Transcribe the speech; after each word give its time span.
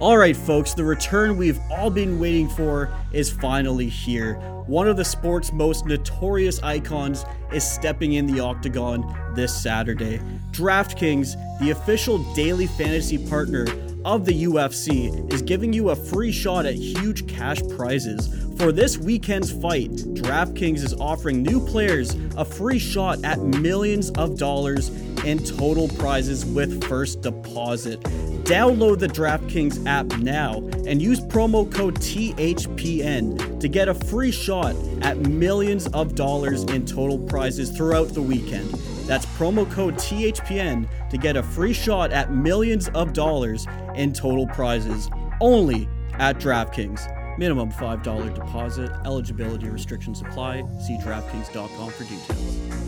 All 0.00 0.18
right, 0.18 0.36
folks, 0.36 0.74
the 0.74 0.82
return 0.82 1.36
we've 1.36 1.60
all 1.70 1.88
been 1.88 2.18
waiting 2.18 2.48
for 2.48 2.92
is 3.12 3.30
finally 3.30 3.88
here. 3.88 4.34
One 4.66 4.88
of 4.88 4.96
the 4.96 5.04
sport's 5.04 5.52
most 5.52 5.86
notorious 5.86 6.60
icons 6.64 7.24
is 7.52 7.62
stepping 7.62 8.14
in 8.14 8.26
the 8.26 8.40
octagon 8.40 9.04
this 9.36 9.54
Saturday. 9.54 10.20
DraftKings, 10.50 11.60
the 11.60 11.70
official 11.70 12.18
daily 12.34 12.66
fantasy 12.66 13.24
partner 13.28 13.68
of 14.04 14.24
the 14.24 14.44
UFC, 14.44 15.32
is 15.32 15.42
giving 15.42 15.72
you 15.72 15.90
a 15.90 15.96
free 15.96 16.32
shot 16.32 16.66
at 16.66 16.74
huge 16.74 17.28
cash 17.28 17.62
prizes. 17.76 18.26
For 18.58 18.72
this 18.72 18.98
weekend's 18.98 19.52
fight, 19.52 19.92
DraftKings 19.92 20.82
is 20.82 20.94
offering 20.94 21.40
new 21.40 21.64
players 21.64 22.14
a 22.36 22.44
free 22.44 22.80
shot 22.80 23.24
at 23.24 23.38
millions 23.38 24.10
of 24.10 24.38
dollars 24.38 24.90
in 25.24 25.38
total 25.42 25.88
prizes 25.88 26.44
with 26.44 26.84
first 26.84 27.22
deposit. 27.22 28.00
Download 28.44 28.98
the 28.98 29.06
DraftKings 29.06 29.86
app 29.86 30.06
now 30.18 30.58
and 30.86 31.00
use 31.00 31.20
promo 31.20 31.70
code 31.72 31.96
THPN 31.96 33.58
to 33.60 33.68
get 33.68 33.88
a 33.88 33.94
free 33.94 34.30
shot 34.30 34.76
at 35.02 35.18
millions 35.18 35.86
of 35.88 36.14
dollars 36.14 36.64
in 36.64 36.84
total 36.84 37.18
prizes 37.18 37.70
throughout 37.70 38.08
the 38.08 38.22
weekend. 38.22 38.68
That's 39.06 39.26
promo 39.26 39.70
code 39.70 39.94
THPN 39.94 40.88
to 41.10 41.18
get 41.18 41.36
a 41.36 41.42
free 41.42 41.72
shot 41.72 42.12
at 42.12 42.32
millions 42.32 42.88
of 42.88 43.12
dollars 43.12 43.66
in 43.94 44.12
total 44.12 44.46
prizes 44.46 45.08
only 45.40 45.88
at 46.14 46.38
DraftKings. 46.38 47.38
Minimum 47.38 47.72
$5 47.72 48.34
deposit. 48.34 48.90
Eligibility 49.04 49.68
restrictions 49.68 50.20
apply. 50.20 50.64
See 50.86 50.96
DraftKings.com 50.98 51.90
for 51.90 52.04
details. 52.04 52.83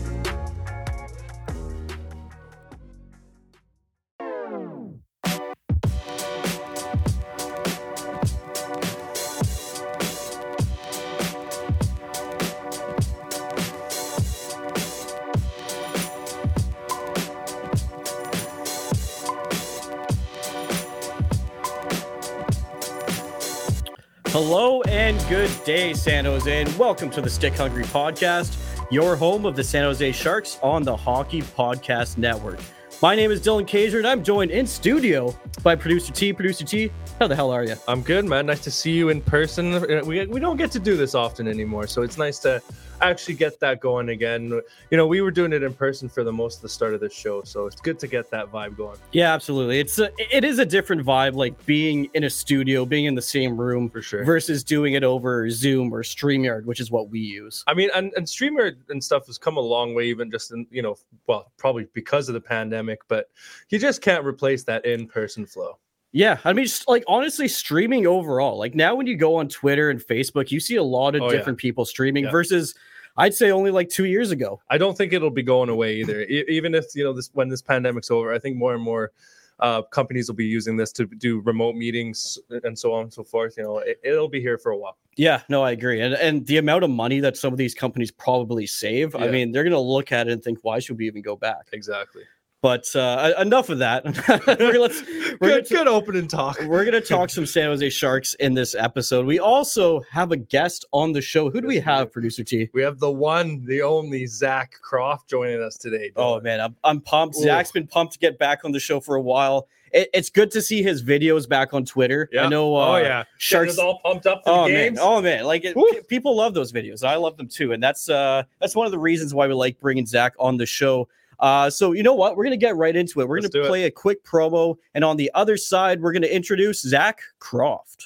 Hello 24.39 24.83
and 24.83 25.19
good 25.29 25.49
day, 25.65 25.95
San 25.95 26.25
Jose, 26.25 26.61
and 26.61 26.77
welcome 26.77 27.09
to 27.09 27.21
the 27.21 27.29
Stick 27.29 27.55
Hungry 27.55 27.85
Podcast, 27.85 28.55
your 28.91 29.15
home 29.15 29.47
of 29.47 29.55
the 29.55 29.63
San 29.63 29.81
Jose 29.81 30.11
Sharks 30.11 30.59
on 30.61 30.83
the 30.83 30.95
Hockey 30.95 31.41
Podcast 31.41 32.19
Network. 32.19 32.59
My 33.01 33.15
name 33.15 33.31
is 33.31 33.41
Dylan 33.41 33.65
Keyzer, 33.67 33.97
and 33.97 34.05
I'm 34.05 34.23
joined 34.23 34.51
in 34.51 34.67
studio 34.67 35.35
by 35.63 35.73
producer 35.73 36.13
T. 36.13 36.33
Producer 36.33 36.65
T, 36.65 36.91
how 37.17 37.25
the 37.25 37.35
hell 37.35 37.49
are 37.49 37.63
you? 37.63 37.77
I'm 37.87 38.03
good, 38.03 38.25
man. 38.25 38.45
Nice 38.45 38.59
to 38.59 38.69
see 38.69 38.91
you 38.91 39.09
in 39.09 39.21
person. 39.21 39.81
We, 40.05 40.27
we 40.27 40.39
don't 40.39 40.57
get 40.57 40.69
to 40.73 40.79
do 40.79 40.95
this 40.95 41.15
often 41.15 41.47
anymore, 41.47 41.87
so 41.87 42.03
it's 42.03 42.19
nice 42.19 42.37
to 42.41 42.61
actually 43.01 43.35
get 43.35 43.59
that 43.59 43.79
going 43.79 44.09
again. 44.09 44.49
You 44.89 44.97
know, 44.97 45.07
we 45.07 45.21
were 45.21 45.31
doing 45.31 45.53
it 45.53 45.63
in 45.63 45.73
person 45.73 46.09
for 46.09 46.23
the 46.23 46.31
most 46.31 46.57
of 46.57 46.61
the 46.63 46.69
start 46.69 46.93
of 46.93 46.99
this 46.99 47.13
show, 47.13 47.41
so 47.43 47.67
it's 47.67 47.81
good 47.81 47.99
to 47.99 48.07
get 48.07 48.29
that 48.31 48.51
vibe 48.51 48.77
going. 48.77 48.97
Yeah, 49.11 49.33
absolutely. 49.33 49.79
It's 49.79 49.99
a, 49.99 50.09
it 50.17 50.43
is 50.43 50.59
a 50.59 50.65
different 50.65 51.05
vibe, 51.05 51.35
like 51.35 51.65
being 51.65 52.09
in 52.13 52.25
a 52.25 52.29
studio, 52.29 52.85
being 52.85 53.05
in 53.05 53.15
the 53.15 53.21
same 53.21 53.59
room 53.59 53.89
For 53.89 54.01
sure. 54.01 54.23
versus 54.23 54.63
doing 54.63 54.93
it 54.93 55.03
over 55.03 55.49
Zoom 55.49 55.93
or 55.93 56.03
StreamYard, 56.03 56.65
which 56.65 56.79
is 56.79 56.91
what 56.91 57.09
we 57.09 57.19
use. 57.19 57.63
I 57.67 57.73
mean, 57.73 57.89
and, 57.95 58.13
and 58.15 58.27
streamer 58.27 58.73
and 58.89 59.03
stuff 59.03 59.27
has 59.27 59.37
come 59.37 59.57
a 59.57 59.61
long 59.61 59.93
way, 59.93 60.07
even 60.07 60.31
just 60.31 60.51
in, 60.51 60.65
you 60.71 60.81
know, 60.81 60.95
well, 61.27 61.51
probably 61.57 61.87
because 61.93 62.29
of 62.29 62.33
the 62.33 62.41
pandemic, 62.41 62.99
but 63.07 63.29
you 63.69 63.79
just 63.79 64.01
can't 64.01 64.25
replace 64.25 64.63
that 64.63 64.85
in 64.85 65.07
person 65.07 65.45
flow. 65.45 65.77
Yeah, 66.13 66.39
I 66.45 66.53
mean, 66.53 66.65
just 66.65 66.87
like 66.87 67.03
honestly, 67.07 67.47
streaming 67.47 68.07
overall, 68.07 68.57
like 68.57 68.73
now 68.75 68.95
when 68.95 69.07
you 69.07 69.15
go 69.17 69.35
on 69.35 69.49
Twitter 69.49 69.89
and 69.89 69.99
Facebook, 69.99 70.51
you 70.51 70.59
see 70.59 70.77
a 70.77 70.83
lot 70.83 71.15
of 71.15 71.21
Oh, 71.21 71.25
yeah. 71.29 71.37
different 71.37 71.59
people 71.59 71.85
streaming 71.85 72.23
Yeah. 72.25 72.31
versus 72.31 72.73
I'd 73.17 73.33
say 73.33 73.51
only 73.51 73.71
like 73.71 73.89
two 73.89 74.05
years 74.05 74.31
ago. 74.31 74.61
I 74.69 74.77
don't 74.77 74.95
think 74.97 75.11
it'll 75.11 75.29
be 75.31 75.43
going 75.43 75.69
away 75.69 75.97
either. 75.97 76.21
E- 76.21 76.45
even 76.47 76.73
if, 76.75 76.85
you 76.95 77.03
know, 77.03 77.13
this 77.13 77.29
when 77.33 77.49
this 77.49 77.61
pandemic's 77.61 78.09
over, 78.11 78.31
I 78.33 78.39
think 78.39 78.55
more 78.57 78.73
and 78.73 78.81
more 78.83 79.11
uh, 79.59 79.81
companies 79.81 80.27
will 80.29 80.35
be 80.35 80.45
using 80.45 80.77
this 80.77 80.91
to 80.91 81.07
do 81.07 81.39
remote 81.41 81.75
meetings 81.75 82.37
and 82.63 82.77
so 82.77 82.93
on 82.93 83.03
and 83.05 83.13
so 83.13 83.23
forth. 83.23 83.55
You 83.57 83.63
know, 83.63 83.79
it, 83.79 83.99
it'll 84.03 84.29
be 84.29 84.39
here 84.39 84.57
for 84.59 84.71
a 84.71 84.77
while. 84.77 84.97
Yeah, 85.17 85.41
no, 85.49 85.63
I 85.63 85.71
agree. 85.71 85.99
And 85.99 86.13
and 86.13 86.45
the 86.45 86.57
amount 86.57 86.83
of 86.83 86.91
money 86.91 87.19
that 87.21 87.35
some 87.37 87.51
of 87.53 87.57
these 87.57 87.73
companies 87.73 88.11
probably 88.11 88.67
save, 88.67 89.15
I 89.15 89.27
mean, 89.29 89.51
they're 89.51 89.63
gonna 89.63 89.79
look 89.81 90.11
at 90.11 90.27
it 90.27 90.31
and 90.31 90.43
think, 90.43 90.59
why 90.61 90.77
should 90.77 90.97
we 90.99 91.07
even 91.07 91.23
go 91.23 91.35
back? 91.35 91.69
Exactly. 91.73 92.21
But 92.61 92.93
uh, 92.95 93.33
enough 93.39 93.69
of 93.69 93.79
that. 93.79 94.03
we're, 94.59 94.79
let's, 94.79 95.03
we're 95.39 95.49
gonna 95.49 95.61
good, 95.61 95.69
good 95.69 95.87
opening 95.87 96.27
talk. 96.27 96.59
We're 96.61 96.85
going 96.85 96.99
to 96.99 97.07
talk 97.07 97.29
some 97.29 97.45
San 97.45 97.65
Jose 97.67 97.87
Sharks 97.91 98.33
in 98.35 98.55
this 98.55 98.73
episode. 98.73 99.27
We 99.27 99.37
also 99.39 100.01
have 100.11 100.31
a 100.31 100.37
guest 100.37 100.83
on 100.91 101.11
the 101.11 101.21
show. 101.21 101.51
Who 101.51 101.61
do 101.61 101.67
we 101.67 101.79
have, 101.79 102.11
producer 102.11 102.43
T? 102.43 102.69
We 102.73 102.81
have 102.81 102.97
the 102.99 103.11
one, 103.11 103.63
the 103.65 103.83
only 103.83 104.25
Zak 104.25 104.73
Kroft 104.83 105.27
joining 105.29 105.61
us 105.61 105.77
today. 105.77 106.11
Oh 106.15 106.41
man, 106.41 106.59
I'm, 106.59 106.75
I'm 106.83 106.99
pumped. 106.99 107.37
Ooh. 107.37 107.43
Zach's 107.43 107.71
been 107.71 107.85
pumped 107.87 108.13
to 108.13 108.19
get 108.19 108.39
back 108.39 108.65
on 108.65 108.71
the 108.71 108.79
show 108.79 108.99
for 108.99 109.15
a 109.15 109.21
while. 109.21 109.67
It, 109.93 110.09
it's 110.13 110.29
good 110.31 110.49
to 110.51 110.61
see 110.61 110.81
his 110.81 111.01
videos 111.03 111.47
back 111.47 111.73
on 111.75 111.85
Twitter. 111.85 112.27
I 112.33 112.35
Yeah. 112.35 112.49
know. 112.49 112.75
Uh, 112.75 112.87
oh 112.87 112.97
yeah, 112.97 113.23
Sharks. 113.37 113.77
All 113.77 113.99
pumped 114.03 114.25
up 114.25 114.41
for 114.43 114.49
Oh 114.49 114.67
the 114.67 114.73
man, 114.73 114.87
games. 114.87 114.99
oh 115.01 115.21
man, 115.21 115.45
like 115.45 115.61
it, 115.63 116.07
people 116.07 116.35
love 116.35 116.55
those 116.55 116.73
videos. 116.73 117.03
I 117.07 117.15
love 117.17 117.37
them 117.37 117.47
too, 117.47 117.71
and 117.71 117.81
that's 117.83 118.09
uh 118.09 118.43
that's 118.59 118.75
one 118.75 118.85
of 118.87 118.91
the 118.91 118.99
reasons 118.99 119.33
why 119.35 119.45
we 119.47 119.53
like 119.53 119.79
bringing 119.79 120.07
Zach 120.07 120.33
on 120.39 120.57
the 120.57 120.65
show. 120.65 121.07
Uh, 121.39 121.69
so 121.69 121.91
you 121.91 122.03
know 122.03 122.13
what? 122.13 122.35
We're 122.35 122.43
gonna 122.43 122.57
get 122.57 122.75
right 122.75 122.95
into 122.95 123.21
it. 123.21 123.27
We're 123.27 123.39
Let's 123.39 123.53
gonna 123.53 123.63
do 123.63 123.67
it. 123.67 123.69
play 123.69 123.83
a 123.85 123.91
quick 123.91 124.23
promo, 124.23 124.77
and 124.93 125.03
on 125.03 125.17
the 125.17 125.31
other 125.33 125.57
side, 125.57 126.01
we're 126.01 126.11
gonna 126.13 126.27
introduce 126.27 126.81
Zak 126.81 127.21
Kroft. 127.39 128.05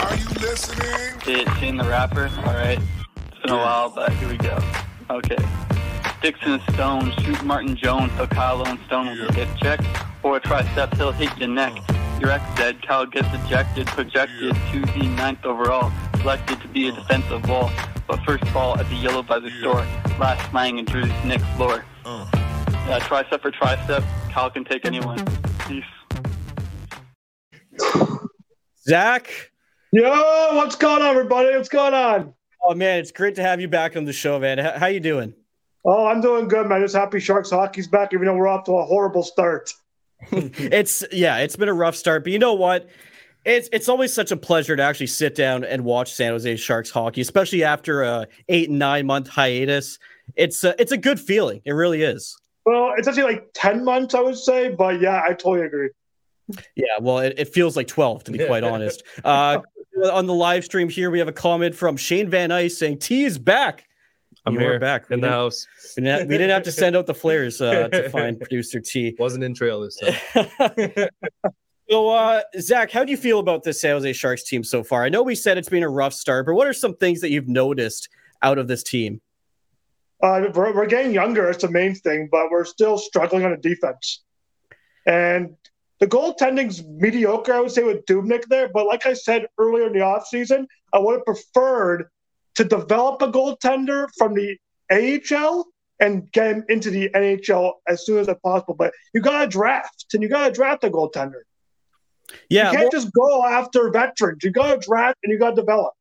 Are 0.00 0.16
you 0.16 0.28
listening? 0.40 1.20
See, 1.24 1.44
seen 1.60 1.76
the 1.76 1.84
rapper? 1.84 2.30
All 2.38 2.54
right. 2.54 2.78
It's 3.32 3.42
been 3.42 3.50
a 3.52 3.56
while, 3.56 3.90
but 3.90 4.12
here 4.14 4.28
we 4.28 4.36
go. 4.38 4.58
Okay. 5.10 5.36
Sticks 6.20 6.38
and 6.42 6.60
stones, 6.74 7.14
shoot 7.24 7.42
Martin 7.44 7.74
Jones, 7.76 8.12
so 8.16 8.26
Kyle 8.26 8.62
and 8.66 8.78
Stone 8.86 9.06
will 9.08 9.16
Yeah. 9.16 9.30
get 9.32 9.56
checked. 9.58 9.86
Or 10.22 10.36
a 10.36 10.40
tricep, 10.40 10.94
he'll 10.96 11.12
hit 11.12 11.36
your 11.38 11.48
neck. 11.48 11.72
Your 12.20 12.30
ex 12.30 12.44
dead, 12.56 12.82
Kyle 12.86 13.06
gets 13.06 13.28
ejected, 13.32 13.86
projected 13.86 14.54
to 14.72 14.80
the 14.82 15.06
ninth 15.16 15.44
overall, 15.46 15.90
selected 16.18 16.60
to 16.60 16.68
be 16.68 16.88
a 16.88 16.92
defensive 16.92 17.48
wall. 17.48 17.70
But 18.06 18.20
first 18.26 18.44
ball 18.52 18.78
at 18.78 18.86
the 18.90 18.96
yellow 18.96 19.22
by 19.22 19.38
the 19.38 19.50
store, 19.60 19.86
last 20.18 20.50
slang 20.50 20.78
and 20.78 20.86
Drew's 20.86 21.10
Nick 21.24 21.40
Flohr. 21.56 21.82
Uh, 22.04 22.26
Yeah, 22.86 22.98
tricep 23.00 23.40
for 23.40 23.50
tricep, 23.50 24.02
Kyle 24.32 24.50
can 24.50 24.64
take 24.64 24.84
anyone. 24.84 25.18
Peace. 25.66 25.84
Zach, 28.86 29.50
Yo, 29.92 30.54
what's 30.54 30.76
going 30.76 31.02
on, 31.02 31.08
everybody? 31.08 31.48
What's 31.56 31.68
going 31.68 31.94
on? 31.94 32.34
oh 32.62 32.74
man, 32.74 32.98
it's 32.98 33.10
great 33.12 33.34
to 33.36 33.42
have 33.42 33.60
you 33.60 33.68
back 33.68 33.96
on 33.96 34.04
the 34.04 34.12
show, 34.12 34.38
man. 34.38 34.58
H- 34.58 34.74
how 34.76 34.86
you 34.86 35.00
doing? 35.00 35.34
Oh, 35.84 36.06
I'm 36.06 36.20
doing 36.20 36.48
good, 36.48 36.68
man. 36.68 36.82
Just 36.82 36.94
happy 36.94 37.20
Sharks 37.20 37.50
hockey's 37.50 37.88
back, 37.88 38.12
even 38.12 38.26
though 38.26 38.34
we're 38.34 38.48
off 38.48 38.64
to 38.64 38.72
a 38.72 38.84
horrible 38.84 39.22
start. 39.22 39.72
it's 40.30 41.04
yeah, 41.12 41.38
it's 41.38 41.56
been 41.56 41.68
a 41.68 41.74
rough 41.74 41.96
start, 41.96 42.24
but 42.24 42.32
you 42.32 42.38
know 42.38 42.52
what? 42.52 42.88
It's 43.46 43.70
it's 43.72 43.88
always 43.88 44.12
such 44.12 44.30
a 44.30 44.36
pleasure 44.36 44.76
to 44.76 44.82
actually 44.82 45.06
sit 45.06 45.34
down 45.34 45.64
and 45.64 45.84
watch 45.84 46.12
San 46.12 46.32
Jose 46.32 46.56
Sharks 46.56 46.90
hockey, 46.90 47.22
especially 47.22 47.64
after 47.64 48.02
a 48.02 48.26
eight 48.50 48.68
and 48.68 48.78
nine 48.78 49.06
month 49.06 49.28
hiatus. 49.28 49.98
It's 50.36 50.62
a, 50.62 50.78
it's 50.80 50.92
a 50.92 50.98
good 50.98 51.18
feeling. 51.18 51.62
It 51.64 51.72
really 51.72 52.02
is. 52.02 52.38
Well, 52.66 52.92
it's 52.96 53.08
actually 53.08 53.24
like 53.24 53.48
10 53.54 53.84
months, 53.84 54.14
I 54.14 54.20
would 54.20 54.36
say, 54.36 54.68
but 54.68 55.00
yeah, 55.00 55.22
I 55.24 55.30
totally 55.30 55.62
agree. 55.62 55.88
Yeah, 56.76 56.98
well, 57.00 57.18
it, 57.18 57.34
it 57.38 57.48
feels 57.48 57.76
like 57.76 57.86
twelve 57.86 58.24
to 58.24 58.32
be 58.32 58.44
quite 58.44 58.64
honest. 58.64 59.02
Uh, 59.24 59.60
on 60.12 60.26
the 60.26 60.34
live 60.34 60.64
stream 60.64 60.88
here, 60.88 61.10
we 61.10 61.18
have 61.18 61.28
a 61.28 61.32
comment 61.32 61.74
from 61.74 61.96
Shane 61.96 62.28
Van 62.28 62.50
Ice 62.50 62.78
saying 62.78 62.98
T 62.98 63.24
is 63.24 63.38
back. 63.38 63.86
I'm 64.46 64.54
You 64.54 64.60
here 64.60 64.78
back. 64.78 65.08
We 65.08 65.14
in 65.14 65.20
the 65.20 65.28
house. 65.28 65.66
We 65.96 66.02
didn't, 66.04 66.28
we 66.28 66.38
didn't 66.38 66.50
have 66.50 66.62
to 66.62 66.72
send 66.72 66.96
out 66.96 67.06
the 67.06 67.14
flares 67.14 67.60
uh, 67.60 67.88
to 67.88 68.08
find 68.08 68.38
producer 68.40 68.80
T. 68.80 69.14
Wasn't 69.18 69.44
in 69.44 69.54
trail 69.54 69.80
this 69.80 69.96
time. 69.96 71.08
So, 71.90 72.08
uh, 72.10 72.42
Zach, 72.60 72.92
how 72.92 73.02
do 73.02 73.10
you 73.10 73.16
feel 73.16 73.40
about 73.40 73.64
this 73.64 73.80
San 73.80 73.96
Jose 73.96 74.12
Sharks 74.12 74.44
team 74.44 74.62
so 74.62 74.84
far? 74.84 75.02
I 75.02 75.08
know 75.08 75.24
we 75.24 75.34
said 75.34 75.58
it's 75.58 75.68
been 75.68 75.82
a 75.82 75.88
rough 75.88 76.14
start, 76.14 76.46
but 76.46 76.54
what 76.54 76.68
are 76.68 76.72
some 76.72 76.94
things 76.94 77.20
that 77.20 77.30
you've 77.30 77.48
noticed 77.48 78.08
out 78.42 78.58
of 78.58 78.68
this 78.68 78.84
team? 78.84 79.20
Uh, 80.22 80.42
we're, 80.54 80.72
we're 80.72 80.86
getting 80.86 81.12
younger, 81.12 81.50
it's 81.50 81.62
the 81.62 81.70
main 81.70 81.96
thing, 81.96 82.28
but 82.30 82.48
we're 82.48 82.64
still 82.64 82.96
struggling 82.96 83.44
on 83.44 83.50
the 83.50 83.56
defense. 83.56 84.22
And 85.04 85.56
the 85.98 86.06
goaltending's 86.06 86.84
mediocre, 86.84 87.54
I 87.54 87.60
would 87.60 87.72
say, 87.72 87.82
with 87.82 88.06
Dubnyk 88.06 88.44
there. 88.46 88.68
But 88.68 88.86
like 88.86 89.04
I 89.06 89.12
said 89.12 89.48
earlier 89.58 89.88
in 89.88 89.92
the 89.92 89.98
offseason, 89.98 90.66
I 90.92 90.98
would 91.00 91.16
have 91.16 91.24
preferred 91.24 92.08
to 92.54 92.64
develop 92.64 93.22
a 93.22 93.28
goaltender 93.28 94.08
from 94.16 94.34
the 94.34 94.56
AHL 94.90 95.66
and 96.00 96.30
get 96.32 96.56
him 96.56 96.64
into 96.68 96.90
the 96.90 97.10
NHL 97.10 97.74
as 97.86 98.04
soon 98.06 98.18
as 98.18 98.28
possible. 98.42 98.74
But 98.74 98.92
you 99.14 99.20
got 99.20 99.42
to 99.42 99.46
draft, 99.46 100.06
and 100.14 100.22
you 100.22 100.28
got 100.28 100.48
to 100.48 100.52
draft 100.52 100.84
a 100.84 100.90
goaltender. 100.90 101.42
Yeah, 102.48 102.70
you 102.70 102.78
can't 102.78 102.92
well, 102.92 103.02
just 103.02 103.12
go 103.12 103.44
after 103.44 103.90
veterans. 103.90 104.42
You 104.42 104.50
got 104.50 104.80
to 104.80 104.86
draft 104.86 105.18
and 105.24 105.32
you 105.32 105.38
got 105.38 105.50
to 105.50 105.56
develop. 105.56 105.92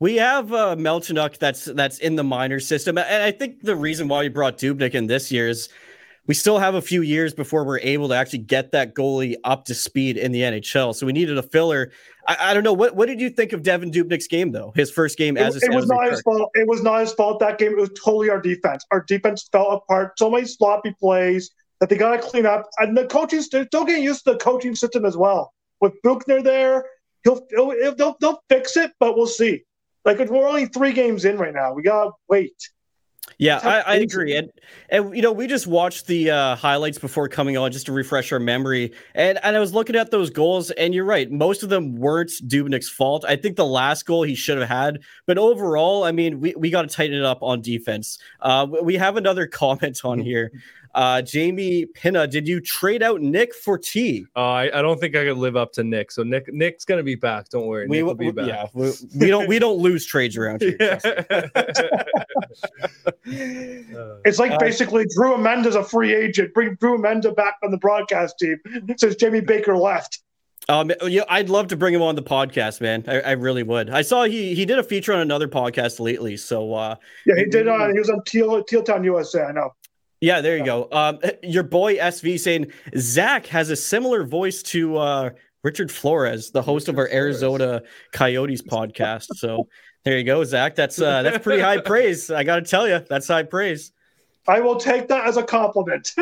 we 0.00 0.16
have 0.16 0.52
uh, 0.52 0.76
Melnichuk 0.76 1.38
that's 1.38 1.64
that's 1.64 1.98
in 1.98 2.16
the 2.16 2.24
minor 2.24 2.60
system, 2.60 2.98
and 2.98 3.22
I 3.22 3.30
think 3.30 3.62
the 3.62 3.76
reason 3.76 4.08
why 4.08 4.20
we 4.20 4.28
brought 4.28 4.58
Dubnyk 4.58 4.94
in 4.94 5.06
this 5.06 5.32
year 5.32 5.48
is 5.48 5.68
we 6.26 6.34
still 6.34 6.58
have 6.58 6.74
a 6.74 6.82
few 6.82 7.02
years 7.02 7.34
before 7.34 7.64
we're 7.64 7.80
able 7.80 8.08
to 8.08 8.14
actually 8.14 8.40
get 8.40 8.72
that 8.72 8.94
goalie 8.94 9.34
up 9.44 9.64
to 9.64 9.74
speed 9.74 10.16
in 10.16 10.30
the 10.32 10.40
NHL. 10.40 10.94
So 10.94 11.04
we 11.06 11.12
needed 11.12 11.36
a 11.36 11.42
filler. 11.42 11.90
I, 12.28 12.50
I 12.50 12.54
don't 12.54 12.62
know 12.62 12.72
what 12.72 12.94
what 12.94 13.06
did 13.06 13.20
you 13.20 13.28
think 13.30 13.52
of 13.52 13.62
Devan 13.62 13.92
Dubnyk's 13.92 14.28
game 14.28 14.52
though? 14.52 14.72
His 14.76 14.90
first 14.90 15.18
game 15.18 15.36
It, 15.36 15.42
as 15.42 15.56
a 15.60 15.66
it 15.66 15.74
was 15.74 15.88
not 15.88 16.02
Kirk. 16.02 16.10
his 16.12 16.22
fault. 16.22 16.50
It 16.54 16.68
was 16.68 16.82
not 16.82 17.00
his 17.00 17.12
fault 17.12 17.40
that 17.40 17.58
game. 17.58 17.72
It 17.72 17.78
was 17.78 17.90
totally 17.90 18.30
our 18.30 18.40
defense. 18.40 18.84
Our 18.92 19.02
defense 19.02 19.48
fell 19.50 19.70
apart. 19.72 20.18
So 20.18 20.30
many 20.30 20.46
sloppy 20.46 20.94
plays 21.00 21.50
that 21.80 21.88
they 21.88 21.96
got 21.96 22.12
to 22.12 22.18
clean 22.22 22.46
up. 22.46 22.68
And 22.78 22.96
the 22.96 23.06
coaching, 23.06 23.42
they're 23.50 23.66
still 23.66 23.84
getting 23.84 24.04
used 24.04 24.24
to 24.24 24.32
the 24.34 24.38
coaching 24.38 24.76
system 24.76 25.04
as 25.04 25.16
well. 25.16 25.52
With 25.80 25.94
Boughner 26.04 26.40
there, 26.40 26.84
he'll, 27.24 27.44
he'll, 27.50 27.72
he'll 27.72 27.94
they'll, 27.96 28.16
they'll 28.20 28.42
fix 28.48 28.76
it, 28.76 28.92
but 29.00 29.16
we'll 29.16 29.26
see. 29.26 29.64
Like 30.04 30.18
we're 30.18 30.46
only 30.46 30.66
three 30.66 30.92
games 30.92 31.24
in 31.24 31.38
right 31.38 31.52
now. 31.52 31.72
We 31.72 31.82
gotta 31.82 32.10
wait. 32.28 32.54
Yeah, 33.38 33.58
I, 33.62 33.80
I 33.80 33.94
agree. 33.96 34.36
And, 34.36 34.50
and 34.90 35.14
you 35.16 35.22
know, 35.22 35.32
we 35.32 35.46
just 35.46 35.66
watched 35.66 36.06
the 36.06 36.30
uh, 36.30 36.56
highlights 36.56 36.98
before 36.98 37.28
coming 37.28 37.56
on 37.56 37.70
just 37.72 37.86
to 37.86 37.92
refresh 37.92 38.32
our 38.32 38.38
memory. 38.40 38.92
And 39.14 39.38
and 39.44 39.56
I 39.56 39.60
was 39.60 39.72
looking 39.72 39.96
at 39.96 40.10
those 40.10 40.28
goals, 40.30 40.70
and 40.72 40.92
you're 40.94 41.04
right, 41.04 41.30
most 41.30 41.62
of 41.62 41.68
them 41.68 41.94
weren't 41.96 42.30
Dubnyk's 42.30 42.88
fault. 42.88 43.24
I 43.26 43.36
think 43.36 43.56
the 43.56 43.64
last 43.66 44.06
goal 44.06 44.22
he 44.24 44.34
should 44.34 44.58
have 44.58 44.68
had, 44.68 45.00
but 45.26 45.38
overall, 45.38 46.04
I 46.04 46.12
mean, 46.12 46.40
we, 46.40 46.54
we 46.56 46.70
got 46.70 46.82
to 46.82 46.88
tighten 46.88 47.16
it 47.16 47.24
up 47.24 47.38
on 47.42 47.62
defense. 47.62 48.18
Uh, 48.40 48.66
we- 48.70 48.80
we 48.80 48.96
have 48.96 49.16
another 49.16 49.46
comment 49.62 50.00
on 50.04 50.18
here. 50.18 50.50
Uh, 50.94 51.22
Jamie 51.22 51.86
Pinna, 51.86 52.26
did 52.26 52.46
you 52.46 52.60
trade 52.60 53.02
out 53.02 53.20
Nick 53.22 53.54
for 53.54 53.78
T? 53.78 54.26
Uh, 54.36 54.40
I, 54.40 54.78
I 54.78 54.82
don't 54.82 55.00
think 55.00 55.16
I 55.16 55.24
could 55.24 55.38
live 55.38 55.56
up 55.56 55.72
to 55.72 55.84
Nick. 55.84 56.10
So 56.10 56.22
Nick 56.22 56.52
Nick's 56.52 56.84
gonna 56.84 57.02
be 57.02 57.14
back. 57.14 57.48
Don't 57.48 57.66
worry. 57.66 57.88
Nick 57.88 58.04
will 58.04 58.14
be 58.14 58.30
back. 58.30 58.46
yeah, 58.46 58.66
we, 58.74 58.92
we 59.18 59.28
don't 59.28 59.48
we 59.48 59.58
don't 59.58 59.78
lose 59.78 60.04
trades 60.04 60.36
around 60.36 60.60
here. 60.60 60.76
It's 64.24 64.38
like 64.38 64.52
Uh, 64.52 64.58
basically 64.58 65.04
Drew 65.16 65.36
Remenda's 65.36 65.74
a 65.74 65.82
free 65.84 66.14
agent. 66.14 66.52
Bring 66.54 66.74
Drew 66.80 66.98
Remenda 66.98 67.34
back 67.34 67.54
on 67.62 67.70
the 67.70 67.78
broadcast 67.78 68.38
team 68.38 68.58
since 68.96 69.14
Jamie 69.16 69.40
Baker 69.40 69.76
left. 69.76 70.20
Um, 70.68 70.92
yeah, 71.06 71.22
I'd 71.28 71.48
love 71.50 71.68
to 71.68 71.76
bring 71.76 71.92
him 71.92 72.02
on 72.02 72.14
the 72.14 72.22
podcast, 72.22 72.80
man. 72.80 73.04
I, 73.08 73.20
I 73.20 73.30
really 73.32 73.64
would. 73.64 73.90
I 73.90 74.02
saw 74.02 74.24
he 74.24 74.54
he 74.54 74.64
did 74.64 74.78
a 74.78 74.82
feature 74.84 75.12
on 75.12 75.20
another 75.20 75.48
podcast 75.48 75.98
lately, 75.98 76.36
so 76.36 76.72
uh, 76.74 76.94
Yeah, 77.26 77.34
he 77.36 77.46
did. 77.46 77.66
Uh, 77.66 77.88
he 77.92 77.98
was 77.98 78.10
on 78.10 78.22
Teal 78.26 78.62
Teal 78.64 78.82
Town 78.82 79.02
USA. 79.04 79.44
I 79.44 79.52
know. 79.52 79.74
Yeah, 80.22 80.40
there 80.40 80.56
you 80.56 80.64
go. 80.64 80.88
Um, 80.92 81.18
your 81.42 81.64
boy 81.64 81.96
SV 81.96 82.38
saying 82.38 82.72
Zach 82.96 83.44
has 83.46 83.70
a 83.70 83.76
similar 83.76 84.24
voice 84.24 84.62
to 84.62 84.96
uh 84.96 85.30
Richard 85.64 85.90
Flores, 85.90 86.50
the 86.50 86.62
host 86.62 86.88
of 86.88 86.96
our 86.96 87.06
Flores. 87.06 87.42
Arizona 87.42 87.82
Coyotes 88.12 88.62
podcast. 88.62 89.26
So 89.34 89.68
there 90.04 90.16
you 90.16 90.24
go, 90.24 90.44
Zach. 90.44 90.76
That's 90.76 91.00
uh 91.00 91.22
that's 91.22 91.42
pretty 91.42 91.60
high 91.60 91.78
praise. 91.84 92.30
I 92.30 92.44
got 92.44 92.56
to 92.56 92.62
tell 92.62 92.88
you, 92.88 93.04
that's 93.08 93.26
high 93.26 93.42
praise. 93.42 93.92
I 94.48 94.58
will 94.60 94.76
take 94.76 95.06
that 95.08 95.26
as 95.26 95.36
a 95.36 95.42
compliment. 95.42 96.14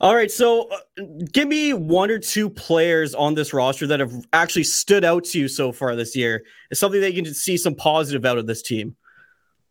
All 0.00 0.14
right, 0.14 0.30
so 0.30 0.68
uh, 0.68 1.02
give 1.32 1.48
me 1.48 1.72
one 1.72 2.12
or 2.12 2.20
two 2.20 2.48
players 2.48 3.12
on 3.12 3.34
this 3.34 3.52
roster 3.52 3.88
that 3.88 3.98
have 3.98 4.12
actually 4.32 4.62
stood 4.62 5.04
out 5.04 5.24
to 5.24 5.40
you 5.40 5.48
so 5.48 5.72
far 5.72 5.96
this 5.96 6.14
year. 6.14 6.44
It's 6.70 6.78
something 6.78 7.00
that 7.00 7.12
you 7.12 7.24
can 7.24 7.34
see 7.34 7.56
some 7.56 7.74
positive 7.74 8.24
out 8.24 8.38
of 8.38 8.46
this 8.46 8.62
team. 8.62 8.94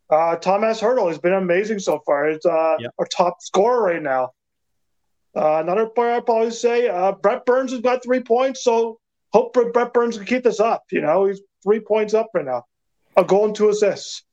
Uh, 0.09 0.35
Tomas 0.38 0.81
Hertl 0.81 1.07
has 1.07 1.19
been 1.19 1.33
amazing 1.33 1.79
so 1.79 2.00
far. 2.06 2.29
It's 2.29 2.45
uh, 2.45 2.77
Yep. 2.79 2.91
our 2.97 3.06
top 3.06 3.38
scorer 3.41 3.83
right 3.83 4.01
now. 4.01 4.31
Uh, 5.35 5.59
another 5.61 5.85
player 5.85 6.13
I'd 6.15 6.25
probably 6.25 6.51
say 6.51 6.88
uh, 6.89 7.11
Brent 7.11 7.45
Burns 7.45 7.71
has 7.71 7.81
got 7.81 8.03
three 8.03 8.19
points, 8.21 8.63
so 8.63 9.00
hope 9.31 9.53
Brent 9.53 9.94
Burns 9.94 10.17
can 10.17 10.25
keep 10.25 10.44
this 10.44 10.59
up. 10.59 10.83
You 10.91 11.01
know, 11.01 11.25
he's 11.25 11.41
three 11.63 11.79
points 11.79 12.13
up 12.15 12.29
right 12.33 12.45
now, 12.45 12.65
a 13.15 13.23
goal 13.23 13.45
and 13.45 13.56
two 13.56 13.69
assists. 13.69 14.23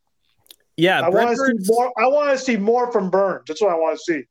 Yeah, 0.78 1.00
I 1.00 1.08
want 1.11 1.31
to 1.31 1.37
Burns- 1.37 1.67
see 1.67 1.73
more. 1.73 1.93
I 1.99 2.06
want 2.06 2.31
to 2.38 2.43
see 2.43 2.56
more 2.56 2.90
from 2.93 3.11
Burns. 3.11 3.44
That's 3.46 3.61
what 3.61 3.70
I 3.73 3.76
want 3.76 3.99
to 3.99 4.02
see. 4.14 4.23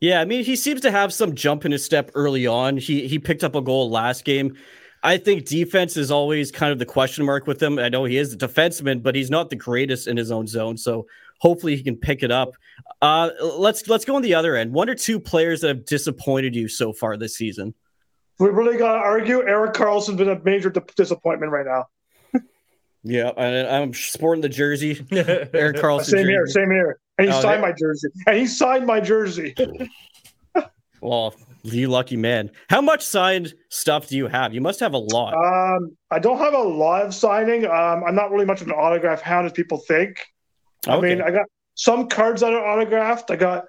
Yeah, 0.00 0.20
I 0.20 0.24
mean, 0.24 0.44
he 0.44 0.56
seems 0.56 0.80
to 0.82 0.90
have 0.90 1.12
some 1.12 1.34
jump 1.34 1.64
in 1.64 1.72
his 1.72 1.84
step 1.84 2.10
early 2.14 2.46
on. 2.46 2.76
He 2.76 3.06
he 3.08 3.18
picked 3.18 3.42
up 3.44 3.54
a 3.56 3.60
goal 3.60 3.90
last 3.90 4.24
game. 4.24 4.56
I 5.02 5.16
think 5.16 5.46
defense 5.46 5.96
is 5.96 6.10
always 6.10 6.50
kind 6.52 6.72
of 6.72 6.78
the 6.78 6.84
question 6.86 7.24
mark 7.24 7.46
with 7.46 7.62
him. 7.62 7.78
I 7.78 7.88
know 7.88 8.04
he 8.04 8.16
is 8.18 8.32
a 8.34 8.36
defenseman, 8.36 9.02
but 9.02 9.14
he's 9.14 9.30
not 9.30 9.48
the 9.50 9.56
greatest 9.56 10.06
in 10.06 10.16
his 10.16 10.30
own 10.30 10.46
zone. 10.46 10.76
So 10.76 11.06
hopefully 11.38 11.74
he 11.76 11.82
can 11.82 11.96
pick 11.96 12.22
it 12.22 12.30
up. 12.30 12.52
Uh, 13.00 13.30
let's 13.40 13.88
let's 13.88 14.04
go 14.04 14.16
on 14.16 14.22
the 14.22 14.34
other 14.34 14.56
end. 14.56 14.72
One 14.72 14.90
or 14.90 14.94
two 14.94 15.18
players 15.18 15.62
that 15.62 15.68
have 15.68 15.86
disappointed 15.86 16.54
you 16.54 16.68
so 16.68 16.92
far 16.92 17.16
this 17.16 17.34
season. 17.36 17.74
We 18.38 18.48
really 18.50 18.76
got 18.78 18.92
to 18.92 18.98
argue. 18.98 19.42
Erik 19.46 19.72
Karlsson's 19.74 20.16
been 20.16 20.28
a 20.30 20.40
major 20.42 20.70
di- 20.70 20.80
disappointment 20.96 21.52
right 21.52 21.66
now. 21.66 21.86
Yeah, 23.02 23.30
I'm 23.38 23.94
sporting 23.94 24.42
the 24.42 24.50
jersey. 24.50 24.90
Erik 25.10 25.76
Karlsson. 25.82 26.04
Same 26.04 26.28
here, 26.28 26.46
same 26.46 26.70
here. 26.70 27.00
And 27.16 27.28
he 27.28 27.32
Oh, 27.34 27.40
signed 27.40 27.62
there- 27.62 27.70
my 27.70 27.72
jersey. 27.72 28.08
And 28.26 28.36
he 28.36 28.46
signed 28.46 28.86
my 28.86 29.00
jersey. 29.00 29.54
Well, 31.00 31.34
you 31.62 31.88
lucky 31.88 32.16
man. 32.16 32.50
How 32.68 32.80
much 32.80 33.04
signed 33.04 33.54
stuff 33.68 34.08
do 34.08 34.16
you 34.16 34.26
have? 34.26 34.52
You 34.54 34.60
must 34.60 34.80
have 34.80 34.94
a 34.94 34.98
lot. 34.98 35.34
Um, 35.34 35.96
I 36.10 36.18
don't 36.18 36.38
have 36.38 36.54
a 36.54 36.58
lot 36.62 37.06
of 37.06 37.14
signing. 37.14 37.66
Um, 37.66 38.04
I'm 38.06 38.14
not 38.14 38.30
really 38.30 38.46
much 38.46 38.60
of 38.60 38.66
an 38.68 38.74
autograph 38.74 39.20
hound 39.22 39.46
as 39.46 39.52
people 39.52 39.78
think. 39.78 40.18
I 40.86 41.00
mean, 41.00 41.20
I 41.20 41.30
got 41.30 41.46
some 41.74 42.08
cards 42.08 42.40
that 42.40 42.52
are 42.52 42.64
autographed. 42.66 43.30
I 43.30 43.36
got 43.36 43.64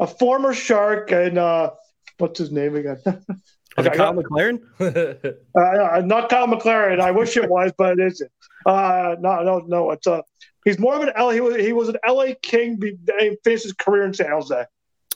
a 0.00 0.06
former 0.06 0.52
shark 0.54 1.12
and 1.12 1.38
uh, 1.38 1.70
what's 2.18 2.38
his 2.38 2.50
name 2.50 2.76
again? 2.76 2.98
Is 3.06 3.86
okay, 3.86 3.90
I 3.90 3.96
Kyle 3.96 4.12
got- 4.12 4.24
McLaren? 4.24 4.60
uh, 5.56 5.60
uh, 5.60 6.00
not 6.04 6.28
Kyle 6.28 6.48
McLaren. 6.48 7.00
I 7.00 7.12
wish 7.12 7.36
it 7.36 7.48
was, 7.56 7.72
but 7.78 7.98
it 8.00 8.06
isn't. 8.12 8.30
Uh, 8.66 9.14
no, 9.20 9.42
no, 9.44 9.58
no. 9.68 9.90
It's 9.92 10.06
uh, 10.06 10.22
he's 10.64 10.80
more 10.80 10.96
of 10.96 11.02
an 11.02 11.12
L. 11.14 11.30
He 11.30 11.40
was 11.40 11.54
he 11.56 11.72
was 11.72 11.88
an 11.88 11.96
LA 12.06 12.32
King. 12.42 12.74
Be, 12.76 12.96
he 13.20 13.36
finished 13.44 13.62
his 13.62 13.72
career 13.74 14.02
in 14.02 14.12
San 14.14 14.30
Jose. 14.32 14.64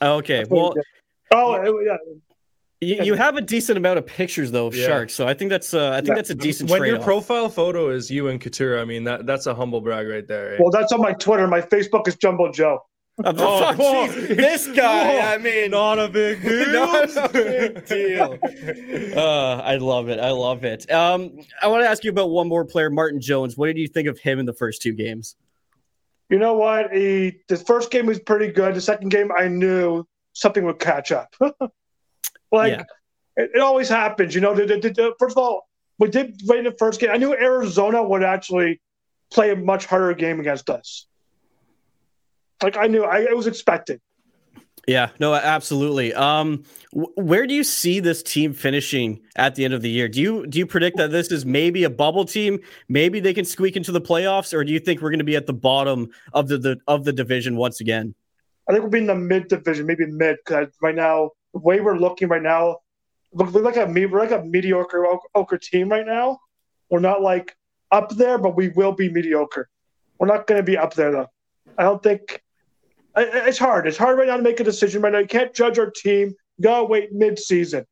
Okay. 0.01 0.37
That's 0.37 0.49
what 0.49 0.55
he 0.57 0.61
Well, 0.61 0.73
did. 0.73 0.83
Oh 1.33 1.79
yeah. 1.81 1.97
you, 2.81 3.03
you 3.05 3.13
have 3.15 3.35
a 3.37 3.41
decent 3.41 3.77
amount 3.77 3.97
of 3.97 4.05
pictures 4.05 4.51
though 4.51 4.67
of 4.67 4.75
Yeah. 4.75 4.87
sharks, 4.87 5.13
so 5.13 5.27
I 5.27 5.33
think 5.33 5.49
that's 5.49 5.73
uh, 5.73 5.91
I 5.91 5.95
think 5.97 6.09
Yeah. 6.09 6.15
that's 6.15 6.29
a 6.29 6.35
decent 6.35 6.69
when 6.69 6.79
trade. 6.79 6.89
your 6.89 6.99
profile 7.01 7.49
photo 7.49 7.89
is 7.89 8.09
you 8.11 8.27
and 8.27 8.39
Couture, 8.39 8.79
I 8.79 8.85
mean 8.85 9.03
that 9.05 9.25
that's 9.25 9.45
a 9.47 9.55
humble 9.55 9.81
brag 9.81 10.07
right 10.07 10.27
there. 10.27 10.55
eh? 10.55 10.57
Well, 10.59 10.71
that's 10.71 10.91
on 10.91 11.01
my 11.01 11.13
Twitter. 11.13 11.47
My 11.47 11.61
Facebook 11.61 12.07
is 12.07 12.15
Jumbo 12.15 12.51
Joe. 12.51 12.79
Oh, 13.23 13.31
Oh, 13.37 13.73
whoa. 13.75 14.07
this 14.11 14.65
guy. 14.69 15.13
Whoa. 15.13 15.19
I 15.19 15.37
mean, 15.37 15.69
not 15.69 15.99
a 15.99 16.07
big 16.07 16.41
deal. 16.49 16.71
Not 16.73 17.15
a 17.15 17.29
big 17.29 17.85
deal. 17.85 18.39
Uh, 19.15 19.57
I 19.63 19.75
love 19.75 20.09
it. 20.09 20.19
I 20.19 20.31
love 20.31 20.63
it. 20.63 20.89
Um, 20.91 21.37
I 21.61 21.67
want 21.67 21.83
to 21.83 21.87
ask 21.89 22.03
you 22.03 22.09
about 22.09 22.31
one 22.31 22.47
more 22.47 22.65
player, 22.65 22.89
Martin 22.89 23.21
Jones. 23.21 23.55
What 23.55 23.67
did 23.67 23.77
you 23.77 23.87
think 23.87 24.07
of 24.07 24.17
him 24.17 24.39
in 24.39 24.47
the 24.47 24.53
first 24.53 24.81
two 24.81 24.93
games? 24.93 25.35
You 26.31 26.39
know 26.39 26.55
what? 26.55 26.91
He 26.91 27.37
the 27.49 27.57
first 27.57 27.91
game 27.91 28.07
was 28.07 28.19
pretty 28.19 28.47
good. 28.51 28.73
The 28.73 28.81
second 28.81 29.09
game, 29.09 29.31
I 29.37 29.47
knew 29.47 30.05
something 30.33 30.65
would 30.65 30.79
catch 30.79 31.11
up. 31.11 31.33
like 32.51 32.73
Yeah. 32.73 32.83
it, 33.37 33.51
it 33.55 33.59
always 33.61 33.89
happens, 33.89 34.35
you 34.35 34.41
know. 34.41 34.53
The, 34.53 34.65
the, 34.65 34.77
the- 34.89 35.13
first 35.19 35.37
of 35.37 35.43
all, 35.43 35.67
we 35.99 36.09
did 36.09 36.41
win 36.45 36.63
the 36.65 36.71
first 36.77 36.99
game. 36.99 37.11
I 37.11 37.17
knew 37.17 37.33
Arizona 37.33 38.03
would 38.03 38.23
actually 38.23 38.81
play 39.31 39.51
a 39.51 39.55
much 39.55 39.85
harder 39.85 40.13
game 40.13 40.39
against 40.39 40.69
us. 40.69 41.05
Like 42.61 42.77
I 42.77 42.87
knew, 42.87 43.03
I 43.03 43.19
it 43.19 43.35
was 43.35 43.47
expected. 43.47 44.01
Yeah, 44.87 45.11
no, 45.17 45.33
absolutely. 45.33 46.13
Um, 46.13 46.63
wh- 46.91 47.17
where 47.17 47.47
do 47.47 47.53
you 47.53 47.63
see 47.63 48.01
this 48.01 48.21
team 48.21 48.53
finishing 48.53 49.21
at 49.35 49.55
the 49.55 49.63
end 49.63 49.73
of 49.73 49.81
the 49.81 49.89
year? 49.89 50.07
Do 50.09 50.19
you 50.21 50.45
do 50.47 50.59
you 50.59 50.65
predict 50.65 50.97
that 50.97 51.09
this 51.11 51.31
is 51.31 51.45
maybe 51.45 51.83
a 51.85 51.89
bubble 51.89 52.25
team? 52.25 52.59
Maybe 52.89 53.19
they 53.21 53.33
can 53.33 53.45
squeak 53.45 53.75
into 53.77 53.91
the 53.93 54.01
playoffs, 54.01 54.53
or 54.53 54.63
do 54.65 54.73
you 54.73 54.79
think 54.79 55.01
we're 55.01 55.09
going 55.09 55.19
to 55.19 55.23
be 55.25 55.35
at 55.37 55.45
the 55.45 55.53
bottom 55.53 56.09
of 56.33 56.47
the, 56.47 56.57
the 56.57 56.77
of 56.87 57.05
the 57.05 57.13
division 57.13 57.55
once 57.55 57.79
again? 57.81 58.13
I 58.67 58.71
think 58.71 58.83
we'll 58.83 58.91
be 58.91 58.99
in 58.99 59.07
the 59.07 59.15
mid 59.15 59.47
division, 59.47 59.85
maybe 59.85 60.05
mid. 60.05 60.37
Because 60.45 60.69
right 60.81 60.95
now, 60.95 61.31
the 61.53 61.59
way 61.59 61.81
we're 61.81 61.97
looking 61.97 62.27
right 62.29 62.41
now, 62.41 62.77
we're 63.31 63.49
we're 63.49 63.61
like 63.61 63.77
a 63.77 63.85
we're 63.85 64.19
like 64.19 64.31
a 64.31 64.43
mediocre 64.43 65.05
mediocre 65.33 65.57
team 65.57 65.89
right 65.89 66.05
now. 66.05 66.39
We're 66.89 66.99
not 66.99 67.21
like 67.21 67.55
up 67.91 68.09
there, 68.11 68.37
but 68.37 68.55
we 68.55 68.69
will 68.69 68.93
be 68.93 69.09
mediocre. 69.09 69.69
We're 70.19 70.27
not 70.27 70.47
going 70.47 70.59
to 70.59 70.63
be 70.63 70.77
up 70.77 70.93
there 70.93 71.11
though. 71.11 71.27
I 71.77 71.83
don't 71.83 72.01
think 72.01 72.41
I- 73.15 73.25
I- 73.25 73.47
it's 73.47 73.57
hard. 73.57 73.87
It's 73.87 73.97
hard 73.97 74.17
right 74.17 74.27
now 74.27 74.37
to 74.37 74.43
make 74.43 74.59
a 74.59 74.63
decision 74.63 75.01
right 75.01 75.11
now. 75.11 75.19
You 75.19 75.27
can't 75.27 75.53
judge 75.53 75.79
our 75.79 75.89
team. 75.91 76.33
You 76.57 76.63
gotta 76.63 76.85
wait 76.85 77.11
mid 77.11 77.39
season. 77.39 77.85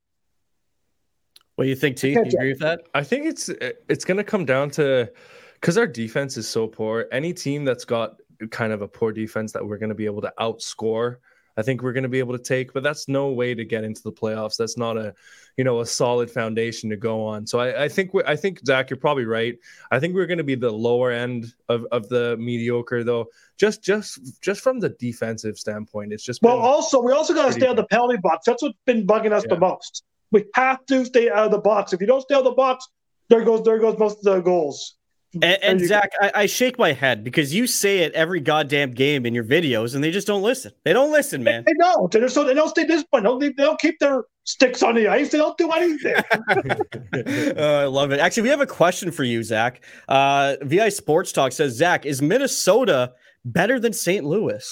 What 1.56 1.66
do 1.66 1.70
you 1.70 1.76
think, 1.76 1.98
T? 1.98 2.14
Do 2.14 2.22
you 2.22 2.26
agree 2.26 2.50
with 2.50 2.60
that? 2.60 2.88
I 2.94 3.04
think 3.04 3.26
it's 3.26 3.50
it's 3.50 4.06
going 4.06 4.18
to 4.18 4.24
come 4.24 4.46
down 4.46 4.70
to 4.72 5.12
because 5.56 5.78
our 5.78 5.88
defense 5.88 6.38
is 6.38 6.48
so 6.48 6.68
poor. 6.68 7.08
Any 7.12 7.34
team 7.34 7.66
that's 7.66 7.86
got 7.86 8.21
kind 8.50 8.74
of 8.74 8.82
a 8.82 8.88
poor 8.88 9.12
defense 9.12 9.52
that 9.54 9.66
we're 9.66 9.78
going 9.78 9.90
to 9.90 9.96
be 9.96 10.06
able 10.06 10.22
to 10.22 10.34
outscore 10.40 11.18
I 11.58 11.62
think 11.64 11.82
we're 11.82 11.94
going 11.94 12.04
to 12.04 12.10
be 12.10 12.20
able 12.20 12.38
to 12.38 12.44
take, 12.44 12.74
but 12.74 12.84
that's 12.84 13.08
no 13.08 13.30
way 13.32 13.54
to 13.54 13.66
get 13.66 13.84
into 13.84 14.02
the 14.04 14.12
playoffs. 14.12 14.56
That's 14.58 14.78
not 14.78 14.98
a, 14.98 15.14
you 15.58 15.64
know, 15.64 15.82
a 15.82 15.86
solid 15.86 16.32
foundation 16.32 16.90
to 16.90 16.98
go 16.98 17.26
on. 17.26 17.46
So 17.46 17.60
I, 17.60 17.84
I 17.84 17.90
think 17.90 18.14
we, 18.14 18.24
I 18.24 18.36
think 18.36 18.62
Zach, 18.66 18.90
you're 18.90 18.98
probably 18.98 19.26
right. 19.26 19.58
I 19.92 20.00
think 20.00 20.16
we're 20.16 20.28
going 20.28 20.38
to 20.38 20.44
be 20.44 20.56
the 20.56 20.72
lower 20.72 21.12
end 21.12 21.54
of, 21.70 21.86
of 21.92 22.08
the 22.10 22.38
mediocre, 22.38 23.04
though. 23.04 23.28
Just 23.58 23.84
just 23.84 24.42
just 24.42 24.62
from 24.62 24.80
the 24.80 24.90
defensive 24.90 25.58
standpoint, 25.58 26.14
it's 26.14 26.24
just 26.24 26.42
Well, 26.42 26.58
also 26.58 27.02
we 27.02 27.12
also 27.12 27.34
got 27.34 27.48
to 27.48 27.54
stay 27.54 27.66
out 27.66 27.72
of 27.72 27.78
the 27.78 27.88
penalty 27.88 28.18
box. 28.18 28.46
That's 28.46 28.64
what's 28.64 28.78
been 28.86 29.06
bugging 29.06 29.32
us 29.32 29.44
Yeah. 29.44 29.56
the 29.56 29.60
most. 29.60 30.04
We 30.32 30.46
have 30.56 30.86
to 30.86 31.04
stay 31.06 31.30
out 31.30 31.46
of 31.46 31.52
the 31.52 31.60
box. 31.60 31.92
If 31.92 32.00
you 32.00 32.08
don't 32.08 32.22
stay 32.22 32.36
out 32.36 32.40
of 32.40 32.46
the 32.46 32.52
box, 32.52 32.88
there 33.30 33.44
goes 33.44 33.64
there 33.64 33.80
goes 33.80 34.00
most 34.00 34.20
of 34.20 34.24
the 34.24 34.42
goals. 34.42 34.96
And, 35.34 35.44
and 35.64 35.80
Zach, 35.88 36.12
I, 36.20 36.32
I 36.36 36.46
shake 36.46 36.78
my 36.78 36.92
head 36.92 37.24
because 37.24 37.54
you 37.54 37.66
say 37.66 38.00
it 38.00 38.12
every 38.14 38.42
goddamn 38.42 38.92
game 38.92 39.26
in 39.26 39.34
your 39.34 39.46
videos, 39.46 39.96
and 39.96 40.04
they 40.04 40.12
just 40.12 40.28
don't 40.28 40.42
listen. 40.42 40.74
They 40.84 40.92
don't 40.92 41.10
listen, 41.12 41.42
man. 41.42 41.64
They 41.66 41.74
don't. 41.80 42.12
They're 42.12 42.28
so 42.28 42.44
they 42.44 42.54
don't 42.54 42.68
stay 42.68 42.86
disciplined. 42.86 43.26
They 43.26 43.30
don't, 43.30 43.40
they 43.40 43.64
don't 43.64 43.80
keep 43.80 43.98
their 44.00 44.26
sticks 44.44 44.84
on 44.84 44.96
the 44.96 45.08
ice. 45.08 45.32
They 45.32 45.38
don't 45.38 45.58
do 45.58 45.72
anything. 45.72 46.16
Uh, 46.50 47.54
I 47.58 47.86
love 47.86 48.12
it. 48.12 48.20
Actually, 48.20 48.44
we 48.44 48.50
have 48.50 48.60
a 48.60 48.68
question 48.68 49.10
for 49.10 49.24
you, 49.24 49.42
Zach. 49.42 49.86
Uh, 50.10 50.58
VI 50.64 50.90
Sports 50.90 51.32
Talk 51.32 51.54
says, 51.54 51.76
Zach, 51.76 52.06
is 52.06 52.22
Minnesota 52.22 53.14
better 53.46 53.80
than 53.80 53.94
St. 53.94 54.26
Louis? 54.26 54.68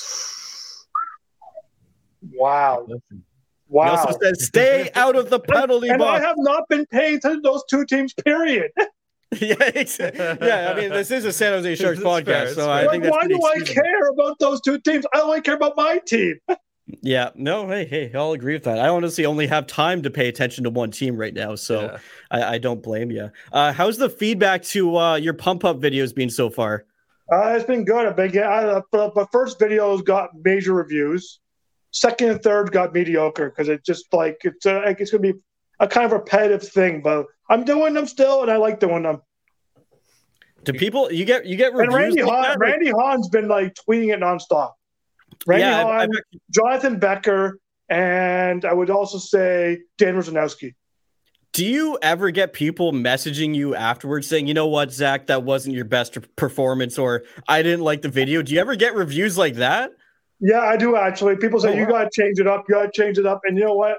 wow. 2.33 2.85
He 2.87 2.95
Wow. 3.71 3.95
also 3.97 4.17
says, 4.19 4.45
stay 4.47 4.89
out 4.95 5.15
of 5.15 5.29
the 5.29 5.39
penalty 5.39 5.89
and 5.93 6.01
I 6.01 6.05
box. 6.17 6.25
have 6.25 6.35
not 6.39 6.67
been 6.69 6.87
paying 6.87 7.17
attention 7.17 7.43
to 7.43 7.49
those 7.49 7.63
two 7.69 7.85
teams, 7.85 8.13
period. 8.15 8.71
yeah, 9.39 9.57
yeah, 10.41 10.73
I 10.73 10.79
mean, 10.79 10.89
this 10.89 11.11
is 11.11 11.23
a 11.25 11.31
San 11.31 11.53
Jose 11.53 11.75
Sharks 11.75 11.99
It's 11.99 12.03
fair, 12.03 12.23
podcast, 12.23 12.55
so 12.55 12.65
fair. 12.65 12.69
I 12.69 12.87
think 12.89 13.03
that's 13.03 13.13
why 13.15 13.19
pretty 13.21 13.35
do 13.35 13.41
I 13.45 13.51
excusable. 13.57 13.83
care 13.83 14.09
about 14.09 14.39
those 14.39 14.61
two 14.61 14.79
teams? 14.79 15.05
I 15.13 15.21
only 15.21 15.41
care 15.41 15.55
about 15.55 15.77
my 15.77 15.99
team. 16.05 16.39
Yeah, 17.03 17.29
no, 17.35 17.67
hey, 17.69 17.85
hey, 17.85 18.11
I'll 18.15 18.31
agree 18.31 18.53
with 18.53 18.63
that. 18.63 18.79
I 18.79 18.87
honestly 18.87 19.23
only 19.23 19.45
have 19.45 19.67
time 19.67 20.01
to 20.01 20.09
pay 20.09 20.27
attention 20.27 20.63
to 20.63 20.71
one 20.71 20.89
team 20.89 21.17
right 21.17 21.35
now, 21.35 21.53
so 21.53 21.81
Yeah. 21.83 21.97
I, 22.31 22.55
I 22.55 22.57
don't 22.57 22.81
blame 22.81 23.11
you. 23.11 23.29
Uh, 23.53 23.71
how's 23.73 23.99
the 23.99 24.09
feedback 24.09 24.63
to 24.63 24.97
uh, 24.97 25.15
your 25.17 25.35
pump 25.35 25.63
up 25.63 25.79
videos 25.79 26.15
been 26.15 26.31
so 26.31 26.49
far? 26.49 26.85
Uh, 27.31 27.49
it's 27.55 27.65
been 27.65 27.85
good. 27.85 28.07
I've 28.07 28.15
been 28.15 28.31
getting, 28.31 28.49
I, 28.49 28.63
the, 28.91 29.11
the 29.13 29.27
first 29.31 29.59
videos 29.59 30.03
got 30.03 30.31
major 30.43 30.73
reviews. 30.73 31.39
Second 31.91 32.29
and 32.31 32.41
third 32.41 32.71
got 32.71 32.91
mediocre 32.91 33.51
because 33.51 33.69
it's 33.69 33.85
just 33.85 34.11
like 34.11 34.39
it's 34.43 34.65
a, 34.65 34.79
like 34.79 34.99
it's 34.99 35.11
gonna 35.11 35.21
be 35.21 35.33
a 35.79 35.87
kind 35.87 36.05
of 36.05 36.11
repetitive 36.11 36.63
thing. 36.67 37.01
But 37.01 37.25
I'm 37.49 37.63
doing 37.63 37.93
them 37.93 38.07
still, 38.07 38.41
and 38.41 38.51
I 38.51 38.57
like 38.57 38.79
doing 38.79 39.03
them. 39.03 39.21
Do 40.65 40.73
people 40.73 41.11
you 41.11 41.25
get 41.25 41.45
you 41.45 41.55
get 41.55 41.69
And 41.71 41.79
reviews? 41.79 41.93
Randy 42.17 42.23
like 42.23 42.45
Hahn, 42.47 42.59
Randy 42.59 42.91
Hahn's 42.91 43.29
been 43.29 43.47
like 43.47 43.73
tweeting 43.75 44.13
it 44.13 44.19
nonstop. 44.19 44.73
Randy 45.47 45.63
Yeah, 45.63 45.85
I- 45.85 45.99
Hahn, 45.99 46.09
Jonathan 46.51 46.99
Becker, 46.99 47.59
and 47.87 48.65
I 48.65 48.73
would 48.73 48.89
also 48.89 49.17
say 49.17 49.79
Dan 49.97 50.15
Rusanowsky. 50.15 50.75
Do 51.53 51.65
you 51.65 51.97
ever 52.01 52.29
get 52.29 52.53
people 52.53 52.91
messaging 52.91 53.55
you 53.55 53.73
afterwards 53.73 54.27
saying, 54.27 54.47
"You 54.47 54.53
know 54.53 54.67
what, 54.67 54.91
Zach, 54.91 55.27
that 55.27 55.43
wasn't 55.43 55.75
your 55.75 55.85
best 55.85 56.17
performance," 56.35 56.99
or 56.99 57.23
"I 57.47 57.63
didn't 57.63 57.81
like 57.81 58.01
the 58.01 58.09
video"? 58.09 58.41
Do 58.43 58.53
you 58.53 58.59
ever 58.59 58.75
get 58.75 58.93
reviews 58.95 59.37
like 59.37 59.55
that? 59.55 59.91
Yeah, 60.41 60.59
I 60.59 60.77
do 60.77 60.95
actually. 60.95 61.37
People 61.37 61.59
say 61.59 61.69
Oh, 61.69 61.73
you 61.75 61.83
wow. 61.85 61.89
gotta 62.03 62.09
change 62.13 62.39
it 62.39 62.47
up. 62.47 62.65
You 62.69 62.75
gotta 62.75 62.91
change 62.93 63.17
it 63.17 63.25
up. 63.25 63.41
And 63.45 63.57
you 63.57 63.63
know 63.63 63.73
what? 63.75 63.97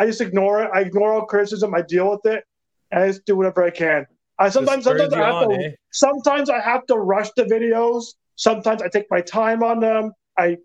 I 0.00 0.06
just 0.06 0.22
ignore 0.22 0.62
it. 0.62 0.70
I 0.72 0.80
ignore 0.80 1.12
all 1.12 1.26
criticism. 1.26 1.74
I 1.74 1.82
deal 1.82 2.10
with 2.10 2.24
it. 2.24 2.42
And 2.90 3.02
I 3.02 3.06
just 3.08 3.26
do 3.26 3.36
whatever 3.36 3.62
I 3.62 3.70
can. 3.70 4.06
I 4.38 4.48
sometimes 4.48 4.84
sometimes 4.84 5.12
I 5.12 5.18
have 5.18 5.34
on, 5.34 5.48
to 5.50 5.64
eh? 5.66 5.70
sometimes 5.92 6.48
I 6.48 6.60
have 6.60 6.86
to 6.86 6.96
rush 6.96 7.28
the 7.36 7.44
videos. 7.44 8.04
Sometimes 8.36 8.80
I 8.80 8.88
take 8.88 9.06
my 9.10 9.20
time 9.20 9.62
on 9.62 9.80
them. 9.80 10.12
I 10.38 10.56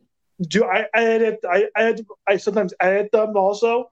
do 0.47 0.63
I 0.63 0.85
edit 0.93 1.39
I 1.49 1.65
edit 1.75 2.05
I 2.25 2.37
sometimes 2.37 2.73
edit 2.79 3.11
them 3.11 3.35
also. 3.35 3.91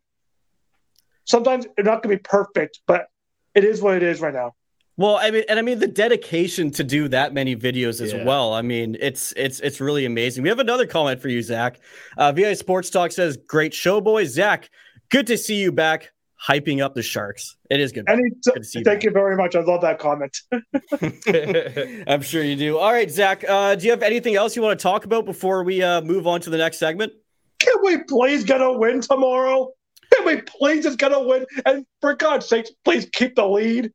Sometimes 1.26 1.68
they're 1.76 1.84
not 1.86 2.02
gonna 2.02 2.16
be 2.16 2.22
perfect, 2.24 2.80
but 2.88 3.08
it 3.56 3.66
is 3.66 3.82
what 3.82 3.96
it 3.98 4.04
is 4.04 4.22
right 4.22 4.34
now. 4.34 4.54
Well, 4.96 5.18
I 5.18 5.32
mean, 5.32 5.44
and 5.50 5.58
I 5.58 5.64
mean 5.64 5.80
the 5.80 5.88
dedication 5.88 6.70
to 6.72 6.84
do 6.84 7.08
that 7.10 7.34
many 7.34 7.56
videos 7.56 8.00
as 8.00 8.14
Yeah. 8.14 8.24
well. 8.26 8.54
I 8.54 8.62
mean, 8.62 8.96
it's 9.00 9.34
it's 9.36 9.60
it's 9.60 9.82
really 9.82 10.06
amazing. 10.06 10.44
We 10.44 10.50
have 10.50 10.60
another 10.60 10.86
comment 10.86 11.20
for 11.20 11.30
you, 11.30 11.42
Zach. 11.42 11.80
Uh, 12.18 12.32
VI 12.32 12.54
Sports 12.54 12.90
Talk 12.90 13.12
says, 13.12 13.36
"Great 13.36 13.74
show, 13.74 14.00
boys." 14.00 14.30
Zach, 14.30 14.70
good 15.14 15.28
to 15.28 15.38
see 15.38 15.62
you 15.62 15.72
back, 15.72 16.12
hyping 16.44 16.84
up 16.84 16.96
the 16.96 17.04
Sharks. 17.04 17.56
It 17.70 17.80
is 17.80 17.92
good. 17.92 18.06
Any 18.10 18.32
Good 18.44 18.56
to 18.56 18.64
see 18.64 18.80
you 18.80 18.84
thank 18.84 19.02
back. 19.02 19.04
you 19.04 19.12
very 19.12 19.38
much. 19.38 19.56
I 19.56 19.62
love 19.62 19.82
that 19.82 20.00
comment. 20.00 20.36
I'm 22.08 22.24
sure 22.24 22.44
you 22.44 22.56
do. 22.56 22.80
All 22.80 22.92
right, 22.92 23.10
Zach. 23.10 23.46
Uh, 23.48 23.76
do 23.76 23.86
you 23.86 23.92
have 23.92 24.02
anything 24.02 24.36
else 24.36 24.56
you 24.56 24.64
want 24.64 24.78
to 24.78 24.84
talk 24.84 25.06
about 25.06 25.26
before 25.26 25.64
we 25.64 25.84
uh, 25.84 26.02
move 26.02 26.26
on 26.26 26.42
to 26.42 26.50
the 26.50 26.58
next 26.58 26.80
segment? 26.80 27.14
Can 27.60 27.76
we 27.84 28.00
please 28.04 28.44
get 28.44 28.60
a 28.60 28.72
win 28.72 29.02
tomorrow? 29.02 29.72
Can 30.16 30.26
we 30.26 30.42
please 30.42 30.84
just 30.84 30.98
get 30.98 31.14
a 31.14 31.20
win? 31.20 31.46
And 31.66 31.86
for 32.02 32.16
God's 32.16 32.48
sakes, 32.48 32.72
please 32.84 33.08
keep 33.14 33.36
the 33.36 33.48
lead. 33.48 33.94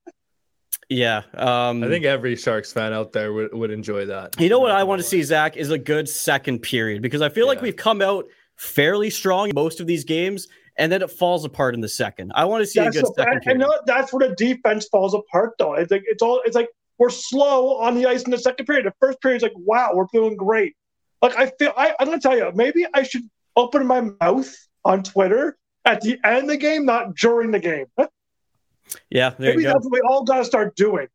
Yeah. 0.89 1.23
Um, 1.35 1.83
I 1.83 1.89
think 1.89 2.05
every 2.05 2.37
Sharks 2.37 2.73
fan 2.73 2.93
out 2.93 3.13
there 3.13 3.33
would, 3.33 3.53
would 3.53 3.71
enjoy 3.73 4.07
that. 4.07 4.41
You 4.41 4.49
know 4.49 4.61
what 4.61 4.71
I 4.71 4.85
want 4.85 5.01
to 5.01 5.07
see, 5.07 5.23
Zach, 5.25 5.57
is 5.57 5.71
a 5.71 5.79
good 5.79 6.09
second 6.09 6.61
period 6.61 7.03
because 7.03 7.23
I 7.23 7.29
feel 7.29 7.49
like 7.49 7.61
we've 7.61 7.77
come 7.77 8.01
out 8.01 8.27
fairly 8.57 9.11
strong 9.11 9.49
in 9.49 9.55
most 9.55 9.81
of 9.81 9.87
these 9.87 10.05
games, 10.05 10.49
and 10.79 10.91
then 10.91 11.03
it 11.03 11.11
falls 11.11 11.45
apart 11.45 11.75
in 11.75 11.81
the 11.81 11.89
second. 11.89 12.33
I 12.35 12.45
want 12.47 12.63
to 12.63 12.67
see 12.67 12.81
That's 12.81 12.97
a 12.97 13.03
good 13.03 13.09
the- 13.11 13.15
second 13.23 13.33
and, 13.35 13.43
period. 13.43 13.63
and 13.63 13.73
that's 13.87 14.13
where 14.13 14.29
the 14.29 14.35
defense 14.35 14.87
falls 14.89 15.13
apart, 15.15 15.55
though. 15.59 15.75
It's 15.75 15.91
like 15.91 16.05
it's 16.07 16.23
all 16.23 16.41
it's 16.47 16.55
like 16.57 16.69
we're 16.99 17.11
slow 17.11 17.77
on 17.79 17.95
the 17.95 18.07
ice 18.07 18.23
in 18.23 18.31
the 18.31 18.39
second 18.39 18.67
period. 18.67 18.87
The 18.87 18.95
first 19.01 19.21
period 19.21 19.37
is 19.39 19.43
like, 19.43 19.53
wow, 19.57 19.91
we're 19.95 20.07
doing 20.13 20.37
great. 20.37 20.75
Like 21.21 21.37
I 21.37 21.53
feel, 21.59 21.73
I, 21.77 21.95
I'm 22.01 22.07
gonna 22.07 22.21
tell 22.21 22.37
you, 22.37 22.51
maybe 22.55 22.87
I 22.95 23.03
should 23.03 23.23
open 23.57 23.87
my 23.87 24.01
mouth 24.21 24.55
on 24.85 25.03
Twitter 25.03 25.59
at 25.85 26.01
the 26.01 26.19
end 26.25 26.43
of 26.45 26.49
the 26.49 26.57
game, 26.57 26.85
not 26.87 27.15
during 27.17 27.51
the 27.51 27.59
game. 27.59 27.87
yeah, 29.11 29.31
there 29.31 29.51
Maybe 29.51 29.63
you 29.63 29.69
go. 29.69 29.73
that's 29.75 29.85
what 29.85 29.93
we 29.93 30.01
all 30.09 30.25
got 30.25 30.39
to 30.39 30.45
start 30.45 30.77
doing. 30.77 31.09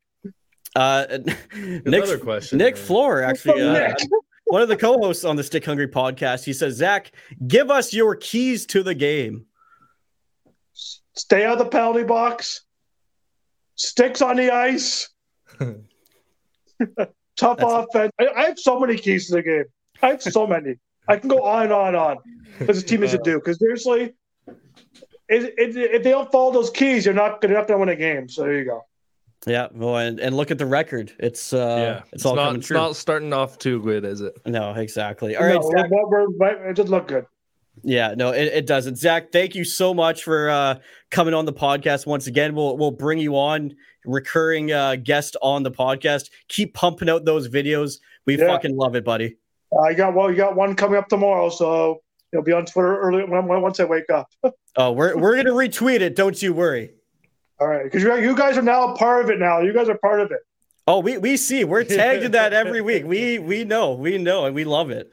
Uh, 0.76 1.06
Nick, 1.56 1.86
Another 1.86 2.18
question. 2.18 2.58
Nick 2.58 2.76
uh, 2.76 2.80
Flohr, 2.80 3.26
actually, 3.26 3.62
uh, 3.62 3.74
Nick. 3.74 3.98
one 4.46 4.62
of 4.62 4.68
the 4.70 4.76
co-hosts 4.78 5.24
on 5.24 5.36
the 5.36 5.44
Stick 5.44 5.64
Hungry 5.66 5.88
podcast, 5.88 6.44
he 6.44 6.54
says, 6.54 6.76
Zach, 6.76 7.12
give 7.48 7.70
us 7.70 7.94
your 7.94 8.16
keys 8.16 8.66
to 8.68 8.84
the 8.84 8.96
game. 8.96 9.46
Stay 11.16 11.46
out 11.46 11.54
of 11.54 11.60
the 11.60 11.66
penalty 11.66 12.04
box. 12.04 12.62
Sticks 13.76 14.22
on 14.22 14.38
the 14.38 14.52
ice. 14.52 15.10
Tough 15.60 17.58
That's- 17.58 17.86
offense. 17.94 18.12
I, 18.20 18.28
I 18.36 18.46
have 18.46 18.60
so 18.60 18.80
many 18.80 18.98
keys 18.98 19.28
to 19.28 19.36
the 19.36 19.42
game. 19.44 19.66
I 20.02 20.08
have 20.10 20.22
so 20.22 20.46
many. 20.46 20.76
I 21.08 21.18
can 21.18 21.30
go 21.30 21.42
on 21.44 21.64
and 21.64 21.74
on 21.74 21.88
and 21.90 21.98
on. 21.98 22.18
What 22.60 22.68
this 22.68 22.84
team 22.84 23.02
needs 23.02 23.14
to 23.14 23.20
do. 23.20 23.36
Because 23.36 23.60
seriously, 23.60 24.14
it, 24.48 25.54
it, 25.58 25.76
if 25.76 26.04
they 26.04 26.12
don't 26.12 26.32
follow 26.32 26.52
those 26.52 26.70
keys, 26.70 27.06
you're 27.06 27.14
not, 27.14 27.40
you're 27.42 27.52
not 27.52 27.68
going 27.68 27.80
to 27.80 27.86
win 27.86 27.90
a 27.90 27.96
game. 27.96 28.30
So 28.30 28.44
there 28.44 28.58
you 28.58 28.66
go. 28.66 28.86
Yeah, 29.46 29.68
well, 29.74 29.98
and, 29.98 30.20
and 30.22 30.38
look 30.38 30.52
at 30.52 30.58
the 30.58 30.66
record. 30.66 31.12
It's 31.20 31.52
uh, 31.52 31.58
yeah, 31.58 32.02
it's, 32.14 32.26
all 32.26 32.36
not, 32.36 32.46
coming 32.46 32.60
it's 32.60 32.68
true. 32.68 32.78
not 32.78 32.96
starting 32.96 33.34
off 33.34 33.58
too 33.58 33.82
good, 33.82 34.06
is 34.06 34.22
it? 34.22 34.34
No, 34.46 34.72
exactly. 34.72 35.36
All 35.36 35.46
right, 35.46 35.56
No, 35.56 35.70
Zach. 35.76 35.90
we're, 35.92 36.30
we're, 36.30 36.70
it 36.70 36.76
did 36.78 36.88
look 36.88 37.10
good. 37.10 37.26
Yeah, 37.82 38.14
no, 38.16 38.30
it, 38.30 38.46
it 38.54 38.66
doesn't. 38.68 38.98
Zach, 38.98 39.32
thank 39.32 39.56
you 39.56 39.64
so 39.66 39.94
much 39.94 40.24
for 40.24 40.50
uh, 40.50 40.76
coming 41.10 41.34
on 41.34 41.46
the 41.46 41.54
podcast 41.54 42.06
once 42.06 42.28
again. 42.28 42.54
We'll 42.56 42.78
we'll 42.78 42.92
bring 42.92 43.18
you 43.20 43.36
on, 43.36 43.76
recurring 44.06 44.72
uh, 44.72 44.98
guest 44.98 45.36
on 45.42 45.64
the 45.64 45.72
podcast. 45.72 46.30
Keep 46.50 46.76
pumping 46.76 47.10
out 47.10 47.26
those 47.26 47.50
videos. 47.50 48.00
We 48.26 48.38
Yeah. 48.38 48.48
fucking 48.48 48.76
love 48.78 48.96
it, 48.96 49.04
buddy. 49.04 49.38
I 49.82 49.94
got 49.96 50.14
well. 50.14 50.30
You 50.30 50.38
got 50.38 50.56
one 50.56 50.76
coming 50.76 50.98
up 50.98 51.10
tomorrow, 51.10 51.50
so 51.50 52.04
it'll 52.32 52.44
be 52.44 52.52
on 52.54 52.66
Twitter 52.66 52.96
early 53.00 53.24
when, 53.24 53.48
once 53.48 53.80
I 53.80 53.86
wake 53.86 54.10
up. 54.10 54.30
Oh, 54.76 54.92
we're 54.92 55.16
we're 55.16 55.36
gonna 55.36 55.52
retweet 55.52 56.02
it. 56.02 56.16
Don't 56.16 56.42
you 56.42 56.52
worry. 56.52 56.90
All 57.60 57.68
right, 57.68 57.84
because 57.84 58.02
you, 58.02 58.16
you 58.18 58.36
guys 58.36 58.58
are 58.58 58.64
now 58.64 58.92
a 58.92 58.98
part 58.98 59.24
of 59.24 59.30
it. 59.30 59.38
Now 59.38 59.60
you 59.60 59.72
guys 59.72 59.88
are 59.88 59.98
part 60.00 60.20
of 60.20 60.32
it. 60.32 60.40
Oh, 60.88 60.98
we 60.98 61.20
we 61.20 61.38
see. 61.38 61.64
We're 61.64 61.84
tagged 61.84 62.24
in 62.24 62.32
that 62.32 62.54
every 62.62 62.82
week. 62.82 63.06
We 63.06 63.38
we 63.38 63.66
know. 63.66 63.94
We 63.94 64.18
know, 64.18 64.46
and 64.46 64.56
we 64.56 64.64
love 64.64 64.90
it. 64.90 65.12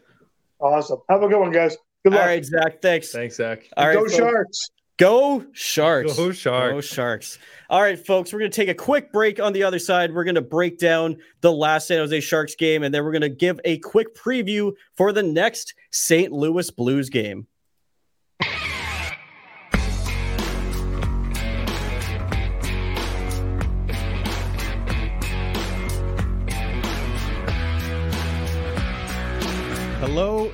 Awesome. 0.61 1.01
Have 1.11 1.23
a 1.23 1.29
good 1.29 1.39
one, 1.39 1.53
guys. 1.53 1.77
Good 2.05 2.15
All 2.15 2.19
luck. 2.19 2.29
right, 2.29 2.45
Zach. 2.45 2.83
Thanks. 2.83 3.13
Thanks, 3.13 3.37
Zach. 3.37 3.69
All 3.77 3.87
right, 3.87 3.95
Go 3.95 4.01
folks. 4.01 4.17
Sharks. 4.17 4.71
Go 4.97 5.45
Sharks. 5.53 6.17
Go 6.17 6.31
Sharks. 6.31 6.73
Go 6.73 6.81
Sharks. 6.83 7.39
All 7.71 7.81
right, 7.81 7.99
folks, 7.99 8.33
we're 8.33 8.41
going 8.41 8.51
to 8.51 8.57
take 8.57 8.69
a 8.69 8.75
quick 8.75 9.13
break 9.13 9.41
on 9.41 9.55
the 9.55 9.63
other 9.63 9.79
side. 9.79 10.15
We're 10.15 10.25
going 10.25 10.35
to 10.35 10.43
break 10.43 10.79
down 10.79 11.17
the 11.41 11.53
last 11.53 11.89
San 11.89 11.99
Jose 11.99 12.21
Sharks 12.21 12.55
game, 12.55 12.83
and 12.83 12.95
then 12.95 13.03
we're 13.05 13.13
going 13.13 13.23
to 13.23 13.31
give 13.31 13.59
a 13.65 13.79
quick 13.79 14.15
preview 14.15 14.73
for 14.97 15.13
the 15.13 15.23
next 15.23 15.75
St. 15.91 16.31
Louis 16.33 16.71
Blues 16.71 17.09
game. 17.09 17.47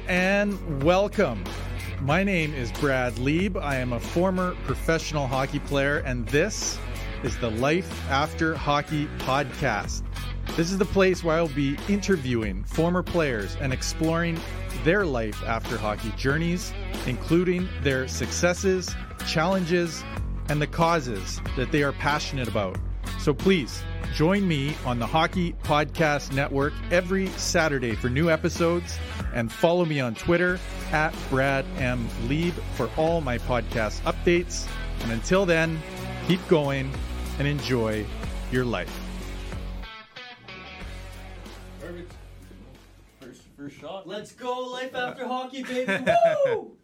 And 0.09 0.85
welcome. 0.85 1.43
My 2.01 2.23
name 2.23 2.55
is 2.55 2.71
Brad 2.73 3.19
Lieb. 3.19 3.57
I 3.57 3.77
am 3.77 3.93
a 3.93 3.99
former 3.99 4.55
professional 4.65 5.27
hockey 5.27 5.59
player, 5.59 5.99
and 5.99 6.29
this 6.29 6.79
is 7.25 7.37
the 7.39 7.51
Life 7.51 8.09
After 8.09 8.55
Hockey 8.55 9.09
podcast. 9.19 10.03
This 10.55 10.71
is 10.71 10.79
the 10.79 10.85
place 10.85 11.25
where 11.25 11.37
I'll 11.37 11.49
be 11.49 11.77
interviewing 11.89 12.63
former 12.65 13.03
players 13.03 13.57
and 13.61 13.73
exploring 13.73 14.39
their 14.85 15.05
life 15.05 15.43
after 15.45 15.77
hockey 15.77 16.13
journeys, 16.17 16.73
including 17.07 17.69
their 17.83 18.07
successes, 18.07 18.95
challenges, 19.27 20.05
and 20.49 20.63
the 20.63 20.69
causes 20.69 21.41
that 21.57 21.73
they 21.73 21.83
are 21.83 21.93
passionate 21.93 22.47
about. 22.47 22.79
So 23.27 23.35
please 23.35 23.83
join 24.15 24.47
me 24.47 24.77
on 24.85 25.01
the 25.01 25.07
Hockey 25.07 25.53
Podcast 25.65 26.33
Network 26.33 26.73
every 26.93 27.27
Saturday 27.31 27.97
for 27.97 28.09
new 28.09 28.31
episodes 28.31 29.01
and 29.35 29.51
follow 29.51 29.85
me 29.85 29.99
on 29.99 30.15
Twitter 30.15 30.61
at 30.93 31.13
Brad 31.29 31.65
M. 31.79 32.09
Lieb 32.29 32.55
for 32.77 32.89
all 32.97 33.21
my 33.21 33.39
podcast 33.39 34.01
updates. 34.03 34.69
And 35.01 35.11
until 35.11 35.45
then, 35.45 35.83
keep 36.29 36.39
going 36.47 36.89
and 37.41 37.49
enjoy 37.49 38.07
your 38.53 38.65
life. 38.65 38.97
Perfect. 41.81 42.13
First, 43.21 43.43
first 43.57 43.77
shot. 43.81 44.07
Let's 44.07 44.31
go, 44.31 44.61
life 44.71 44.95
after 44.95 45.27
hockey, 45.27 45.65
baby. 45.65 46.05
Woo! 46.47 46.77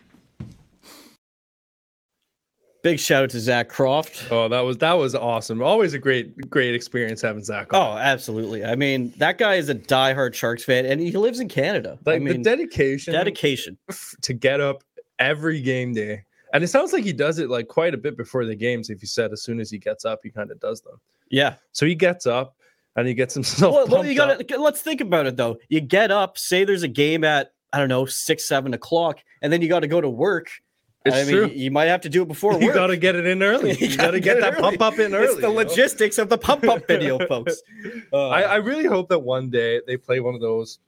Big 2.82 2.98
shout 2.98 3.24
out 3.24 3.30
to 3.30 3.38
Zak 3.38 3.70
Kroft. 3.70 4.26
Oh, 4.32 4.48
that 4.48 4.60
was 4.60 4.78
that 4.78 4.94
was 4.94 5.14
awesome. 5.14 5.62
Always 5.62 5.94
a 5.94 5.98
great 5.98 6.50
great 6.50 6.74
experience 6.74 7.22
having 7.22 7.44
Zach. 7.44 7.72
On. 7.72 7.80
Oh, 7.80 7.98
absolutely. 7.98 8.64
I 8.64 8.74
mean, 8.74 9.12
that 9.18 9.38
guy 9.38 9.54
is 9.54 9.68
a 9.68 9.74
diehard 9.74 10.34
Sharks 10.34 10.64
fan, 10.64 10.84
and 10.86 11.00
he 11.00 11.12
lives 11.12 11.38
in 11.38 11.48
Canada. 11.48 11.96
like 12.04 12.20
I 12.20 12.24
the 12.24 12.38
dedication, 12.38 13.12
dedication. 13.12 13.78
to 14.22 14.32
get 14.32 14.60
up 14.60 14.82
every 15.20 15.60
game 15.60 15.92
day. 15.92 16.24
And 16.52 16.62
it 16.62 16.68
sounds 16.68 16.92
like 16.92 17.04
he 17.04 17.12
does 17.12 17.38
it 17.38 17.48
like 17.48 17.68
quite 17.68 17.94
a 17.94 17.96
bit 17.96 18.16
before 18.16 18.44
the 18.44 18.54
games. 18.56 18.90
If 18.90 19.00
you 19.00 19.08
said 19.08 19.32
as 19.32 19.42
soon 19.42 19.60
as 19.60 19.70
he 19.70 19.78
gets 19.78 20.04
up, 20.04 20.20
he 20.22 20.30
kind 20.30 20.50
of 20.50 20.60
does 20.60 20.82
them. 20.82 21.00
Yeah. 21.30 21.54
So 21.70 21.86
he 21.86 21.94
gets 21.94 22.26
up 22.26 22.56
and 22.96 23.06
he 23.06 23.14
gets 23.14 23.34
himself. 23.34 23.74
Well, 23.74 23.86
well, 23.86 24.06
you 24.06 24.14
got 24.16 24.42
let's 24.58 24.82
think 24.82 25.00
about 25.00 25.26
it 25.26 25.36
though. 25.36 25.56
You 25.68 25.80
get 25.80 26.10
up, 26.10 26.36
say 26.36 26.64
there's 26.64 26.82
a 26.82 26.88
game 26.88 27.22
at 27.22 27.52
I 27.72 27.78
don't 27.78 27.88
know 27.88 28.04
six, 28.04 28.46
seven 28.46 28.74
o'clock, 28.74 29.20
and 29.40 29.52
then 29.52 29.62
you 29.62 29.68
got 29.68 29.80
to 29.80 29.88
go 29.88 30.00
to 30.00 30.10
work. 30.10 30.50
It's 31.04 31.16
I 31.16 31.24
mean, 31.24 31.32
true. 31.32 31.46
you 31.48 31.70
might 31.70 31.86
have 31.86 32.00
to 32.02 32.08
do 32.08 32.22
it 32.22 32.28
before 32.28 32.54
You 32.62 32.72
got 32.72 32.88
to 32.88 32.96
get 32.96 33.16
it 33.16 33.26
in 33.26 33.42
early. 33.42 33.72
You, 33.80 33.96
got 33.96 34.12
to 34.12 34.20
get, 34.20 34.38
it 34.38 34.40
that 34.42 34.54
early. 34.54 34.62
pump 34.62 34.82
up 34.82 34.98
in 34.98 35.14
early. 35.14 35.24
It's 35.26 35.34
the 35.36 35.40
you 35.42 35.48
know? 35.48 35.52
logistics 35.54 36.18
of 36.18 36.28
the 36.28 36.38
pump 36.38 36.64
up 36.68 36.86
video, 36.86 37.18
folks. 37.28 37.60
Uh, 38.12 38.28
I, 38.28 38.42
I 38.42 38.56
really 38.56 38.84
hope 38.86 39.08
that 39.08 39.18
one 39.18 39.50
day 39.50 39.80
they 39.86 39.96
play 39.96 40.20
one 40.20 40.34
of 40.34 40.40
those 40.40 40.78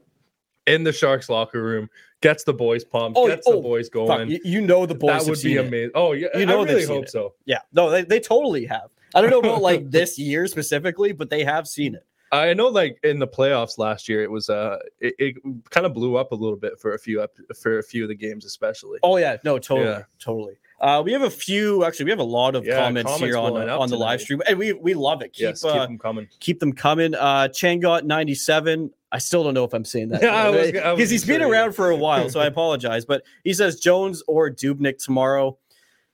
in 0.66 0.85
the 0.85 0.92
Sharks 0.92 1.28
locker 1.28 1.62
room, 1.62 1.90
gets 2.23 2.44
the 2.44 2.54
boys 2.54 2.85
pumped, 2.85 3.18
Oh, 3.18 3.26
gets 3.26 3.47
oh, 3.47 3.56
the 3.56 3.61
boys 3.62 3.88
going. 3.88 4.30
you, 4.30 4.40
you 4.44 4.61
know 4.61 4.87
the 4.87 4.94
boys 4.94 5.25
that 5.25 5.30
would 5.30 5.37
be 5.37 5.40
seen 5.40 5.59
it. 5.59 5.66
amazing. 5.66 5.90
Oh, 5.94 6.12
yeah, 6.12 6.28
You 6.37 6.47
know 6.47 6.61
I 6.62 6.64
really 6.64 6.87
hope 6.87 7.04
it. 7.04 7.11
so. 7.11 7.35
Yeah, 7.44 7.59
no, 7.73 7.90
they, 7.90 8.02
they 8.02 8.21
totally 8.21 8.64
have. 8.66 8.90
I 9.14 9.21
don't 9.21 9.30
know 9.30 9.40
about 9.40 9.62
like 9.62 9.90
this 9.90 10.18
year 10.18 10.47
specifically, 10.47 11.12
but 11.12 11.28
they 11.30 11.44
have 11.44 11.68
seen 11.68 11.94
it. 11.94 12.06
I 12.38 12.55
know, 12.55 12.69
like 12.69 12.99
in 13.03 13.19
the 13.19 13.26
playoffs 13.29 13.79
last 13.79 14.09
year, 14.09 14.23
it 14.23 14.31
was 14.31 14.49
uh, 14.50 14.79
it, 15.00 15.14
it 15.19 15.37
kind 15.71 15.87
of 15.87 15.95
blew 15.95 16.17
up 16.17 16.33
a 16.33 16.35
little 16.35 16.57
bit 16.59 16.79
for 16.81 16.95
a 16.95 16.99
few 16.99 17.23
ep- 17.23 17.37
for 17.61 17.79
a 17.79 17.83
few 17.83 18.03
of 18.03 18.09
the 18.09 18.14
games, 18.14 18.45
especially. 18.45 18.99
Oh 19.03 19.17
yeah, 19.17 19.37
no, 19.45 19.59
totally, 19.59 19.88
Yeah. 19.91 20.03
totally. 20.21 20.55
Uh, 20.81 21.00
we 21.05 21.12
have 21.12 21.23
a 21.23 21.31
few. 21.31 21.85
Actually, 21.85 22.07
we 22.07 22.11
have 22.11 22.19
a 22.21 22.23
lot 22.25 22.55
of 22.57 22.67
Yeah, 22.67 22.76
comments, 22.76 23.11
comments 23.11 23.25
here 23.25 23.38
on 23.38 23.69
on 23.71 23.88
the 23.88 23.97
live 23.97 24.21
stream, 24.21 24.43
and 24.47 24.59
we 24.59 24.73
we 24.73 24.93
love 24.95 25.23
it. 25.23 25.33
Keep 25.33 25.43
yes, 25.43 25.64
uh, 25.64 25.73
keep 25.73 25.83
them 25.88 25.99
coming. 25.99 26.29
keep 26.41 26.61
them 26.61 26.73
coming. 26.73 27.14
Uh, 27.14 27.49
Changot 27.49 28.05
ninety 28.05 28.35
seven. 28.35 28.91
I 29.12 29.19
still 29.19 29.45
don't 29.45 29.55
know 29.55 29.62
if 29.62 29.73
I'm 29.73 29.85
saying 29.85 30.09
that 30.09 30.23
Yeah, 30.23 30.35
I 30.35 30.50
was- 30.50 30.59
I 30.59 30.71
because 30.73 30.85
wasn't 30.99 31.11
he's 31.12 31.25
been 31.25 31.43
around 31.43 31.73
for 31.76 31.91
a 31.91 31.97
while, 31.97 32.29
so 32.29 32.41
I 32.41 32.47
apologize. 32.55 33.05
But 33.05 33.23
he 33.45 33.55
says 33.55 33.79
Jones 33.79 34.23
or 34.26 34.50
Dubnyk 34.50 34.99
tomorrow. 35.03 35.57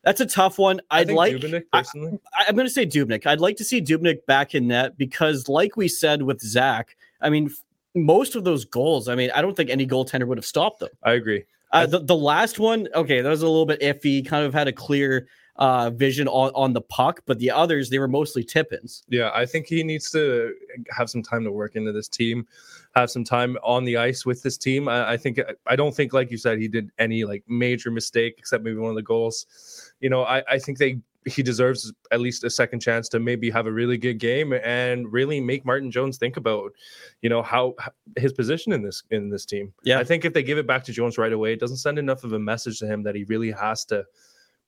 That's 0.02 0.21
a 0.21 0.26
tough 0.26 0.59
one. 0.59 0.80
I 0.90 1.00
I'd 1.00 1.11
like. 1.11 1.37
Dubnyk, 1.37 1.64
I, 1.73 1.80
personally. 1.80 2.19
I'm 2.49 2.54
going 2.54 2.66
to 2.66 2.73
say 2.73 2.87
Dubnyk. 2.87 3.26
I'd 3.26 3.40
like 3.40 3.57
to 3.57 3.64
see 3.64 3.83
Dubnyk 3.83 4.25
back 4.26 4.54
in 4.54 4.69
net 4.69 4.97
because, 4.97 5.49
like 5.49 5.76
we 5.76 5.88
said 5.88 6.23
with 6.23 6.40
Zach, 6.40 6.97
I 7.21 7.28
mean, 7.28 7.50
most 7.95 8.35
of 8.35 8.45
those 8.45 8.64
goals. 8.64 9.09
I 9.09 9.14
mean, 9.14 9.30
I 9.35 9.42
don't 9.42 9.57
think 9.57 9.71
any 9.71 9.87
goaltender 9.87 10.26
would 10.26 10.38
have 10.38 10.47
stopped 10.47 10.80
them. 10.80 10.90
I 11.02 11.12
agree. 11.12 11.45
Uh, 11.73 11.87
the, 11.87 12.00
the 12.00 12.16
last 12.16 12.59
one, 12.59 12.88
okay, 12.95 13.21
that 13.21 13.28
was 13.28 13.42
a 13.42 13.49
little 13.49 13.66
bit 13.66 13.80
iffy. 13.80 14.26
Kind 14.26 14.45
of 14.45 14.52
had 14.52 14.69
a 14.69 14.73
clear 14.73 15.28
uh, 15.61 15.90
vision 15.90 16.26
on, 16.26 16.50
on 16.55 16.73
the 16.73 16.81
puck, 16.81 17.21
but 17.26 17.38
the 17.38 17.50
others 17.50 17.90
they 17.90 17.99
were 17.99 18.09
mostly 18.09 18.43
tip-ins. 18.43 19.05
Yeah, 19.09 19.31
I 19.35 19.47
think 19.47 19.67
he 19.67 19.85
needs 19.85 20.11
to 20.11 20.55
have 20.90 21.09
some 21.11 21.23
time 21.23 21.45
to 21.45 21.52
work 21.52 21.76
into 21.76 21.93
this 21.93 22.09
team, 22.09 22.47
have 22.95 23.11
some 23.11 23.25
time 23.25 23.57
on 23.62 23.85
the 23.85 23.99
ice 23.99 24.25
with 24.25 24.43
this 24.43 24.57
team. 24.57 24.88
I, 24.88 25.12
I 25.12 25.17
think 25.17 25.38
I 25.67 25.76
don't 25.76 25.95
think, 25.95 26.12
like 26.12 26.31
you 26.31 26.38
said, 26.38 26.59
he 26.59 26.67
did 26.67 26.90
any 26.99 27.25
like 27.25 27.45
major 27.47 27.90
mistake 27.90 28.35
except 28.38 28.64
maybe 28.64 28.79
one 28.79 28.90
of 28.90 28.97
the 28.97 29.02
goals. 29.02 29.93
You 30.00 30.11
know, 30.11 30.25
I, 30.25 30.43
I 30.50 30.58
think 30.58 30.78
they 30.78 30.99
he 31.26 31.43
deserves 31.43 31.93
at 32.11 32.21
least 32.21 32.45
a 32.45 32.49
second 32.49 32.80
chance 32.80 33.06
to 33.11 33.21
maybe 33.21 33.50
have 33.50 33.67
a 33.67 33.73
really 33.73 33.99
good 33.99 34.19
game 34.19 34.54
and 34.54 35.13
really 35.13 35.39
make 35.39 35.67
Martin 35.67 35.91
Jones 35.91 36.17
think 36.17 36.39
about, 36.39 36.73
you 37.21 37.28
know, 37.28 37.43
how- 37.43 37.75
his 38.17 38.32
position 38.32 38.73
in 38.73 38.82
this 38.82 39.02
in 39.11 39.28
this 39.28 39.45
team. 39.45 39.75
Yeah. 39.84 39.99
I 39.99 40.04
think 40.04 40.25
if 40.25 40.32
they 40.32 40.43
give 40.43 40.56
it 40.56 40.67
back 40.67 40.82
to 40.84 40.93
Jones 40.93 41.19
right 41.19 41.34
away, 41.34 41.52
it 41.52 41.61
doesn't 41.61 41.76
send 41.76 41.99
enough 41.99 42.25
of 42.25 42.32
a 42.32 42.39
message 42.39 42.78
to 42.78 42.87
him 42.87 43.02
that 43.02 43.15
he 43.15 43.25
really 43.25 43.50
has 43.50 43.84
to 43.87 44.06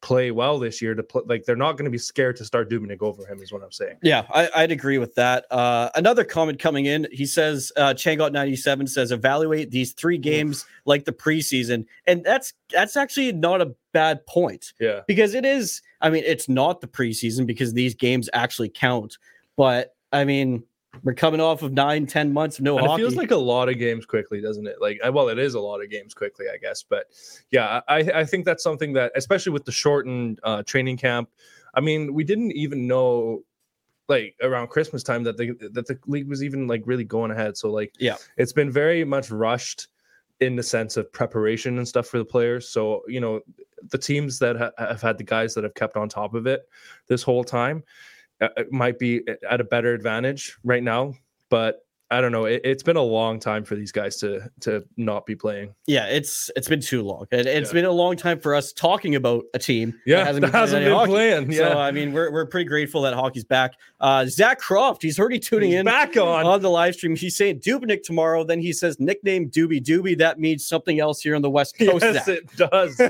play 0.02 0.32
well 0.32 0.58
this 0.58 0.82
year 0.82 0.94
to 0.94 1.02
play 1.02 1.22
like 1.26 1.44
they're 1.44 1.56
not 1.56 1.72
going 1.76 1.84
to 1.84 1.90
be 1.90 1.96
scared 1.96 2.36
to 2.36 2.44
start 2.44 2.68
Dubnyk 2.68 3.00
over 3.00 3.24
him 3.24 3.40
is 3.40 3.52
what 3.52 3.62
I'm 3.62 3.70
saying. 3.72 3.96
Yeah, 4.02 4.26
I, 4.34 4.50
I'd 4.56 4.72
agree 4.72 4.98
with 4.98 5.14
that. 5.14 5.46
Uh, 5.50 5.88
another 5.94 6.24
comment 6.24 6.58
coming 6.58 6.86
in. 6.86 7.06
He 7.12 7.24
says, 7.24 7.72
uh, 7.76 7.94
Changot97 7.94 8.88
says, 8.88 9.12
evaluate 9.12 9.70
these 9.70 9.92
three 9.92 10.18
games 10.18 10.66
like 10.84 11.04
the 11.04 11.12
preseason. 11.12 11.86
And 12.06 12.24
that's 12.24 12.52
that's 12.70 12.96
actually 12.96 13.32
not 13.32 13.62
a 13.62 13.74
bad 13.92 14.26
point 14.26 14.72
Yeah. 14.80 15.00
because 15.06 15.34
it 15.34 15.44
is. 15.46 15.80
I 16.00 16.10
mean, 16.10 16.24
it's 16.26 16.48
not 16.48 16.80
the 16.80 16.88
preseason 16.88 17.46
because 17.46 17.72
these 17.72 17.94
games 17.94 18.28
actually 18.32 18.70
count. 18.70 19.18
But 19.56 19.94
I 20.12 20.24
mean, 20.24 20.64
we're 21.02 21.14
coming 21.14 21.40
off 21.40 21.62
of 21.62 21.72
nine, 21.72 22.06
ten 22.06 22.32
months 22.32 22.58
of 22.58 22.64
no 22.64 22.78
And 22.78 22.86
it 22.86 22.96
feels 22.96 23.16
like 23.16 23.30
a 23.30 23.36
lot 23.36 23.68
of 23.68 23.78
games 23.78 24.04
quickly, 24.04 24.40
doesn't 24.40 24.66
it? 24.66 24.76
Like, 24.80 25.00
well, 25.12 25.28
it 25.28 25.38
is 25.38 25.54
a 25.54 25.60
lot 25.60 25.82
of 25.82 25.90
games 25.90 26.14
quickly, 26.14 26.46
I 26.52 26.58
guess. 26.58 26.82
But 26.82 27.06
yeah, 27.50 27.80
I, 27.88 27.98
I 27.98 28.24
think 28.24 28.44
that's 28.44 28.62
something 28.62 28.92
that, 28.92 29.12
especially 29.16 29.52
with 29.52 29.64
the 29.64 29.72
shortened 29.72 30.38
uh, 30.42 30.62
training 30.64 30.98
camp, 30.98 31.30
I 31.74 31.80
mean, 31.80 32.12
we 32.12 32.24
didn't 32.24 32.52
even 32.52 32.86
know 32.86 33.42
like 34.08 34.34
around 34.42 34.68
Christmas 34.68 35.02
time 35.02 35.22
that 35.24 35.38
the 35.38 35.52
that 35.72 35.86
the 35.86 35.98
league 36.06 36.28
was 36.28 36.42
even 36.44 36.66
like 36.66 36.82
really 36.84 37.04
going 37.04 37.30
ahead. 37.30 37.56
So 37.56 37.70
like, 37.70 37.94
Yeah. 37.98 38.16
it's 38.36 38.52
been 38.52 38.70
very 38.70 39.04
much 39.04 39.30
rushed 39.30 39.88
in 40.40 40.56
the 40.56 40.62
sense 40.62 40.96
of 40.96 41.10
preparation 41.12 41.78
and 41.78 41.88
stuff 41.88 42.06
for 42.08 42.18
the 42.18 42.24
players. 42.24 42.68
So 42.68 43.02
you 43.08 43.20
know, 43.20 43.40
the 43.90 43.98
teams 43.98 44.38
that 44.40 44.56
ha- 44.56 44.72
have 44.78 45.00
had 45.00 45.16
the 45.16 45.24
guys 45.24 45.54
that 45.54 45.64
have 45.64 45.74
kept 45.74 45.96
on 45.96 46.08
top 46.08 46.34
of 46.34 46.46
it 46.46 46.68
this 47.06 47.22
whole 47.22 47.44
time 47.44 47.82
Uh, 48.42 48.48
uh, 48.56 48.64
might 48.70 48.98
be 48.98 49.22
uh, 49.28 49.34
at 49.48 49.60
a 49.60 49.64
better 49.64 49.94
advantage 49.94 50.56
right 50.64 50.82
now. 50.82 51.14
But 51.48 51.78
I 52.10 52.20
don't 52.20 52.30
know. 52.32 52.44
It, 52.44 52.60
it's 52.62 52.82
been 52.82 52.96
a 52.98 53.02
long 53.02 53.40
time 53.40 53.64
for 53.64 53.74
these 53.74 53.90
guys 53.90 54.18
to 54.18 54.50
to 54.60 54.84
not 54.98 55.24
be 55.24 55.34
playing. 55.34 55.74
yeah, 55.86 56.08
it's 56.08 56.50
it's 56.56 56.68
been 56.68 56.82
too 56.82 57.02
long. 57.02 57.26
And 57.32 57.46
it's 57.46 57.70
Yeah. 57.70 57.72
been 57.72 57.84
a 57.86 57.90
long 57.90 58.16
time 58.16 58.38
for 58.38 58.54
us 58.54 58.70
talking 58.74 59.14
about 59.14 59.44
a 59.54 59.58
team 59.58 59.94
Yeah, 60.04 60.18
that 60.18 60.24
hasn't 60.26 60.42
been, 60.42 60.50
playing 60.52 60.74
any 60.84 60.90
hockey. 60.94 61.10
playing. 61.10 61.52
So 61.54 61.68
Yeah, 61.68 61.78
I 61.78 61.90
mean, 61.90 62.12
we're 62.12 62.30
we're 62.30 62.44
pretty 62.44 62.68
grateful 62.68 63.00
that 63.02 63.14
hockey's 63.14 63.44
back. 63.44 63.74
Uh, 63.98 64.26
Zak 64.26 64.60
Kroft, 64.60 65.00
he's 65.00 65.18
already 65.18 65.38
tuning 65.38 65.70
He's 65.70 65.78
in 65.80 65.86
back 65.86 66.14
on. 66.18 66.44
on 66.44 66.60
the 66.60 66.68
live 66.68 66.96
stream. 66.96 67.16
He's 67.16 67.34
saying 67.34 67.60
Dubnyk 67.60 68.02
tomorrow. 68.02 68.44
Then 68.44 68.60
he 68.60 68.74
says 68.74 69.00
nickname 69.00 69.48
Doobie 69.48 69.82
Doobie. 69.82 70.18
That 70.18 70.38
means 70.38 70.66
something 70.66 71.00
else 71.00 71.22
here 71.22 71.34
on 71.34 71.40
the 71.40 71.48
West 71.50 71.78
Coast. 71.78 72.04
yes, 72.04 72.28
it 72.28 72.44
does. 72.56 73.00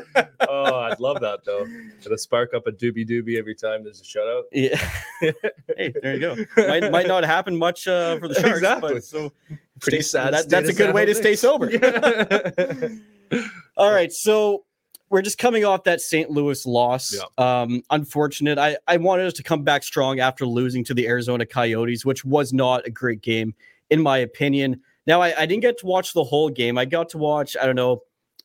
oh, 0.48 0.81
I'd 0.92 1.00
love 1.00 1.20
that 1.20 1.44
though. 1.44 1.66
To 2.02 2.18
spark 2.18 2.54
up 2.54 2.66
a 2.66 2.72
doobie 2.72 3.08
doobie 3.08 3.38
every 3.38 3.54
time 3.54 3.84
there's 3.84 4.00
a 4.00 4.04
shutout. 4.04 4.42
Yeah. 4.52 4.76
hey, 5.76 5.92
there 6.02 6.14
you 6.14 6.20
go. 6.20 6.36
Might, 6.56 6.90
might 6.90 7.06
not 7.08 7.24
happen 7.24 7.56
much 7.56 7.88
uh, 7.88 8.18
for 8.18 8.28
the 8.28 8.34
Sharks, 8.34 8.56
Exactly. 8.58 8.94
but 8.94 9.04
so 9.04 9.32
Pretty 9.80 10.02
stay- 10.02 10.18
sad. 10.18 10.34
that- 10.34 10.48
that's 10.48 10.68
a 10.68 10.72
good 10.74 10.94
way 10.94 11.04
to 11.06 11.14
stay 11.14 11.34
sober. 11.34 11.70
Yeah. 11.70 12.88
All 13.76 13.90
right, 13.92 14.12
so 14.12 14.64
we're 15.08 15.22
just 15.22 15.38
coming 15.38 15.64
off 15.64 15.84
that 15.84 16.00
St. 16.00 16.30
Louis 16.30 16.64
loss. 16.66 17.14
Um, 17.38 17.82
unfortunate. 17.90 18.58
I, 18.58 18.76
I 18.86 18.96
wanted 18.98 19.26
us 19.26 19.32
to 19.34 19.42
come 19.42 19.62
back 19.62 19.82
strong 19.82 20.20
after 20.20 20.46
losing 20.46 20.84
to 20.84 20.94
the 20.94 21.06
Arizona 21.08 21.46
Coyotes, 21.46 22.04
which 22.04 22.24
was 22.24 22.52
not 22.52 22.86
a 22.86 22.90
great 22.90 23.20
game, 23.22 23.54
in 23.90 24.02
my 24.02 24.18
opinion. 24.18 24.80
Now, 25.06 25.20
I, 25.20 25.42
I 25.42 25.46
didn't 25.46 25.62
get 25.62 25.78
to 25.78 25.86
watch 25.86 26.12
the 26.14 26.24
whole 26.24 26.48
game. 26.50 26.78
I 26.78 26.84
got 26.84 27.08
to 27.10 27.18
watch, 27.18 27.56
I 27.60 27.66
don't 27.66 27.76
know, 27.76 28.02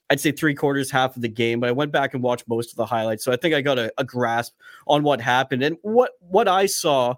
I'd 0.10 0.20
say 0.20 0.32
three 0.32 0.56
quarters, 0.56 0.90
half 0.90 1.16
of 1.16 1.22
the 1.22 1.30
game, 1.30 1.60
but 1.60 1.70
I 1.70 1.74
went 1.74 1.92
back 1.92 2.14
and 2.14 2.24
watched 2.24 2.48
most 2.48 2.72
of 2.72 2.78
the 2.78 2.86
highlights. 2.86 3.24
So 3.24 3.32
I 3.32 3.36
think 3.36 3.54
I 3.54 3.62
got 3.62 3.78
a, 3.78 3.92
a 3.98 4.04
grasp 4.04 4.54
on 4.88 5.04
what 5.04 5.20
happened. 5.20 5.64
And 5.64 5.78
what 5.82 6.12
what 6.20 6.48
I 6.48 6.66
saw 6.66 7.16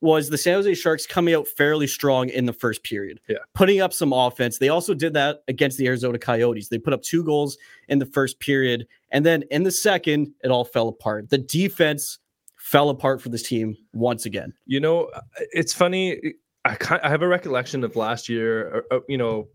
was 0.00 0.28
the 0.28 0.38
San 0.38 0.54
Jose 0.54 0.74
Sharks 0.74 1.06
coming 1.06 1.34
out 1.34 1.48
fairly 1.48 1.86
strong 1.86 2.28
in 2.28 2.46
the 2.46 2.52
first 2.52 2.84
period. 2.84 3.20
Yeah. 3.28 3.38
Putting 3.54 3.80
up 3.80 3.92
some 3.92 4.12
offense. 4.12 4.58
They 4.58 4.68
also 4.68 4.94
did 4.94 5.12
that 5.14 5.42
against 5.48 5.76
the 5.76 5.86
Arizona 5.86 6.18
Coyotes. 6.18 6.68
They 6.68 6.78
put 6.78 6.92
up 6.92 7.02
two 7.02 7.24
goals 7.24 7.58
in 7.88 7.98
the 7.98 8.06
first 8.06 8.38
period. 8.38 8.86
And 9.10 9.26
then 9.26 9.42
in 9.50 9.64
the 9.64 9.72
second, 9.72 10.32
it 10.44 10.50
all 10.50 10.64
fell 10.64 10.88
apart. 10.88 11.30
The 11.30 11.38
defense 11.38 12.20
fell 12.56 12.90
apart 12.90 13.20
for 13.20 13.28
this 13.28 13.42
team 13.42 13.76
once 13.92 14.24
again. 14.24 14.52
You 14.66 14.78
know, 14.78 15.06
uh, 15.06 15.20
it's 15.52 15.74
funny. 15.74 16.34
I 16.64 16.76
I 17.02 17.08
have 17.08 17.22
a 17.22 17.28
recollection 17.28 17.82
of 17.82 17.96
last 17.96 18.28
year, 18.28 18.68
or, 18.68 18.84
or, 18.90 19.02
you 19.08 19.18
know, 19.18 19.48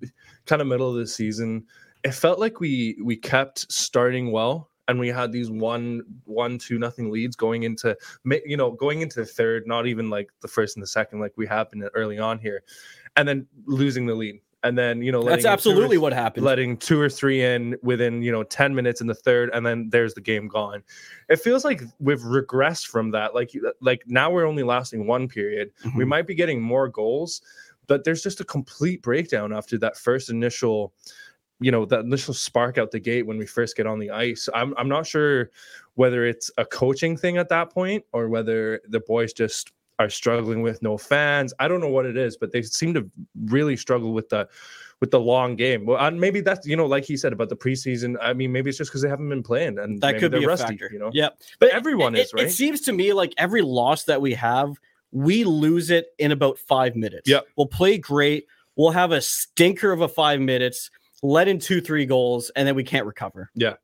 kind 0.46 0.62
of 0.62 0.68
middle 0.68 0.90
of 0.90 0.96
the 0.96 1.08
season. 1.08 1.66
It 2.04 2.14
felt 2.14 2.40
like 2.40 2.60
we 2.60 2.98
we 3.04 3.16
kept 3.16 3.72
starting 3.72 4.32
well, 4.32 4.70
and 4.88 5.00
we 5.00 5.08
had 5.08 5.32
these 5.32 5.50
one 5.50 6.04
one 6.26 6.58
two 6.58 6.78
nothing 6.78 7.10
leads 7.12 7.36
going 7.36 7.64
into 7.64 7.96
you 8.46 8.58
know 8.58 8.72
going 8.72 9.02
into 9.02 9.20
the 9.22 9.26
third 9.26 9.66
not 9.68 9.88
even 9.88 10.10
like 10.10 10.30
the 10.42 10.48
first 10.48 10.76
and 10.76 10.84
the 10.84 10.88
second 10.88 11.20
like 11.20 11.34
we 11.38 11.48
happened 11.48 11.88
early 11.94 12.20
on 12.20 12.40
here 12.40 12.64
and 13.16 13.28
then 13.28 13.48
losing 13.66 14.06
the 14.06 14.14
lead 14.16 14.42
and 14.64 14.78
then 14.78 15.02
you 15.02 15.12
know 15.14 15.20
That's 15.24 15.30
letting 15.30 15.40
it 15.40 15.44
two 15.44 15.50
or 15.50 15.54
absolutely 15.54 15.90
th- 15.96 16.02
what 16.02 16.14
happened. 16.14 16.46
letting 16.46 16.76
two 16.78 17.00
or 17.00 17.10
three 17.10 17.42
in 17.44 17.78
within 17.82 18.22
you 18.22 18.32
know 18.34 18.44
10 18.44 18.76
minutes 18.76 19.00
in 19.00 19.08
the 19.08 19.16
third 19.16 19.50
and 19.54 19.66
then 19.66 19.90
there's 19.90 20.14
the 20.14 20.22
game 20.22 20.50
gone 20.50 20.84
it 21.30 21.38
feels 21.38 21.64
like 21.64 21.82
we've 22.00 22.20
regressed 22.22 22.88
from 22.88 23.12
that 23.12 23.34
like 23.34 23.52
like 23.80 24.04
now 24.08 24.30
we're 24.30 24.46
only 24.46 24.64
lasting 24.64 25.08
one 25.08 25.30
period 25.30 25.72
we 25.96 26.04
Mhm. 26.04 26.08
might 26.10 26.28
be 26.28 26.36
getting 26.36 26.62
more 26.62 26.90
goals 26.90 27.42
but 27.88 28.04
there's 28.04 28.22
just 28.24 28.40
a 28.42 28.46
complete 28.46 29.02
breakdown 29.02 29.54
after 29.54 29.78
that 29.78 29.96
first 29.98 30.30
initial 30.30 30.94
you 31.64 31.72
know 31.72 31.86
that 31.86 32.02
initial 32.02 32.34
spark 32.34 32.78
out 32.78 32.92
the 32.92 33.00
gate 33.00 33.26
when 33.26 33.38
we 33.38 33.46
first 33.46 33.76
get 33.76 33.88
on 33.88 34.00
the 34.00 34.10
ice 34.12 34.50
i'm, 34.54 34.74
I'm 34.78 34.90
not 34.90 35.08
sure 35.08 35.50
whether 35.96 36.26
it's 36.26 36.52
a 36.58 36.66
coaching 36.66 37.16
thing 37.16 37.38
at 37.38 37.50
that 37.50 37.72
point 37.72 38.04
or 38.12 38.30
whether 38.30 38.82
the 38.90 39.00
boys 39.00 39.34
just 39.34 39.72
are 40.00 40.10
struggling 40.10 40.62
with 40.62 40.82
no 40.82 40.98
fans 40.98 41.54
i 41.60 41.68
don't 41.68 41.80
know 41.80 41.90
what 41.90 42.06
it 42.06 42.18
is 42.18 42.36
but 42.36 42.52
they 42.52 42.62
seem 42.62 42.94
to 42.94 43.10
really 43.46 43.78
struggle 43.78 44.14
with 44.14 44.30
the 44.30 44.48
with 45.00 45.12
the 45.12 45.20
long 45.20 45.56
game 45.56 45.86
well 45.86 46.06
and 46.06 46.20
maybe 46.20 46.42
that's 46.42 46.66
you 46.66 46.76
know 46.76 46.86
like 46.86 47.04
he 47.04 47.16
said 47.16 47.32
about 47.32 47.50
the 47.50 47.56
preseason 47.56 48.16
i 48.22 48.34
mean 48.34 48.52
maybe 48.52 48.70
it's 48.70 48.78
just 48.78 48.90
because 48.90 49.02
they 49.02 49.10
haven't 49.10 49.30
been 49.30 49.44
playing 49.44 49.78
and 49.80 50.02
that 50.02 50.18
could 50.18 50.32
they're 50.32 50.40
be 50.40 50.46
a 50.46 50.48
rusty 50.48 50.78
factor. 50.78 50.90
you 50.92 51.00
know 51.00 51.12
Yeah, 51.14 51.30
but 51.60 51.70
everyone 51.70 52.16
it, 52.16 52.22
is 52.22 52.34
right 52.34 52.46
It 52.46 52.52
seems 52.52 52.82
to 52.82 52.94
me 52.94 53.14
like 53.14 53.34
every 53.38 53.62
loss 53.62 54.06
that 54.06 54.22
we 54.22 54.34
have, 54.34 54.80
we 55.12 55.44
lose 55.44 55.92
it 55.92 56.08
in 56.18 56.32
about 56.32 56.58
five 56.58 56.96
minutes. 56.96 57.30
Yep. 57.30 57.46
We'll 57.56 57.68
play 57.68 57.98
great. 57.98 58.48
We'll 58.76 58.92
have 58.92 59.12
a 59.12 59.22
stinker 59.22 59.92
of 59.92 60.02
a 60.02 60.08
five 60.08 60.42
minutes, 60.42 60.90
let 61.24 61.48
in 61.48 61.58
two, 61.58 61.82
three 61.82 62.06
goals, 62.06 62.52
and 62.56 62.68
then 62.68 62.76
we 62.76 62.84
can't 62.84 63.08
recover. 63.08 63.50
Yeah. 63.56 63.76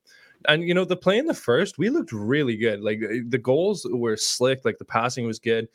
And 0.48 0.64
you 0.64 0.74
know 0.74 0.86
the 0.86 0.96
play 0.96 1.18
in 1.18 1.26
the 1.26 1.34
first 1.34 1.78
we 1.78 1.90
looked 1.90 2.14
really 2.14 2.56
good 2.56 2.80
like 2.80 3.02
uh, 3.04 3.16
the 3.28 3.38
goals 3.38 3.86
were 3.92 4.16
slick 4.16 4.64
like 4.64 4.78
the 4.78 4.86
passing 4.86 5.26
was 5.26 5.38
good 5.38 5.68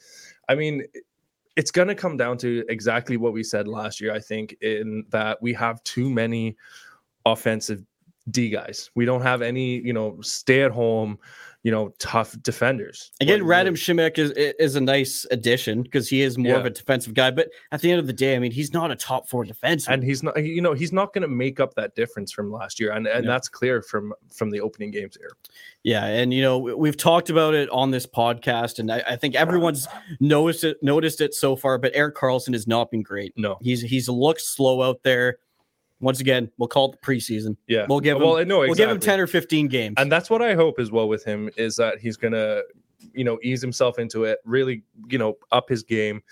i 0.48 0.54
mean 0.54 0.82
it's 1.54 1.70
going 1.70 1.88
to 1.88 1.94
come 1.94 2.16
down 2.16 2.38
to 2.38 2.64
exactly 2.70 3.18
what 3.18 3.34
we 3.34 3.42
said 3.42 3.68
last 3.68 4.00
year 4.00 4.10
i 4.14 4.18
think 4.18 4.56
in 4.62 5.04
that 5.10 5.36
we 5.42 5.52
have 5.52 5.84
too 5.84 6.08
many 6.08 6.56
offensive 7.26 7.84
d 8.30 8.48
guys 8.48 8.90
we 8.94 9.04
don't 9.04 9.20
have 9.20 9.42
any 9.42 9.80
you 9.80 9.92
know 9.92 10.18
stay 10.22 10.62
at 10.62 10.70
home 10.70 11.18
you 11.64 11.70
know 11.72 11.88
tough 11.98 12.36
defenders 12.42 13.10
Again, 13.20 13.40
Radim 13.40 13.72
Simek 13.72 14.18
is 14.18 14.30
is 14.32 14.76
a 14.76 14.80
nice 14.80 15.26
addition 15.32 15.82
because 15.82 16.08
he 16.08 16.20
is 16.22 16.38
more 16.38 16.56
of 16.56 16.66
a 16.66 16.70
defensive 16.70 17.14
guy. 17.14 17.30
But 17.30 17.48
at 17.72 17.80
the 17.80 17.90
end 17.90 17.98
of 18.00 18.06
the 18.06 18.12
day, 18.12 18.36
I 18.36 18.38
mean, 18.38 18.52
he's 18.52 18.72
not 18.72 18.90
a 18.90 18.96
top 18.96 19.28
four 19.28 19.44
defenseman. 19.44 19.88
and 19.94 20.04
he's 20.04 20.22
not 20.22 20.36
you 20.44 20.60
know 20.60 20.74
he's 20.74 20.92
not 20.92 21.12
going 21.14 21.22
to 21.22 21.28
make 21.28 21.58
up 21.60 21.74
that 21.74 21.94
difference 21.96 22.30
from 22.32 22.52
last 22.52 22.78
year 22.78 22.92
and, 22.92 23.06
and 23.06 23.24
Yeah. 23.24 23.30
that's 23.32 23.48
clear 23.48 23.82
from 23.82 24.12
from 24.32 24.50
the 24.50 24.60
opening 24.60 24.90
games 24.90 25.16
here 25.16 25.30
Yeah, 25.82 26.04
and 26.04 26.32
you 26.34 26.42
know 26.42 26.58
we- 26.58 26.74
we've 26.74 26.96
talked 26.98 27.30
about 27.30 27.54
it 27.54 27.68
on 27.70 27.90
this 27.90 28.06
podcast, 28.06 28.78
and 28.78 28.92
I, 28.92 29.02
I 29.08 29.16
think 29.16 29.34
everyone's 29.34 29.88
noticed 30.20 30.64
it 30.64 30.82
noticed 30.82 31.20
it 31.22 31.32
so 31.34 31.56
far. 31.56 31.78
But 31.78 31.92
Erik 31.94 32.14
Karlsson 32.14 32.52
has 32.52 32.66
not 32.66 32.90
been 32.90 33.02
great. 33.02 33.32
no 33.36 33.56
He's 33.62 33.80
he's 33.80 34.08
looked 34.08 34.42
slow 34.42 34.82
out 34.82 35.02
there. 35.02 35.38
Once 36.00 36.20
again, 36.20 36.50
we'll 36.58 36.68
call 36.68 36.90
it 36.92 36.98
the 37.00 37.06
preseason. 37.06 37.56
yeah 37.66 37.86
We'll 37.88 38.00
give 38.00 38.16
him 38.16 38.22
well 38.22 38.44
no 38.44 38.60
we'll 38.60 38.74
give 38.74 38.90
him 38.90 39.00
ten 39.00 39.20
or 39.20 39.26
fifteen 39.26 39.68
games. 39.68 39.94
and 39.96 40.10
that's 40.10 40.28
what 40.28 40.42
I 40.42 40.54
hope 40.54 40.78
as 40.78 40.90
well 40.90 41.08
with 41.08 41.24
him 41.24 41.50
is 41.56 41.76
that 41.76 41.98
he's 41.98 42.16
gonna, 42.16 42.62
you 43.14 43.24
know, 43.24 43.38
ease 43.42 43.62
himself 43.62 43.98
into 43.98 44.24
it, 44.24 44.38
really, 44.44 44.82
you 45.08 45.18
know, 45.18 45.36
up 45.52 45.68
his 45.68 45.82
game, 45.82 46.22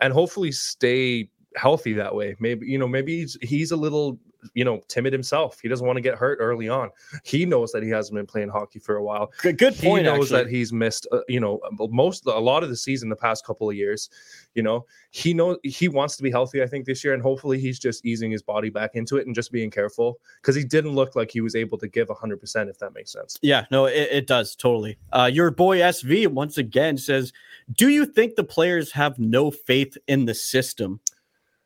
and 0.00 0.12
hopefully 0.12 0.52
stay 0.52 1.30
healthy 1.56 1.92
that 1.94 2.14
way. 2.14 2.36
Maybe 2.38 2.66
you 2.66 2.78
know, 2.78 2.86
maybe 2.88 3.18
he's 3.20 3.36
he's 3.42 3.70
a 3.72 3.76
little, 3.76 4.18
you 4.54 4.64
know, 4.64 4.80
timid 4.88 5.12
himself. 5.12 5.60
He 5.60 5.68
doesn't 5.68 5.86
want 5.86 5.96
to 5.96 6.00
get 6.00 6.14
hurt 6.16 6.38
early 6.40 6.68
on. 6.68 6.90
He 7.24 7.44
knows 7.46 7.72
that 7.72 7.82
he 7.82 7.90
hasn't 7.90 8.14
been 8.16 8.26
playing 8.26 8.48
hockey 8.48 8.78
for 8.78 8.96
a 8.96 9.02
while. 9.02 9.30
good, 9.42 9.58
good 9.58 9.74
He 9.74 9.86
point. 9.86 10.04
knows 10.04 10.32
actually. 10.32 10.44
that 10.44 10.50
he's 10.50 10.72
missed, 10.72 11.06
uh, 11.12 11.20
you 11.28 11.40
know, 11.40 11.60
most 11.90 12.26
a 12.26 12.38
lot 12.38 12.62
of 12.62 12.68
the 12.68 12.76
season 12.76 13.08
the 13.08 13.16
past 13.16 13.44
couple 13.44 13.68
of 13.68 13.76
years. 13.76 14.10
You 14.54 14.62
know, 14.62 14.86
he 15.10 15.34
knows 15.34 15.58
he 15.62 15.88
wants 15.88 16.16
to 16.16 16.22
be 16.22 16.30
healthy. 16.30 16.62
I 16.62 16.66
think 16.66 16.84
this 16.84 17.04
year, 17.04 17.14
and 17.14 17.22
hopefully 17.22 17.58
he's 17.60 17.78
just 17.78 18.04
easing 18.04 18.30
his 18.30 18.42
body 18.42 18.70
back 18.70 18.92
into 18.94 19.16
it 19.16 19.26
and 19.26 19.34
just 19.34 19.52
being 19.52 19.70
careful 19.70 20.18
because 20.40 20.56
he 20.56 20.64
didn't 20.64 20.92
look 20.92 21.14
like 21.14 21.30
he 21.30 21.40
was 21.40 21.54
able 21.54 21.78
to 21.78 21.88
give 21.88 22.08
hundred 22.10 22.40
percent. 22.40 22.68
If 22.68 22.78
that 22.78 22.92
makes 22.94 23.12
sense. 23.12 23.38
Yeah, 23.42 23.66
no, 23.70 23.86
it, 23.86 24.08
it 24.10 24.26
does 24.26 24.56
totally. 24.56 24.98
Uh, 25.12 25.30
your 25.32 25.50
boy 25.50 25.78
SV 25.78 26.26
once 26.28 26.58
again 26.58 26.96
says, 26.98 27.32
"Do 27.72 27.88
you 27.88 28.04
think 28.06 28.34
the 28.34 28.44
players 28.44 28.90
have 28.92 29.18
no 29.18 29.50
faith 29.50 29.96
in 30.08 30.24
the 30.24 30.34
system?" 30.34 31.00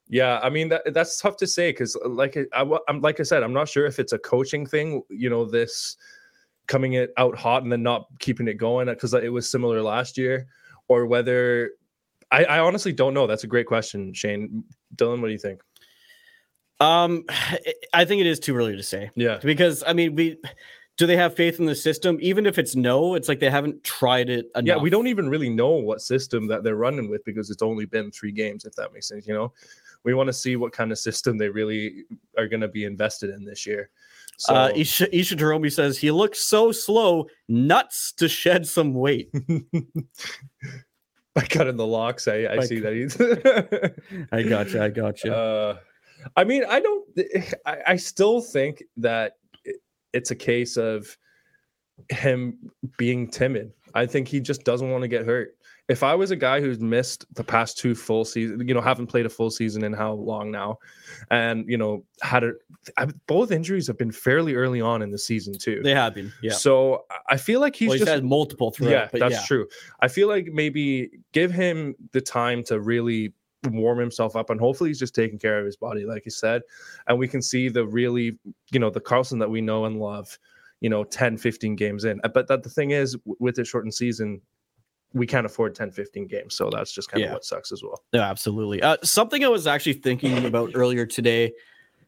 Yeah, 0.09 0.41
I 0.43 0.51
mean 0.51 0.69
that 0.69 0.93
that's 0.93 1.21
tough 1.21 1.37
to 1.39 1.47
say 1.47 1.71
because, 1.71 1.97
uh, 1.97 2.09
like 2.09 2.37
I, 2.53 2.67
am 2.89 3.01
like 3.01 3.21
I 3.21 3.23
said, 3.23 3.43
I'm 3.43 3.53
not 3.53 3.69
sure 3.69 3.87
if 3.87 3.99
it's 3.99 4.13
a 4.13 4.19
coaching 4.19 4.67
thing. 4.67 5.03
You 5.09 5.31
know, 5.31 5.45
this 5.45 5.97
coming 6.67 6.95
it 6.95 7.13
out 7.17 7.37
hot 7.37 7.63
and 7.63 7.73
then 7.73 7.83
not 7.83 8.07
keeping 8.19 8.49
it 8.49 8.55
going 8.55 8.89
uh, 8.89 8.95
because 8.95 9.15
uh, 9.15 9.21
it 9.21 9.31
was 9.31 9.51
similar 9.51 9.83
last 9.83 10.19
year, 10.19 10.47
or 10.89 11.07
whether 11.07 11.73
I, 12.31 12.45
I 12.45 12.59
honestly 12.61 12.93
don't 12.93 13.15
know. 13.15 13.27
That's 13.27 13.45
a 13.45 13.49
great 13.49 13.67
question, 13.67 14.13
Shane. 14.13 14.65
Dylan, 14.97 15.21
what 15.21 15.29
do 15.29 15.33
you 15.33 15.39
think? 15.39 15.61
Um, 16.81 17.25
I 17.95 18.05
think 18.05 18.21
it 18.21 18.27
is 18.27 18.41
too 18.41 18.57
early 18.57 18.77
to 18.77 18.83
say 18.83 19.11
Yeah, 19.15 19.39
because 19.43 19.85
I 19.87 19.93
mean, 19.93 20.15
we 20.15 20.39
do 20.99 21.07
they 21.07 21.17
have 21.17 21.35
faith 21.35 21.59
in 21.59 21.67
the 21.67 21.75
system? 21.75 22.19
Even 22.21 22.45
if 22.45 22.59
it's 22.59 22.77
no, 22.77 23.15
it's 23.15 23.29
like 23.29 23.41
they 23.41 23.51
haven't 23.51 23.83
tried 23.83 24.29
it 24.29 24.47
enough. 24.55 24.67
yeah. 24.67 24.77
We 24.77 24.91
don't 24.91 25.07
even 25.07 25.29
really 25.29 25.49
know 25.49 25.71
what 25.71 26.03
system 26.03 26.47
that 26.49 26.65
they're 26.65 26.77
running 26.77 27.09
with 27.09 27.25
because 27.25 27.51
it's 27.51 27.63
only 27.63 27.87
been 27.87 28.11
three 28.11 28.33
games. 28.33 28.65
If 28.65 28.75
that 28.75 28.93
makes 28.93 29.09
sense, 29.09 29.27
you 29.27 29.35
know, 29.35 29.53
we 30.05 30.15
want 30.15 30.29
to 30.29 30.33
see 30.33 30.57
what 30.57 30.73
kind 30.73 30.93
of 30.93 30.99
system 30.99 31.39
they 31.39 31.49
really 31.49 32.05
are 32.37 32.49
going 32.49 32.61
to 32.61 32.69
be 32.69 32.85
invested 32.85 33.31
in 33.31 33.45
this 33.45 33.67
year. 33.67 33.91
So 34.39 34.55
uh, 34.55 34.73
Isha, 34.75 35.17
Isha 35.17 35.37
Jerome 35.37 35.69
says 35.71 35.99
he 35.99 36.11
looks 36.11 36.41
so 36.41 36.73
slow, 36.73 37.29
nuts 37.49 38.13
to 38.15 38.29
shed 38.29 38.67
some 38.67 38.95
weight. 38.95 39.31
by 41.35 41.43
cutting 41.43 41.77
the 41.77 41.87
locks, 41.87 42.27
I, 42.29 42.47
I 42.47 42.57
By 42.57 42.65
see 42.65 42.81
that 42.81 42.93
he's. 42.93 43.21
I 44.33 44.43
got 44.43 44.73
you. 44.73 44.83
I 44.83 44.89
got 44.89 45.23
you. 45.23 45.33
Uh, 45.33 45.77
I 46.37 46.45
mean, 46.45 46.65
I 46.69 46.81
don't. 46.81 47.09
I, 47.67 47.79
I 47.89 47.97
still 47.97 48.41
think 48.41 48.83
that 48.97 49.35
it's 50.13 50.31
a 50.31 50.37
case 50.37 50.77
of 50.77 51.17
him 52.11 52.71
being 52.97 53.29
timid. 53.29 53.73
I 53.95 54.07
think 54.07 54.29
he 54.29 54.41
just 54.41 54.65
doesn't 54.65 54.91
want 54.91 55.03
to 55.03 55.09
get 55.09 55.25
hurt. 55.25 55.57
If 55.93 56.03
I 56.03 56.15
was 56.15 56.31
a 56.31 56.37
guy 56.37 56.61
who's 56.61 56.81
missed 56.81 57.27
the 57.35 57.45
past 57.45 57.77
two 57.77 57.95
full 57.95 58.25
season, 58.25 58.67
you 58.67 58.73
know, 58.73 58.81
haven't 58.81 59.09
played 59.09 59.27
a 59.27 59.29
full 59.29 59.51
season 59.51 59.85
in 59.85 59.93
how 59.93 60.15
long 60.15 60.51
now, 60.51 60.79
and 61.31 61.69
you 61.69 61.77
know, 61.77 62.05
had 62.23 62.45
a 62.45 62.53
I, 62.97 63.07
both 63.27 63.51
injuries 63.53 63.87
have 63.87 63.99
been 63.99 64.11
fairly 64.11 64.55
early 64.55 64.81
on 64.81 65.03
in 65.03 65.11
the 65.11 65.19
season 65.19 65.55
too. 65.57 65.83
they 65.83 65.95
have 65.95 66.15
been. 66.15 66.33
Yeah. 66.43 66.53
So 66.53 67.05
I- 67.29 67.37
feel 67.37 67.61
like 67.61 67.77
he's 67.77 67.89
well, 67.89 67.95
he's 67.95 68.07
just 68.07 68.13
had 68.13 68.25
multiple 68.25 68.71
throughout. 68.71 68.91
yeah, 68.91 69.09
but 69.13 69.21
that's 69.21 69.35
yeah. 69.35 69.47
true. 69.47 69.69
I 70.01 70.09
feel 70.09 70.29
like 70.29 70.47
maybe 70.47 71.11
give 71.33 71.53
him 71.53 71.95
the 72.13 72.21
time 72.21 72.65
to 72.65 72.81
really 72.81 73.35
warm 73.71 73.99
himself 73.99 74.35
up 74.35 74.51
and 74.51 74.59
hopefully 74.59 74.91
he's 74.91 74.99
just 74.99 75.15
taking 75.15 75.39
care 75.39 75.61
of 75.61 75.65
his 75.65 75.77
body 75.77 76.05
like 76.05 76.25
you 76.25 76.33
said 76.33 76.63
and 77.07 77.17
we 77.17 77.29
can 77.29 77.41
see 77.41 77.69
the 77.69 77.87
really 77.87 78.37
you 78.73 78.81
know 78.81 78.91
the 78.91 79.01
Karlsson 79.01 79.39
that 79.39 79.49
we 79.49 79.61
know 79.61 79.85
and 79.85 80.01
love 80.01 80.37
you 80.81 80.91
know 80.91 81.05
10 81.05 81.39
15 81.39 81.77
games 81.77 82.05
in 82.05 82.21
but 82.35 82.49
that 82.49 82.65
the 82.65 82.69
thing 82.69 82.91
is 82.91 83.17
with 83.39 83.55
the 83.55 83.65
shortened 83.65 83.95
season 83.95 84.41
we 85.15 85.27
can't 85.27 85.45
afford 85.47 85.75
10 85.75 85.91
15 85.91 86.27
games 86.27 86.57
so 86.57 86.71
that's 86.71 86.93
just 86.93 87.11
kind 87.11 87.21
Yeah. 87.23 87.29
of 87.29 87.33
what 87.35 87.45
sucks 87.45 87.71
as 87.73 87.83
well 87.83 88.03
Yeah, 88.13 88.29
absolutely. 88.29 88.83
Uh, 88.83 88.97
something 89.03 89.45
I 89.45 89.49
was 89.49 89.67
actually 89.67 89.95
thinking 89.95 90.45
about 90.45 90.71
earlier 90.75 91.07
today, 91.07 91.53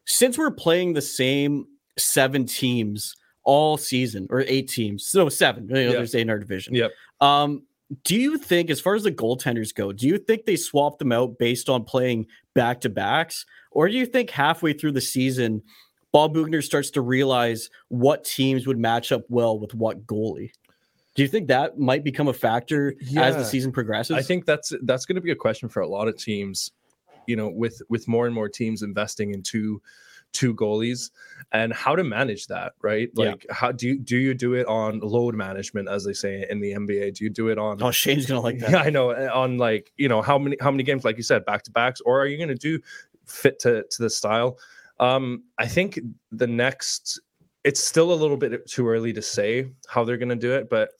since 0.05 0.37
we're 0.37 0.51
playing 0.51 0.93
the 0.93 1.01
same 1.01 1.67
seven 1.97 2.45
teams 2.45 3.15
all 3.43 3.77
season, 3.77 4.25
or 4.31 4.41
eight 4.47 4.67
teams, 4.69 5.07
so 5.07 5.29
seven, 5.29 5.67
you 5.67 5.73
know, 5.75 5.79
Yeah. 5.81 5.91
there's 5.91 6.15
eight 6.15 6.21
in 6.21 6.29
our 6.31 6.39
division. 6.39 6.73
Yep. 6.73 6.91
Um, 7.21 7.63
do 8.03 8.15
you 8.15 8.39
think, 8.39 8.71
as 8.71 8.81
far 8.81 8.95
as 8.95 9.03
the 9.03 9.11
goaltenders 9.11 9.73
go, 9.73 9.91
do 9.91 10.07
you 10.07 10.17
think 10.17 10.45
they 10.45 10.55
swap 10.55 10.97
them 10.97 11.11
out 11.11 11.37
based 11.37 11.69
on 11.69 11.83
playing 11.83 12.25
back 12.55 12.81
to 12.81 12.89
backs, 12.89 13.45
or 13.69 13.87
do 13.87 13.93
you 13.95 14.07
think 14.07 14.31
halfway 14.31 14.73
through 14.73 14.93
the 14.93 15.01
season, 15.01 15.61
Bob 16.11 16.33
Boughner 16.35 16.63
starts 16.63 16.89
to 16.91 17.01
realize 17.01 17.69
what 17.89 18.23
teams 18.23 18.65
would 18.65 18.79
match 18.79 19.11
up 19.11 19.21
well 19.29 19.59
with 19.59 19.75
what 19.75 20.07
goalie? 20.07 20.49
Do 21.15 21.21
you 21.21 21.27
think 21.29 21.47
that 21.47 21.79
might 21.79 22.03
become 22.03 22.27
a 22.27 22.33
factor 22.33 22.95
as 23.17 23.35
the 23.35 23.45
season 23.45 23.71
progresses? 23.71 24.15
I 24.17 24.21
think 24.21 24.45
that's 24.45 24.73
that's 24.83 25.05
going 25.05 25.15
to 25.15 25.21
be 25.21 25.31
a 25.31 25.35
question 25.35 25.69
for 25.69 25.81
a 25.81 25.87
lot 25.87 26.07
of 26.07 26.17
teams. 26.17 26.71
You 27.25 27.35
know, 27.35 27.49
with 27.49 27.81
with 27.89 28.07
more 28.07 28.25
and 28.27 28.35
more 28.35 28.49
teams 28.49 28.83
investing 28.83 29.33
in 29.33 29.41
two 29.41 29.81
two 30.33 30.53
goalies 30.53 31.11
and 31.53 31.71
how 31.73 31.95
to 31.95 32.03
manage 32.03 32.47
that, 32.47 32.73
right? 32.81 33.09
Yeah. 33.15 33.29
Like, 33.29 33.45
how 33.49 33.71
do 33.71 33.87
you 33.87 33.97
do 33.97 34.17
you 34.17 34.33
do 34.33 34.53
it 34.53 34.67
on 34.67 34.99
load 34.99 35.33
management, 35.33 35.87
as 35.87 36.03
they 36.03 36.13
say 36.13 36.45
in 36.49 36.59
the 36.59 36.73
NBA? 36.73 37.15
Do 37.15 37.23
you 37.23 37.29
do 37.29 37.47
it 37.47 37.57
on? 37.57 37.81
Oh, 37.81 37.89
Shane's 37.91 38.25
gonna 38.25 38.41
like 38.41 38.59
that. 38.59 38.71
yeah, 38.71 38.77
I 38.85 38.89
know. 38.89 39.11
uh, 39.11 39.31
On 39.33 39.57
like 39.57 39.91
you 39.97 40.09
know 40.09 40.21
how 40.21 40.37
many 40.37 40.57
how 40.59 40.69
many 40.69 40.83
games, 40.83 41.05
like 41.05 41.17
you 41.17 41.23
said, 41.23 41.45
back 41.45 41.63
to 41.63 41.71
backs, 41.71 42.01
or 42.01 42.21
are 42.21 42.27
you 42.27 42.37
going 42.37 42.49
to 42.49 42.55
do 42.55 42.79
fit 43.25 43.57
to 43.59 43.83
to 43.89 44.01
the 44.03 44.09
style? 44.09 44.59
Um, 44.99 45.43
I 45.57 45.65
think 45.67 45.99
the 46.31 46.47
next. 46.47 47.21
It's 47.65 47.83
still 47.83 48.13
a 48.13 48.15
little 48.15 48.37
bit 48.37 48.65
too 48.69 48.87
early 48.87 49.11
to 49.11 49.21
say 49.21 49.71
how 49.87 50.05
they're 50.05 50.17
going 50.17 50.29
to 50.29 50.35
do 50.35 50.53
it, 50.53 50.69
but 50.69 50.91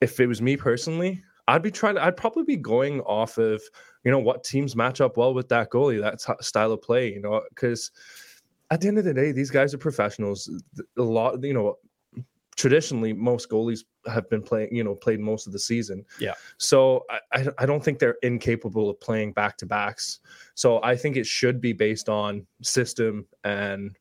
if 0.00 0.20
it 0.20 0.26
was 0.26 0.40
me 0.40 0.56
personally, 0.56 1.22
I'd 1.48 1.62
be 1.62 1.70
trying 1.70 1.94
to, 1.94 2.04
I'd 2.04 2.16
probably 2.16 2.44
be 2.44 2.56
going 2.56 3.00
off 3.00 3.38
of, 3.38 3.62
you 4.04 4.10
know, 4.10 4.18
what 4.18 4.44
teams 4.44 4.76
match 4.76 5.00
up 5.00 5.16
well 5.16 5.32
with 5.32 5.48
that 5.48 5.70
goalie, 5.70 6.00
that 6.00 6.20
t- 6.20 6.44
style 6.44 6.72
of 6.72 6.82
play, 6.82 7.12
you 7.12 7.20
know, 7.20 7.42
because 7.48 7.90
at 8.70 8.80
the 8.80 8.88
end 8.88 8.98
of 8.98 9.04
the 9.04 9.14
day, 9.14 9.32
these 9.32 9.50
guys 9.50 9.72
are 9.72 9.78
professionals. 9.78 10.50
A 10.98 11.02
lot, 11.02 11.42
you 11.42 11.54
know, 11.54 11.78
traditionally 12.56 13.12
most 13.12 13.48
goalies 13.48 13.80
have 14.06 14.28
been 14.28 14.42
playing, 14.42 14.74
you 14.74 14.82
know, 14.82 14.94
played 14.94 15.20
most 15.20 15.46
of 15.46 15.52
the 15.52 15.58
season. 15.58 16.04
Yeah. 16.18 16.34
So 16.58 17.04
I, 17.08 17.20
I, 17.32 17.46
I 17.58 17.66
don't 17.66 17.82
think 17.82 17.98
they're 18.00 18.16
incapable 18.22 18.90
of 18.90 19.00
playing 19.00 19.32
back 19.32 19.56
to 19.58 19.66
backs. 19.66 20.20
So 20.54 20.82
I 20.82 20.96
think 20.96 21.16
it 21.16 21.26
should 21.26 21.60
be 21.60 21.72
based 21.72 22.08
on 22.08 22.46
system 22.62 23.26
and 23.44 23.96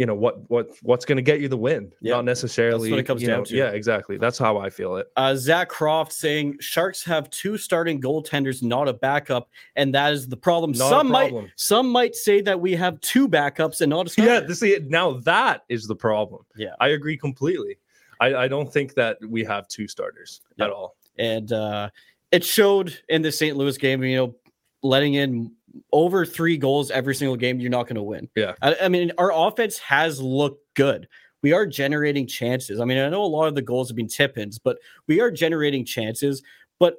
you 0.00 0.06
know 0.06 0.14
what 0.14 0.48
what 0.48 0.70
what's 0.80 1.04
going 1.04 1.16
to 1.16 1.22
get 1.22 1.42
you 1.42 1.48
the 1.48 1.58
win, 1.58 1.92
Yeah. 2.00 2.14
not 2.14 2.24
necessarily. 2.24 2.88
That's 2.88 2.90
what 2.92 3.00
it 3.00 3.06
comes 3.06 3.22
down 3.22 3.40
know, 3.40 3.44
to. 3.44 3.54
Yeah, 3.54 3.68
exactly. 3.72 4.16
That's 4.16 4.38
how 4.38 4.56
I 4.56 4.70
feel 4.70 4.96
it. 4.96 5.08
Uh, 5.14 5.34
Zak 5.34 5.68
Kroft 5.68 6.12
saying 6.12 6.56
Sharks 6.58 7.04
have 7.04 7.28
two 7.28 7.58
starting 7.58 8.00
goaltenders, 8.00 8.62
not 8.62 8.88
a 8.88 8.94
backup, 8.94 9.50
and 9.76 9.94
that 9.94 10.14
is 10.14 10.26
the 10.26 10.38
problem. 10.38 10.72
Not 10.72 10.88
some 10.88 11.08
might 11.08 11.34
some 11.56 11.86
might 11.86 12.14
say 12.14 12.40
that 12.40 12.58
we 12.58 12.74
have 12.76 12.98
two 13.02 13.28
backups 13.28 13.82
and 13.82 13.90
not 13.90 14.06
a 14.06 14.08
starter. 14.08 14.32
Yeah, 14.32 14.40
this 14.40 14.62
is, 14.62 14.88
now 14.88 15.12
that 15.20 15.64
is 15.68 15.86
the 15.86 15.96
problem. 15.96 16.46
Yeah. 16.56 16.72
I 16.80 16.88
agree 16.88 17.18
completely. 17.18 17.76
I, 18.20 18.34
I 18.34 18.48
don't 18.48 18.72
think 18.72 18.94
that 18.94 19.18
we 19.28 19.44
have 19.44 19.68
two 19.68 19.86
starters 19.86 20.40
at 20.60 20.70
all. 20.70 20.96
and 21.18 21.52
uh, 21.52 21.90
it 22.32 22.42
showed 22.42 22.98
in 23.10 23.20
the 23.20 23.30
St. 23.30 23.54
Louis 23.54 23.76
game. 23.76 24.02
You 24.02 24.16
know, 24.16 24.34
letting 24.82 25.12
in 25.12 25.52
over 25.92 26.24
three 26.26 26.56
goals 26.56 26.90
every 26.90 27.14
single 27.14 27.36
game, 27.36 27.60
you're 27.60 27.70
not 27.70 27.84
going 27.84 27.96
to 27.96 28.02
win. 28.02 28.28
Yeah. 28.34 28.54
I, 28.62 28.76
I 28.82 28.88
mean, 28.88 29.12
our 29.18 29.32
offense 29.32 29.78
has 29.78 30.20
looked 30.20 30.62
good. 30.74 31.08
We 31.42 31.52
are 31.52 31.66
generating 31.66 32.26
chances. 32.26 32.80
I 32.80 32.84
mean, 32.84 32.98
I 32.98 33.08
know 33.08 33.22
a 33.22 33.24
lot 33.24 33.46
of 33.46 33.54
the 33.54 33.62
goals 33.62 33.88
have 33.88 33.96
been 33.96 34.08
tip-ins, 34.08 34.58
but 34.58 34.78
we 35.06 35.20
are 35.20 35.30
generating 35.30 35.84
chances. 35.84 36.42
But 36.78 36.96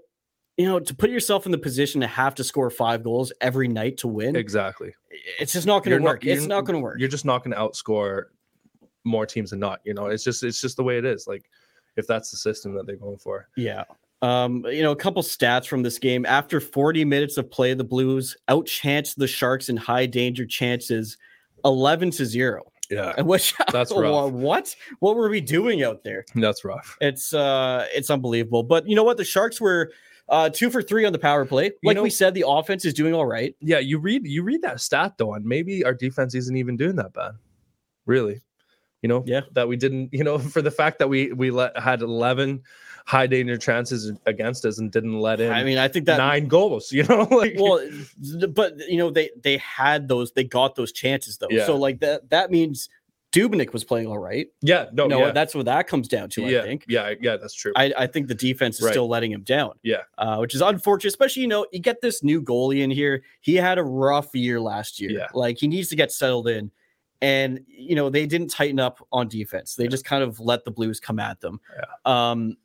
you 0.57 0.65
know, 0.67 0.79
to 0.79 0.93
put 0.95 1.10
yourself 1.10 1.45
in 1.45 1.51
the 1.51 1.57
position 1.57 2.01
to 2.01 2.07
have 2.07 2.36
to 2.36 2.43
score 2.43 2.69
five 2.69 3.03
goals 3.03 3.31
every 3.41 3.67
night 3.67 3.97
to 3.97 4.07
win, 4.07 4.36
Exactly. 4.36 4.93
it's 5.39 5.53
just 5.53 5.65
not 5.67 5.84
going 5.84 5.97
to 5.97 6.03
not- 6.03 6.10
work. 6.12 6.25
it's 6.25 6.45
not 6.45 6.65
going 6.65 6.75
to 6.77 6.81
work. 6.84 6.99
You're 6.99 7.07
just 7.10 7.25
not 7.25 7.43
going 7.43 7.51
to 7.55 7.57
outscore 7.60 8.25
more 9.03 9.25
teams 9.25 9.49
than 9.51 9.60
not. 9.60 9.79
You 9.84 9.93
know, 9.93 10.07
it's 10.07 10.23
just 10.23 10.43
it's 10.43 10.62
just 10.62 10.77
the 10.77 10.84
way 10.84 10.97
it 10.97 11.05
is. 11.05 11.25
Like 11.27 11.49
if 11.97 12.05
that's 12.07 12.31
the 12.31 12.38
system 12.38 12.73
that 12.75 12.86
they're 12.86 12.95
going 12.95 13.17
for. 13.17 13.47
Yeah. 13.57 13.84
Um, 14.21 14.63
you 14.67 14.84
know, 14.84 14.91
a 14.91 14.95
couple 14.95 15.23
stats 15.23 15.65
from 15.65 15.81
this 15.84 15.97
game. 15.97 16.25
After 16.25 16.60
40 16.60 17.05
minutes 17.05 17.38
of 17.38 17.49
play, 17.49 17.73
the 17.73 17.84
Blues 17.84 18.38
outchanced 18.49 19.15
the 19.15 19.27
Sharks 19.27 19.67
in 19.69 19.77
high 19.77 20.05
danger 20.05 20.45
chances 20.45 21.17
11 21.65 22.12
to 22.12 22.25
0. 22.25 22.71
Yeah, 22.91 23.13
And 23.17 23.25
which 23.25 23.53
That's 23.71 23.91
rough. 23.91 24.31
what? 24.34 24.75
What 24.99 25.15
were 25.15 25.29
we 25.29 25.39
doing 25.41 25.81
out 25.81 26.03
there? 26.03 26.25
that's 26.36 26.65
rough. 26.65 26.97
It's 26.99 27.34
uh 27.34 27.88
it's 27.93 28.10
unbelievable. 28.10 28.63
But 28.63 28.86
you 28.88 28.95
know 28.95 29.03
what? 29.03 29.15
The 29.17 29.23
Sharks 29.23 29.62
were 29.62 29.91
uh 30.27 30.49
two 30.49 30.69
for 30.69 30.81
three 30.84 31.05
on 31.05 31.13
the 31.13 31.19
power 31.19 31.45
play. 31.45 31.71
Like 31.84 31.95
know- 31.95 32.03
we 32.03 32.10
said, 32.10 32.34
the 32.34 32.43
offense 32.45 32.84
is 32.86 32.93
doing 32.93 33.13
all 33.13 33.25
right. 33.25 33.55
Yeah, 33.62 33.79
you 33.79 33.97
read 33.97 34.27
you 34.27 34.43
read 34.43 34.62
that 34.63 34.81
stat 34.81 35.13
though, 35.17 35.34
and 35.36 35.45
maybe 35.45 35.86
our 35.86 35.93
defense 35.93 36.36
isn't 36.36 36.55
even 36.57 36.75
doing 36.75 36.97
that 36.97 37.13
bad. 37.13 37.31
Really, 38.05 38.41
you 39.01 39.07
know, 39.07 39.23
Yeah. 39.25 39.41
that 39.53 39.67
we 39.69 39.77
didn't, 39.77 40.13
you 40.13 40.23
know, 40.25 40.38
for 40.55 40.62
the 40.62 40.71
fact 40.71 40.99
that 40.99 41.07
we 41.07 41.31
we 41.31 41.49
let 41.49 41.77
had 41.79 42.01
eleven 42.01 42.62
high 43.05 43.27
danger 43.27 43.57
chances 43.57 44.11
against 44.25 44.65
us 44.65 44.77
and 44.79 44.91
didn't 44.91 45.19
let 45.19 45.39
in 45.41 45.51
I 45.51 45.63
mean, 45.63 45.77
I 45.77 45.87
think 45.87 46.05
that 46.05 46.17
nine 46.17 46.47
goals. 46.47 46.91
You 47.01 47.03
know, 47.03 47.23
like 47.31 47.55
well, 47.57 47.79
but 48.49 48.77
you 48.89 48.97
know, 48.97 49.09
they 49.09 49.29
they 49.41 49.57
had 49.57 50.07
those, 50.07 50.31
they 50.31 50.43
got 50.43 50.75
those 50.75 50.91
chances 50.91 51.37
though. 51.37 51.47
Yeah. 51.49 51.65
So 51.65 51.75
like 51.77 51.99
that 52.01 52.29
that 52.29 52.51
means 52.51 52.89
Dubnyk 53.31 53.71
was 53.71 53.85
playing 53.85 54.07
all 54.07 54.17
right. 54.17 54.47
yeah, 54.61 54.87
no, 54.91 55.07
no, 55.07 55.19
yeah, 55.27 55.31
that's 55.31 55.55
what 55.55 55.63
that 55.63 55.87
comes 55.87 56.09
down 56.09 56.29
to, 56.31 56.41
yeah, 56.41 56.59
I 56.59 56.63
think. 56.63 56.83
yeah, 56.89 57.13
yeah, 57.21 57.37
that's 57.37 57.53
true. 57.53 57.71
I, 57.77 57.93
I 57.97 58.05
think 58.05 58.27
the 58.27 58.35
defense 58.35 58.75
is 58.79 58.83
Right. 58.83 58.91
still 58.91 59.07
letting 59.07 59.31
him 59.31 59.43
down. 59.43 59.71
Yeah. 59.83 60.01
Uh, 60.17 60.35
which 60.39 60.53
is 60.53 60.59
unfortunate, 60.61 61.07
especially, 61.11 61.43
you 61.43 61.47
know, 61.47 61.65
you 61.71 61.79
get 61.79 62.01
this 62.01 62.23
new 62.23 62.41
goalie 62.41 62.81
in 62.81 62.91
here. 62.91 63.23
He 63.39 63.55
had 63.55 63.77
a 63.77 63.83
rough 63.83 64.35
year 64.35 64.59
last 64.59 64.99
year. 64.99 65.11
Yeah. 65.11 65.27
Like 65.33 65.57
he 65.59 65.69
needs 65.69 65.87
to 65.89 65.95
get 65.95 66.11
settled 66.11 66.49
in. 66.49 66.71
And, 67.21 67.61
you 67.67 67.95
know, 67.95 68.09
they 68.09 68.25
didn't 68.25 68.49
tighten 68.49 68.81
up 68.81 68.99
on 69.13 69.29
defense. 69.29 69.75
They 69.75 69.87
just 69.87 70.03
kind 70.03 70.23
of 70.23 70.41
let 70.41 70.65
the 70.65 70.71
Blues 70.71 70.99
come 70.99 71.17
at 71.19 71.39
them. 71.39 71.61
Um, 72.03 72.57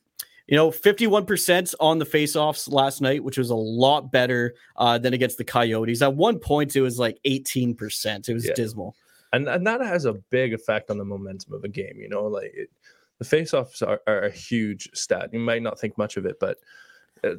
you 0.49 0.57
know, 0.57 0.71
51% 0.71 1.75
on 1.81 1.99
the 1.99 2.05
faceoffs 2.07 2.71
last 2.71 3.01
night, 3.01 3.25
which 3.25 3.37
was 3.39 3.51
a 3.51 3.57
lot 3.57 4.13
better 4.13 4.55
uh, 4.77 4.97
than 4.99 5.13
against 5.13 5.39
the 5.39 5.45
Coyotes. 5.45 6.03
At 6.03 6.15
one 6.15 6.39
point, 6.39 6.77
it 6.77 6.83
was 6.83 6.99
like 6.99 7.19
18%. 7.27 8.29
It 8.29 8.35
was 8.35 8.47
Yeah. 8.47 8.53
dismal. 8.55 8.95
and 9.33 9.49
and 9.49 9.67
that 9.67 9.81
has 9.81 10.05
a 10.05 10.13
big 10.31 10.55
effect 10.55 10.89
on 10.91 10.99
the 10.99 11.05
momentum 11.05 11.53
of 11.53 11.65
a 11.65 11.69
game. 11.69 11.97
You 11.99 12.09
know, 12.09 12.25
like 12.27 12.53
it, 12.55 12.71
the 13.19 13.25
faceoffs 13.25 13.83
are, 13.83 14.01
are 14.07 14.23
a 14.23 14.31
huge 14.31 14.89
stat. 14.95 15.31
You 15.33 15.41
might 15.41 15.63
not 15.63 15.81
think 15.81 15.99
much 15.99 16.17
of 16.17 16.27
it, 16.27 16.37
but 16.39 16.59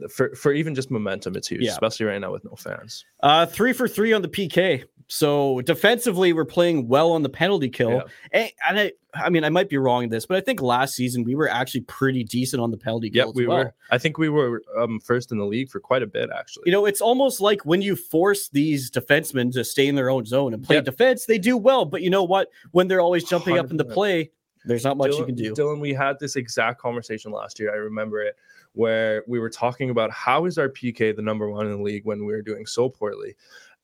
for 0.10 0.34
for 0.36 0.54
even 0.54 0.76
just 0.76 0.92
momentum, 0.92 1.36
it's 1.36 1.48
huge, 1.48 1.62
Yeah. 1.64 1.72
especially 1.72 2.06
right 2.08 2.20
now 2.20 2.32
with 2.32 2.44
no 2.44 2.56
fans. 2.56 3.06
Uh, 3.22 3.46
three 3.46 3.74
for 3.74 3.88
three 3.88 4.14
on 4.14 4.22
the 4.22 4.28
PK. 4.28 4.84
So 5.10 5.62
defensively, 5.62 6.34
we're 6.34 6.44
playing 6.44 6.90
well 6.90 7.14
on 7.14 7.24
the 7.24 7.30
penalty 7.30 7.70
kill. 7.70 7.92
Yeah. 7.92 8.02
And, 8.34 8.52
and 8.68 8.80
I, 8.80 8.92
I 9.16 9.30
mean, 9.30 9.46
I 9.46 9.50
might 9.50 9.70
be 9.70 9.78
wrong 9.78 10.04
in 10.04 10.10
this, 10.10 10.26
but 10.26 10.36
I 10.36 10.42
think 10.42 10.62
last 10.62 10.96
season 10.96 11.24
we 11.24 11.34
were 11.34 11.48
actually 11.50 11.82
pretty 11.82 12.26
decent 12.26 12.62
on 12.62 12.72
the 12.72 12.78
penalty 12.78 13.10
kill. 13.10 13.20
Yep, 13.20 13.28
as 13.30 13.34
we 13.36 13.48
well. 13.48 13.58
were. 13.58 13.74
I 13.90 13.98
think 14.00 14.18
we 14.18 14.28
were 14.28 14.62
um, 14.78 15.00
first 15.00 15.32
in 15.32 15.38
the 15.38 15.46
league 15.46 15.70
for 15.70 15.80
quite 15.80 16.04
a 16.04 16.08
bit, 16.08 16.30
actually. 16.38 16.64
You 16.66 16.74
know, 16.74 16.86
it's 16.86 17.00
almost 17.00 17.40
like 17.40 17.66
when 17.66 17.82
you 17.82 17.96
force 17.96 18.50
these 18.50 18.92
defensemen 18.92 19.54
to 19.54 19.64
stay 19.64 19.88
in 19.88 19.96
their 19.96 20.10
own 20.10 20.26
zone 20.26 20.54
and 20.54 20.62
play 20.62 20.76
Yep. 20.76 20.86
defense, 20.86 21.26
they 21.26 21.38
do 21.40 21.56
well. 21.56 21.86
But 21.86 22.02
you 22.02 22.10
know 22.10 22.24
what? 22.24 22.50
When 22.72 22.90
they're 22.90 23.00
always 23.02 23.24
jumping 23.24 23.58
up 23.58 23.72
in 23.72 23.78
the 23.78 23.86
play, 23.86 24.32
there's 24.66 24.84
not 24.84 24.98
much 24.98 25.12
Dylan, 25.12 25.20
you 25.20 25.26
can 25.26 25.36
do. 25.36 25.54
Dylan, 25.54 25.80
we 25.80 25.94
had 25.94 26.20
this 26.20 26.36
exact 26.36 26.82
conversation 26.82 27.32
last 27.32 27.58
year. 27.62 27.72
I 27.72 27.78
remember 27.78 28.20
it, 28.22 28.36
where 28.78 29.24
we 29.28 29.40
were 29.40 29.50
talking 29.50 29.90
about 29.90 30.12
how 30.12 30.46
is 30.46 30.58
our 30.58 30.70
PK 30.70 31.16
the 31.16 31.22
number 31.22 31.50
one 31.50 31.66
in 31.66 31.72
the 31.78 31.82
league 31.84 32.06
when 32.06 32.20
we 32.26 32.34
were 32.34 32.42
doing 32.42 32.66
so 32.66 32.88
poorly. 32.90 33.36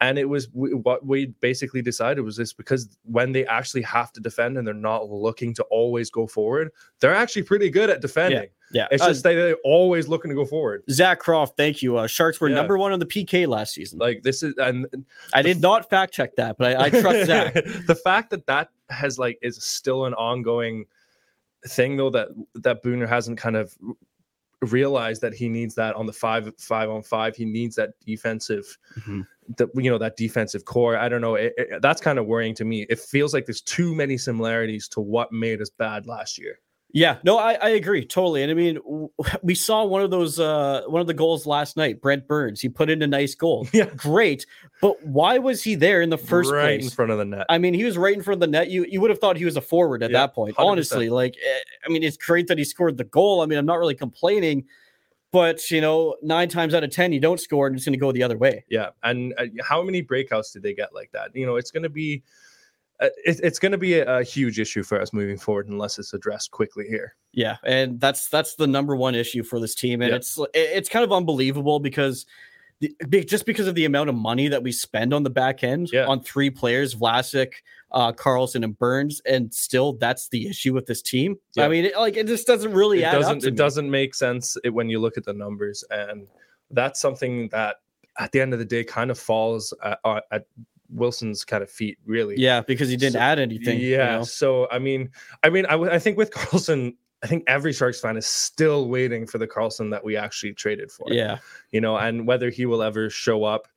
And 0.02 0.18
it 0.20 0.26
was 0.28 0.50
we, 0.54 0.74
what 0.74 1.06
we 1.06 1.28
basically 1.40 1.82
decided 1.82 2.22
was 2.24 2.36
this 2.36 2.52
because 2.52 2.90
when 3.04 3.32
they 3.32 3.46
actually 3.46 3.84
have 3.84 4.12
to 4.14 4.20
defend 4.20 4.58
and 4.58 4.68
they're 4.68 4.74
not 4.74 5.10
looking 5.10 5.54
to 5.56 5.64
always 5.72 6.10
go 6.10 6.28
forward, 6.28 6.72
they're 7.00 7.16
actually 7.16 7.44
pretty 7.44 7.70
good 7.70 7.90
at 7.90 8.02
defending. 8.02 8.50
Yeah, 8.74 8.88
It's 8.92 9.02
Uh, 9.04 9.10
just 9.10 9.24
they, 9.24 9.36
they're 9.36 9.56
always 9.64 10.08
looking 10.10 10.30
to 10.30 10.36
go 10.36 10.46
forward. 10.46 10.84
Zak 10.90 11.22
Kroft. 11.22 11.56
Thank 11.58 11.82
you. 11.82 11.96
Uh, 11.98 12.08
Sharks 12.08 12.42
were 12.42 12.50
Yeah. 12.50 12.56
number 12.56 12.78
one 12.78 12.92
on 12.92 13.00
the 13.00 13.06
PK 13.06 13.48
last 13.48 13.74
season. 13.76 14.00
Like 14.00 14.24
this 14.24 14.44
is 14.44 14.56
and 14.58 14.88
I 15.34 15.42
did 15.42 15.62
not 15.62 15.90
fact 15.90 16.14
check 16.14 16.36
that, 16.36 16.58
but 16.58 16.76
I, 16.76 16.86
I 16.86 16.90
trust 16.90 17.26
Zach. 17.28 17.54
the 17.54 17.96
fact 18.04 18.30
that 18.32 18.46
that 18.48 18.70
has 18.90 19.18
like 19.18 19.38
is 19.42 19.64
still 19.64 20.06
an 20.06 20.14
ongoing 20.16 20.86
thing 21.68 21.96
though 21.96 22.10
that 22.10 22.28
that 22.56 22.84
Boughner 22.84 23.08
hasn't 23.08 23.38
kind 23.38 23.56
of 23.56 23.74
realized 24.72 25.22
that 25.22 25.34
he 25.34 25.50
needs 25.50 25.76
that 25.76 25.96
on 25.96 26.06
the 26.06 26.14
five 26.14 26.50
five 26.58 26.90
on 26.90 27.04
five. 27.04 27.36
He 27.36 27.46
needs 27.46 27.76
that 27.76 27.90
defensive 28.06 28.78
Mhm. 29.00 29.28
that 29.58 29.70
you 29.76 29.90
know 29.92 29.98
that 29.98 30.16
defensive 30.16 30.64
core. 30.66 30.96
I 30.98 31.10
don't 31.10 31.22
know. 31.22 31.36
It, 31.36 31.54
it- 31.58 31.82
that's 31.82 32.00
kind 32.02 32.18
of 32.20 32.26
worrying 32.28 32.56
to 32.56 32.66
me. 32.66 32.86
It 32.90 33.00
feels 33.00 33.34
like 33.34 33.46
there's 33.46 33.62
too 33.62 33.94
many 33.96 34.18
similarities 34.18 34.88
to 34.90 35.02
what 35.02 35.32
made 35.32 35.62
us 35.62 35.70
bad 35.70 36.08
last 36.08 36.38
year 36.38 36.60
Yeah, 36.96 37.18
no, 37.24 37.40
I, 37.40 37.54
I 37.54 37.70
agree 37.70 38.06
totally. 38.06 38.44
And 38.44 38.52
I 38.52 38.54
mean, 38.54 38.78
we 39.42 39.56
saw 39.56 39.84
one 39.84 40.04
of 40.04 40.12
those, 40.12 40.40
uh, 40.40 40.84
one 40.86 41.02
of 41.02 41.08
the 41.08 41.14
goals 41.16 41.48
last 41.48 41.76
night. 41.76 42.02
Brent 42.02 42.28
Burns, 42.28 42.62
he 42.62 42.70
put 42.70 42.90
in 42.90 43.02
a 43.02 43.08
nice 43.08 43.34
goal. 43.36 43.68
Yeah. 43.74 43.86
great. 43.96 44.46
But 44.80 45.04
why 45.04 45.40
was 45.40 45.64
he 45.64 45.74
there 45.74 46.02
in 46.02 46.12
the 46.12 46.18
first 46.20 46.52
right 46.52 46.76
in 46.76 46.82
place? 46.82 46.94
front 46.94 47.10
of 47.12 47.18
the 47.18 47.26
net 47.26 47.48
I 47.50 47.58
mean, 47.58 47.74
he 47.74 47.84
was 47.84 47.98
right 47.98 48.14
in 48.16 48.22
front 48.22 48.36
of 48.36 48.42
the 48.42 48.48
net. 48.52 48.70
You 48.70 48.86
you 48.88 49.02
would 49.02 49.10
have 49.10 49.18
thought 49.20 49.38
he 49.38 49.46
was 49.46 49.58
a 49.58 49.62
forward 49.62 50.04
at 50.04 50.12
Yeah, 50.12 50.20
that 50.20 50.36
point. 50.36 50.56
100%. 50.56 50.66
Honestly, 50.66 51.10
like, 51.10 51.36
eh, 51.44 51.60
I 51.84 51.90
mean, 51.90 52.04
it's 52.04 52.18
great 52.18 52.48
that 52.48 52.60
he 52.60 52.64
scored 52.64 52.98
the 52.98 53.06
goal. 53.06 53.42
I 53.42 53.48
mean, 53.48 53.58
I'm 53.58 53.66
not 53.66 53.80
really 53.80 53.96
complaining, 53.96 54.66
but 55.32 55.72
you 55.72 55.82
know, 55.82 56.16
nine 56.22 56.48
times 56.50 56.76
out 56.76 56.84
of 56.84 56.92
ten, 56.92 57.12
you 57.12 57.20
don't 57.20 57.40
score, 57.40 57.66
and 57.66 57.76
it's 57.76 57.86
going 57.86 57.94
to 57.94 58.00
go 58.00 58.12
the 58.12 58.22
other 58.22 58.38
way. 58.38 58.66
Yeah, 58.70 58.90
and 59.02 59.34
uh, 59.40 59.46
how 59.64 59.82
many 59.82 60.04
breakouts 60.04 60.54
did 60.54 60.62
they 60.62 60.76
get 60.76 60.94
like 60.94 61.12
that? 61.14 61.36
You 61.36 61.48
know, 61.48 61.56
it's 61.56 61.72
going 61.72 61.84
to 61.84 61.90
be, 61.90 62.22
it, 63.00 63.40
it's 63.44 63.60
going 63.60 63.72
to 63.72 63.78
be 63.78 63.96
a, 63.96 64.20
a 64.20 64.24
huge 64.24 64.60
issue 64.60 64.84
for 64.84 65.02
us 65.02 65.14
moving 65.14 65.38
forward 65.38 65.68
unless 65.68 66.00
it's 66.00 66.14
addressed 66.14 66.52
quickly 66.52 66.88
here. 66.88 67.16
Yeah, 67.32 67.58
and 67.64 68.00
that's 68.00 68.30
that's 68.30 68.56
the 68.56 68.68
number 68.68 68.96
one 68.96 69.16
issue 69.16 69.44
for 69.44 69.60
this 69.60 69.76
team, 69.76 70.02
and 70.02 70.14
it's 70.14 70.40
it's 70.54 70.90
kind 70.90 71.04
of 71.04 71.12
unbelievable 71.12 71.80
because 71.80 72.26
the, 72.80 73.24
just 73.24 73.46
because 73.46 73.68
of 73.68 73.76
the 73.76 73.86
amount 73.86 74.10
of 74.10 74.16
money 74.16 74.48
that 74.50 74.62
we 74.62 74.72
spend 74.72 75.14
on 75.14 75.24
the 75.24 75.30
back 75.30 75.64
end 75.64 75.90
Yeah. 75.92 76.06
on 76.06 76.22
three 76.22 76.50
players, 76.50 76.96
Vlasic, 76.96 77.54
uh, 77.92 78.12
Karlsson, 78.12 78.64
and 78.64 78.78
Burns, 78.78 79.22
and 79.26 79.54
still 79.54 79.94
that's 79.94 80.28
the 80.30 80.48
issue 80.48 80.74
with 80.74 80.86
this 80.86 81.02
team. 81.02 81.38
Yeah. 81.56 81.66
I 81.66 81.70
mean, 81.70 81.86
it, 81.86 81.96
like 81.96 82.18
it 82.18 82.28
just 82.28 82.46
doesn't 82.46 82.74
really 82.74 83.02
it 83.02 83.06
add 83.06 83.14
doesn't 83.14 83.40
to 83.42 83.48
it 83.48 83.52
me. 83.52 83.58
doesn't 83.58 83.90
make 83.90 84.14
sense 84.16 84.58
it, 84.64 84.70
when 84.70 84.90
you 84.90 85.00
look 85.00 85.18
at 85.18 85.24
the 85.24 85.34
numbers, 85.34 85.84
and 85.92 86.28
that's 86.72 87.00
something 87.00 87.48
that 87.50 87.78
at 88.20 88.32
the 88.32 88.42
end 88.42 88.54
of 88.54 88.60
the 88.60 88.66
day 88.66 88.84
kind 88.84 89.10
of 89.12 89.18
falls 89.18 89.74
at, 89.84 90.00
uh, 90.04 90.22
at 90.32 90.46
Wilson's 90.94 91.44
kind 91.46 91.64
of 91.64 91.70
feet, 91.70 91.98
really. 92.06 92.36
Yeah, 92.38 92.62
because 92.62 92.90
he 92.90 92.96
didn't 92.98 93.14
So- 93.14 93.20
add 93.20 93.40
anything. 93.40 93.80
you 93.80 93.92
Yeah. 93.94 94.18
know? 94.18 94.24
So 94.24 94.68
I 94.72 94.80
mean, 94.80 95.10
I 95.44 95.50
mean, 95.50 95.66
I, 95.66 95.72
w- 95.72 95.92
I 95.92 96.00
think 96.00 96.18
with 96.18 96.32
Karlsson, 96.32 96.94
I 97.24 97.28
think 97.28 97.44
every 97.48 97.74
Sharks 97.74 98.00
fan 98.02 98.18
is 98.18 98.26
still 98.26 98.90
waiting 98.90 99.26
for 99.26 99.38
the 99.38 99.48
Karlsson 99.48 99.92
that 99.92 100.04
we 100.04 100.18
actually 100.18 100.54
traded 100.54 100.92
for. 100.92 101.08
yeah, 101.12 101.38
you 101.72 101.80
know, 101.82 101.96
and 101.98 102.28
whether 102.28 102.50
he 102.50 102.66
will 102.66 102.84
ever 102.84 103.10
show 103.10 103.44
up. 103.44 103.68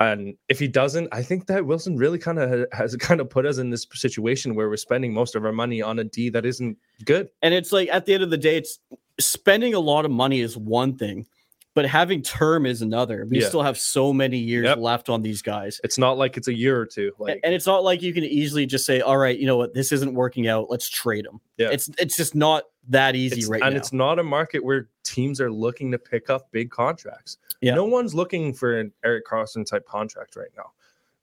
And 0.00 0.34
if 0.48 0.58
he 0.58 0.66
doesn't, 0.66 1.08
I 1.12 1.22
think 1.22 1.46
that 1.46 1.66
Wilson 1.66 1.96
really 1.96 2.18
kind 2.18 2.38
of 2.40 2.66
has 2.72 2.96
kind 3.08 3.20
of 3.20 3.30
put 3.30 3.46
us 3.46 3.58
in 3.58 3.70
this 3.70 3.86
situation 3.94 4.54
where 4.54 4.68
we're 4.68 4.76
spending 4.76 5.14
most 5.14 5.34
of 5.36 5.44
our 5.44 5.52
money 5.52 5.80
on 5.82 5.98
a 6.00 6.04
D 6.04 6.30
that 6.30 6.44
isn't 6.44 6.76
good. 7.04 7.28
and 7.42 7.54
it's 7.54 7.70
like 7.72 7.88
at 7.92 8.04
the 8.04 8.14
end 8.14 8.22
of 8.24 8.30
the 8.30 8.36
day, 8.36 8.56
it's 8.56 8.80
spending 9.20 9.72
a 9.72 9.78
lot 9.80 10.04
of 10.04 10.10
money 10.10 10.40
is 10.40 10.56
one 10.56 10.96
thing. 10.98 11.26
But 11.74 11.86
having 11.86 12.22
term 12.22 12.66
is 12.66 12.82
another. 12.82 13.26
We 13.28 13.40
Yeah. 13.40 13.48
still 13.48 13.62
have 13.62 13.76
so 13.76 14.12
many 14.12 14.38
years 14.38 14.64
Yep. 14.66 14.78
left 14.78 15.08
on 15.08 15.22
these 15.22 15.42
guys. 15.42 15.80
It's 15.82 15.98
not 15.98 16.16
like 16.16 16.36
it's 16.36 16.46
a 16.46 16.54
year 16.54 16.78
or 16.80 16.86
two. 16.86 17.12
Like 17.18 17.40
and 17.42 17.52
it's 17.52 17.66
not 17.66 17.82
like 17.82 18.00
you 18.00 18.14
can 18.14 18.22
easily 18.24 18.64
just 18.64 18.86
say, 18.86 19.00
"All 19.00 19.18
right, 19.18 19.36
you 19.36 19.46
know 19.46 19.56
what, 19.56 19.74
this 19.74 19.90
isn't 19.90 20.14
working 20.14 20.46
out. 20.46 20.70
Let's 20.70 20.88
trade 20.88 21.24
them." 21.24 21.40
Yeah. 21.58 21.70
It's 21.70 21.90
it's 21.98 22.16
just 22.16 22.34
not 22.36 22.64
that 22.88 23.16
easy 23.16 23.40
it's, 23.40 23.48
right 23.48 23.62
and 23.62 23.72
now. 23.74 23.78
it's 23.78 23.92
not 23.92 24.18
a 24.18 24.22
market 24.22 24.62
where 24.64 24.88
teams 25.02 25.40
are 25.40 25.50
looking 25.50 25.90
to 25.90 25.98
pick 25.98 26.30
up 26.30 26.50
big 26.52 26.70
contracts. 26.70 27.38
Yeah. 27.60 27.74
No 27.74 27.86
one's 27.86 28.14
looking 28.14 28.52
for 28.52 28.78
an 28.78 28.92
Erik 29.04 29.26
Karlsson 29.26 29.66
type 29.66 29.84
contract 29.86 30.36
right 30.36 30.50
now. 30.56 30.70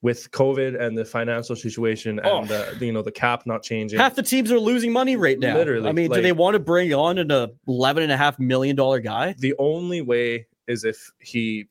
With 0.03 0.31
COVID 0.31 0.81
and 0.81 0.97
the 0.97 1.05
financial 1.05 1.55
situation 1.55 2.17
and 2.17 2.27
Oh. 2.27 2.43
the 2.45 2.75
you 2.83 2.91
know 2.91 3.03
the 3.03 3.11
cap 3.11 3.45
not 3.45 3.61
changing. 3.61 3.99
Half 3.99 4.15
the 4.15 4.23
teams 4.23 4.51
are 4.51 4.59
losing 4.59 4.91
money 4.91 5.15
right 5.15 5.37
now. 5.37 5.55
Literally, 5.55 5.87
I 5.87 5.91
mean, 5.91 6.09
do 6.11 6.21
they 6.23 6.31
want 6.31 6.55
to 6.55 6.59
bring 6.59 6.91
on 6.91 7.19
an 7.19 7.29
eleven 7.67 8.01
and 8.01 8.11
a 8.11 8.17
half 8.17 8.39
million 8.39 8.75
dollar 8.75 8.99
guy? 8.99 9.35
the 9.37 9.53
only 9.59 10.01
way 10.01 10.47
is 10.67 10.85
if 10.85 11.11
he 11.19 11.67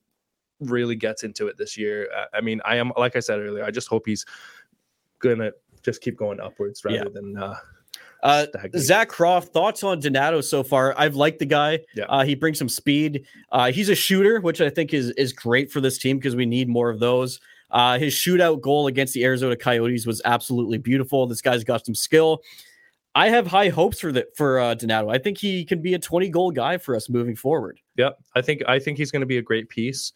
really 0.60 0.94
gets 0.94 1.24
into 1.24 1.48
it 1.48 1.56
this 1.58 1.76
year. 1.76 2.08
I- 2.16 2.38
I 2.38 2.40
mean, 2.40 2.60
I 2.64 2.76
am 2.76 2.92
like 2.96 3.16
I 3.16 3.20
said 3.20 3.40
earlier. 3.40 3.64
I 3.64 3.72
just 3.72 3.88
hope 3.88 4.04
he's 4.06 4.24
gonna 5.18 5.50
just 5.82 6.00
keep 6.00 6.16
going 6.16 6.38
upwards 6.38 6.84
rather 6.84 6.98
Yeah. 6.98 7.04
than 7.12 7.36
uh, 7.36 7.56
Uh. 8.22 8.46
Zak 8.76 9.08
Kroft, 9.10 9.46
thoughts 9.48 9.82
on 9.82 9.98
Donato 9.98 10.40
so 10.42 10.62
far? 10.62 10.94
I've 10.96 11.16
liked 11.16 11.38
the 11.40 11.46
guy. 11.46 11.80
Yeah. 11.96 12.04
Uh, 12.04 12.22
he 12.24 12.34
brings 12.34 12.58
some 12.58 12.68
speed. 12.68 13.26
Uh, 13.50 13.72
he's 13.72 13.88
a 13.88 13.94
shooter, 13.94 14.40
which 14.40 14.60
I 14.60 14.68
think 14.70 14.92
is 14.94 15.10
is 15.12 15.32
great 15.32 15.72
for 15.72 15.80
this 15.80 15.98
team 15.98 16.18
because 16.18 16.36
we 16.36 16.46
need 16.46 16.68
more 16.68 16.90
of 16.90 17.00
those. 17.00 17.40
Uh, 17.70 17.98
his 17.98 18.14
shootout 18.14 18.60
goal 18.60 18.86
against 18.86 19.14
the 19.14 19.24
Arizona 19.24 19.56
Coyotes 19.56 20.06
was 20.06 20.20
absolutely 20.24 20.78
beautiful. 20.78 21.26
This 21.26 21.42
guy's 21.42 21.64
got 21.64 21.84
some 21.84 21.94
skill. 21.94 22.42
I 23.14 23.28
have 23.28 23.46
high 23.46 23.68
hopes 23.68 24.00
for 24.00 24.12
the 24.12 24.26
for 24.36 24.60
uh, 24.60 24.74
Donato. 24.74 25.08
I 25.08 25.18
think 25.18 25.38
he 25.38 25.64
can 25.64 25.82
be 25.82 25.94
a 25.94 25.98
20 25.98 26.28
goal 26.28 26.50
guy 26.50 26.78
for 26.78 26.94
us 26.94 27.08
moving 27.08 27.34
forward. 27.34 27.80
Yep, 27.96 28.18
I 28.34 28.42
think 28.42 28.62
I 28.68 28.78
think 28.78 28.98
he's 28.98 29.10
going 29.10 29.20
to 29.20 29.26
be 29.26 29.38
a 29.38 29.42
great 29.42 29.68
piece. 29.68 30.12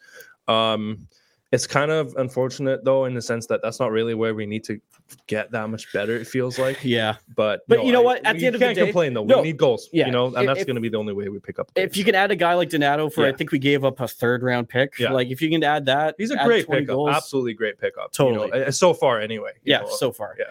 Um, 0.47 1.07
it's 1.55 1.65
kind 1.67 1.89
of 1.91 2.13
unfortunate 2.17 2.83
though, 2.83 3.05
in 3.05 3.13
the 3.15 3.21
sense 3.21 3.47
that 3.47 3.61
that's 3.63 3.79
not 3.79 3.91
really 3.91 4.13
where 4.13 4.35
we 4.35 4.45
need 4.45 4.63
to 4.65 4.79
get 5.27 5.51
that 5.51 5.69
much 5.69 5.91
better. 5.93 6.15
It 6.15 6.27
feels 6.27 6.59
like, 6.59 6.79
Yeah. 6.83 7.15
but 7.35 7.61
But 7.67 7.85
you 7.85 7.91
know 7.91 8.01
I- 8.01 8.05
what? 8.05 8.25
At 8.25 8.37
the 8.37 8.45
end 8.45 8.55
of 8.55 8.59
the 8.59 8.67
day, 8.67 8.73
can't 8.75 8.87
complain 8.87 9.13
though. 9.13 9.23
No, 9.23 9.37
we 9.37 9.43
need 9.49 9.57
goals. 9.57 9.89
yeah, 9.93 10.05
you 10.07 10.11
know, 10.11 10.27
and 10.27 10.37
if- 10.37 10.45
that's 10.47 10.65
going 10.65 10.75
to 10.75 10.81
be 10.81 10.89
the 10.89 10.97
only 10.97 11.13
way 11.13 11.29
we 11.29 11.39
pick 11.39 11.57
up. 11.59 11.71
If 11.75 11.97
you 11.97 12.03
can 12.03 12.13
add 12.15 12.29
a 12.31 12.35
guy 12.35 12.53
like 12.53 12.69
Donato 12.69 13.09
for, 13.09 13.25
I 13.25 13.31
think 13.31 13.51
we 13.51 13.59
gave 13.59 13.83
up 13.85 13.99
a 13.99 14.07
third 14.07 14.43
round 14.43 14.69
pick. 14.69 14.99
Yeah. 14.99 15.11
Like 15.11 15.29
if 15.29 15.41
you 15.41 15.49
can 15.49 15.63
add 15.63 15.85
that, 15.85 16.15
he's 16.17 16.31
a 16.31 16.37
great 16.45 16.65
20 16.65 16.81
pickup, 16.81 16.95
goals. 16.95 17.09
absolutely 17.15 17.53
great 17.53 17.79
pickup. 17.79 18.11
Totally. 18.11 18.47
you 18.47 18.53
know, 18.61 18.65
uh, 18.67 18.71
so 18.71 18.93
far 18.93 19.19
anyway. 19.21 19.51
yeah 19.63 19.79
know. 19.81 19.89
so 19.89 20.11
far 20.11 20.35
yeah. 20.37 20.45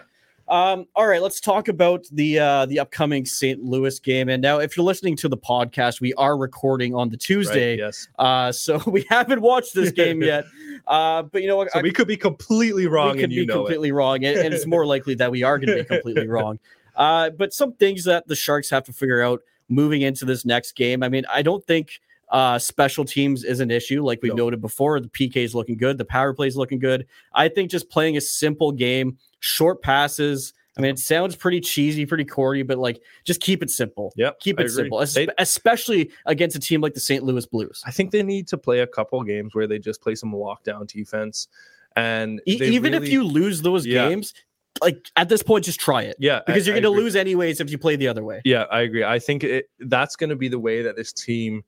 Um 0.47 0.85
all 0.95 1.07
right 1.07 1.23
let's 1.23 1.39
talk 1.39 1.67
about 1.69 2.05
the 2.11 2.37
uh 2.37 2.65
the 2.67 2.79
upcoming 2.79 3.25
st 3.25 3.63
louis 3.63 3.97
game. 3.99 4.29
And 4.29 4.41
now 4.43 4.59
if 4.59 4.77
you're 4.77 4.85
listening 4.85 5.15
to 5.17 5.27
the 5.29 5.37
podcast 5.37 6.01
we 6.01 6.13
are 6.13 6.37
recording 6.37 6.93
on 6.93 7.09
the 7.09 7.15
Right, 7.15 7.19
tuesday. 7.19 7.77
yes. 7.77 8.07
uh 8.19 8.51
so 8.51 8.77
we 8.87 9.05
haven't 9.09 9.41
watched 9.41 9.73
this 9.73 9.91
game 9.91 10.21
yet. 10.31 10.45
Uh 10.85 11.23
but 11.23 11.41
you 11.41 11.47
know 11.47 11.57
what? 11.57 11.71
So 11.71 11.79
I- 11.79 11.81
we 11.81 11.91
could 11.91 12.07
be 12.07 12.17
completely 12.17 12.85
wrong, 12.85 13.13
we 13.13 13.21
could 13.21 13.23
and 13.25 13.33
you 13.33 13.41
be 13.41 13.47
know 13.47 13.53
it. 13.53 13.57
completely 13.57 13.91
wrong 13.91 14.23
and, 14.23 14.37
and 14.37 14.53
it's 14.53 14.67
more 14.67 14.85
likely 14.85 15.15
that 15.15 15.31
we 15.31 15.41
are 15.41 15.57
going 15.57 15.69
to 15.75 15.83
be 15.83 15.85
completely 15.95 16.27
wrong. 16.27 16.59
Uh 16.95 17.31
but 17.31 17.51
some 17.53 17.73
things 17.73 18.03
that 18.03 18.27
the 18.27 18.35
sharks 18.35 18.69
have 18.69 18.83
to 18.83 18.93
figure 18.93 19.23
out 19.23 19.41
moving 19.67 20.03
into 20.03 20.25
this 20.25 20.45
next 20.45 20.73
game. 20.73 21.01
I 21.01 21.09
mean 21.09 21.25
i 21.31 21.41
don't 21.41 21.65
think 21.65 21.99
uh 22.29 22.59
special 22.59 23.03
teams 23.05 23.43
is 23.43 23.59
an 23.61 23.71
issue 23.71 24.03
like 24.03 24.21
we 24.21 24.29
No. 24.29 24.35
noted 24.35 24.61
before. 24.61 24.99
The 24.99 25.07
pk 25.09 25.37
is 25.37 25.55
looking 25.55 25.77
good. 25.77 25.97
The 25.97 26.05
power 26.05 26.33
play 26.35 26.45
is 26.47 26.55
looking 26.55 26.77
good. 26.77 27.07
I 27.33 27.49
think 27.49 27.71
just 27.71 27.89
playing 27.89 28.15
a 28.17 28.21
simple 28.21 28.71
game 28.71 29.17
short 29.45 29.81
passes 29.83 30.53
i 30.75 30.81
mean 30.81 30.89
it 30.91 30.97
sounds 30.99 31.35
pretty 31.35 31.61
cheesy 31.61 32.03
pretty 32.03 32.25
corny 32.25 32.63
but 32.63 32.79
like 32.79 32.99
just 33.23 33.39
keep 33.41 33.61
it 33.61 33.69
simple 33.69 34.11
Yep, 34.15 34.39
keep 34.39 34.59
it 34.59 34.69
simple 34.71 35.05
They- 35.05 35.27
especially 35.37 36.09
against 36.25 36.55
a 36.55 36.59
team 36.59 36.81
like 36.81 36.95
the 36.95 36.99
st 36.99 37.23
louis 37.23 37.45
blues 37.45 37.83
I 37.85 37.91
think 37.91 38.09
they 38.11 38.23
need 38.23 38.47
to 38.47 38.57
play 38.57 38.79
a 38.79 38.87
couple 38.87 39.21
games 39.23 39.53
where 39.53 39.67
they 39.67 39.77
just 39.77 40.01
play 40.01 40.15
some 40.15 40.31
lockdown 40.33 40.87
defense, 40.87 41.47
and 41.95 42.41
E- 42.47 42.57
even 42.61 42.93
if 42.95 43.07
you 43.07 43.23
lose 43.23 43.61
those 43.61 43.85
Yeah. 43.85 44.09
games 44.09 44.33
like 44.81 45.07
at 45.15 45.29
this 45.29 45.43
point 45.43 45.63
just 45.63 45.79
try 45.79 46.01
it 46.01 46.15
yeah, 46.19 46.41
because 46.47 46.63
I- 46.67 46.71
you're 46.73 46.81
going 46.81 46.91
to 46.95 47.01
lose 47.01 47.15
anyways 47.15 47.61
if 47.61 47.69
you 47.69 47.77
play 47.77 47.95
the 47.95 48.07
other 48.09 48.23
way. 48.25 48.41
Yeah, 48.43 48.63
I 48.71 48.81
agree. 48.81 49.03
I 49.05 49.19
think 49.19 49.43
it, 49.45 49.69
that's 49.79 50.15
going 50.17 50.31
to 50.31 50.35
be 50.35 50.49
the 50.49 50.59
way 50.59 50.81
that 50.81 50.97
this 50.97 51.13
team 51.13 51.63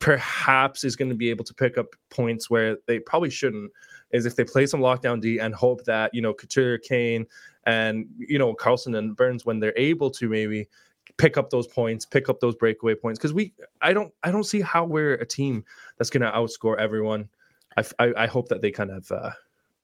perhaps 0.00 0.84
is 0.84 0.96
going 0.96 1.08
to 1.08 1.14
be 1.14 1.30
able 1.30 1.44
to 1.44 1.54
pick 1.54 1.78
up 1.78 1.86
points 2.10 2.48
where 2.50 2.76
they 2.86 2.98
probably 2.98 3.30
shouldn't. 3.30 3.70
Is 4.12 4.26
if 4.26 4.36
they 4.36 4.44
play 4.44 4.66
some 4.66 4.80
lockdown 4.80 5.20
D 5.20 5.38
and 5.38 5.54
hope 5.54 5.84
that 5.84 6.12
you 6.14 6.22
know 6.22 6.34
Couture, 6.34 6.78
Kane, 6.78 7.26
and 7.64 8.06
you 8.18 8.38
know 8.38 8.54
Karlsson 8.54 8.96
and 8.98 9.16
Burns 9.16 9.44
when 9.44 9.60
they're 9.60 9.76
able 9.76 10.10
to 10.10 10.28
maybe 10.28 10.68
pick 11.16 11.36
up 11.36 11.50
those 11.50 11.66
points, 11.66 12.06
pick 12.06 12.28
up 12.28 12.40
those 12.40 12.54
breakaway 12.54 12.94
points. 12.94 13.18
Because 13.18 13.32
we, 13.32 13.52
I 13.82 13.92
don't, 13.92 14.12
I 14.22 14.30
don't 14.30 14.44
see 14.44 14.60
how 14.60 14.84
we're 14.84 15.14
a 15.14 15.26
team 15.26 15.64
that's 15.98 16.10
going 16.10 16.22
to 16.22 16.30
outscore 16.30 16.78
everyone. 16.78 17.28
I 17.76 18.12
I 18.16 18.26
hope 18.26 18.48
that 18.48 18.62
they 18.62 18.70
kind 18.70 18.90
of 18.90 19.10
uh, 19.12 19.30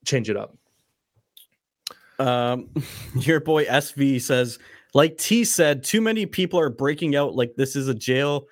change 0.03 0.29
it 0.29 0.35
up. 0.35 0.57
Um, 2.19 2.69
your 3.15 3.39
boy 3.39 3.65
SV 3.65 4.21
says, 4.21 4.59
like 4.93 5.17
T 5.17 5.45
said, 5.45 5.83
too 5.83 6.01
many 6.01 6.25
people 6.25 6.59
are 6.59 6.69
breaking 6.69 7.15
out 7.15 7.35
like 7.35 7.55
this 7.55 7.75
is 7.75 7.87
a 7.87 7.93
jail. 7.93 8.47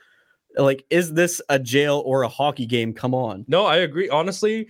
Like, 0.58 0.86
is 0.90 1.14
this 1.14 1.42
a 1.50 1.60
jail 1.60 2.02
or 2.06 2.22
a 2.22 2.30
hockey 2.30 2.66
game? 2.66 2.94
Come 2.94 3.14
on. 3.14 3.44
No, 3.50 3.66
I 3.66 3.78
agree. 3.78 4.08
Honestly, 4.08 4.68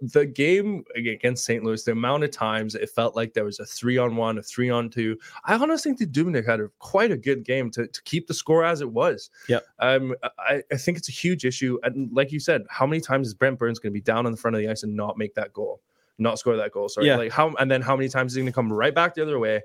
the 0.00 0.24
game 0.24 0.84
against 0.96 1.44
St. 1.44 1.62
Louis, 1.62 1.82
the 1.84 1.92
amount 1.92 2.24
of 2.24 2.30
times 2.30 2.74
it 2.74 2.88
felt 2.90 3.14
like 3.14 3.34
there 3.34 3.44
was 3.44 3.60
a 3.60 3.66
three 3.66 3.98
on 3.98 4.16
one, 4.16 4.38
a 4.38 4.42
three 4.42 4.70
on 4.70 4.88
two. 4.88 5.18
I 5.44 5.54
honestly 5.54 5.92
think 5.94 6.12
the 6.12 6.24
Dubnyk 6.24 6.46
had 6.46 6.60
a, 6.60 6.68
quite 6.78 7.10
a 7.10 7.16
good 7.16 7.44
game 7.44 7.70
to, 7.72 7.86
to 7.86 8.02
keep 8.04 8.26
the 8.26 8.34
score 8.34 8.64
as 8.64 8.80
it 8.80 8.90
was. 8.90 9.30
Yeah. 9.48 9.60
Um, 9.80 10.14
I, 10.38 10.62
I 10.72 10.76
think 10.76 10.96
it's 10.98 11.08
a 11.08 11.12
huge 11.12 11.44
issue. 11.44 11.78
And 11.82 12.10
like 12.12 12.32
you 12.32 12.40
said, 12.40 12.62
how 12.70 12.86
many 12.86 13.00
times 13.00 13.28
is 13.28 13.34
Brent 13.34 13.58
Burns 13.58 13.78
going 13.78 13.92
to 13.92 13.94
be 13.94 14.00
down 14.00 14.24
on 14.26 14.32
the 14.32 14.38
front 14.38 14.56
of 14.56 14.62
the 14.62 14.68
ice 14.68 14.82
and 14.84 14.96
not 14.96 15.18
make 15.18 15.34
that 15.34 15.52
goal, 15.52 15.80
not 16.18 16.38
score 16.38 16.56
that 16.56 16.72
goal? 16.72 16.88
Sorry. 16.88 17.06
Yeah. 17.06 17.16
Like 17.16 17.32
how, 17.32 17.52
and 17.58 17.70
then 17.70 17.82
how 17.82 17.96
many 17.96 18.08
times 18.08 18.32
is 18.32 18.36
he 18.36 18.42
going 18.42 18.52
to 18.52 18.54
come 18.54 18.72
right 18.72 18.94
back 18.94 19.14
the 19.14 19.22
other 19.22 19.38
way 19.38 19.60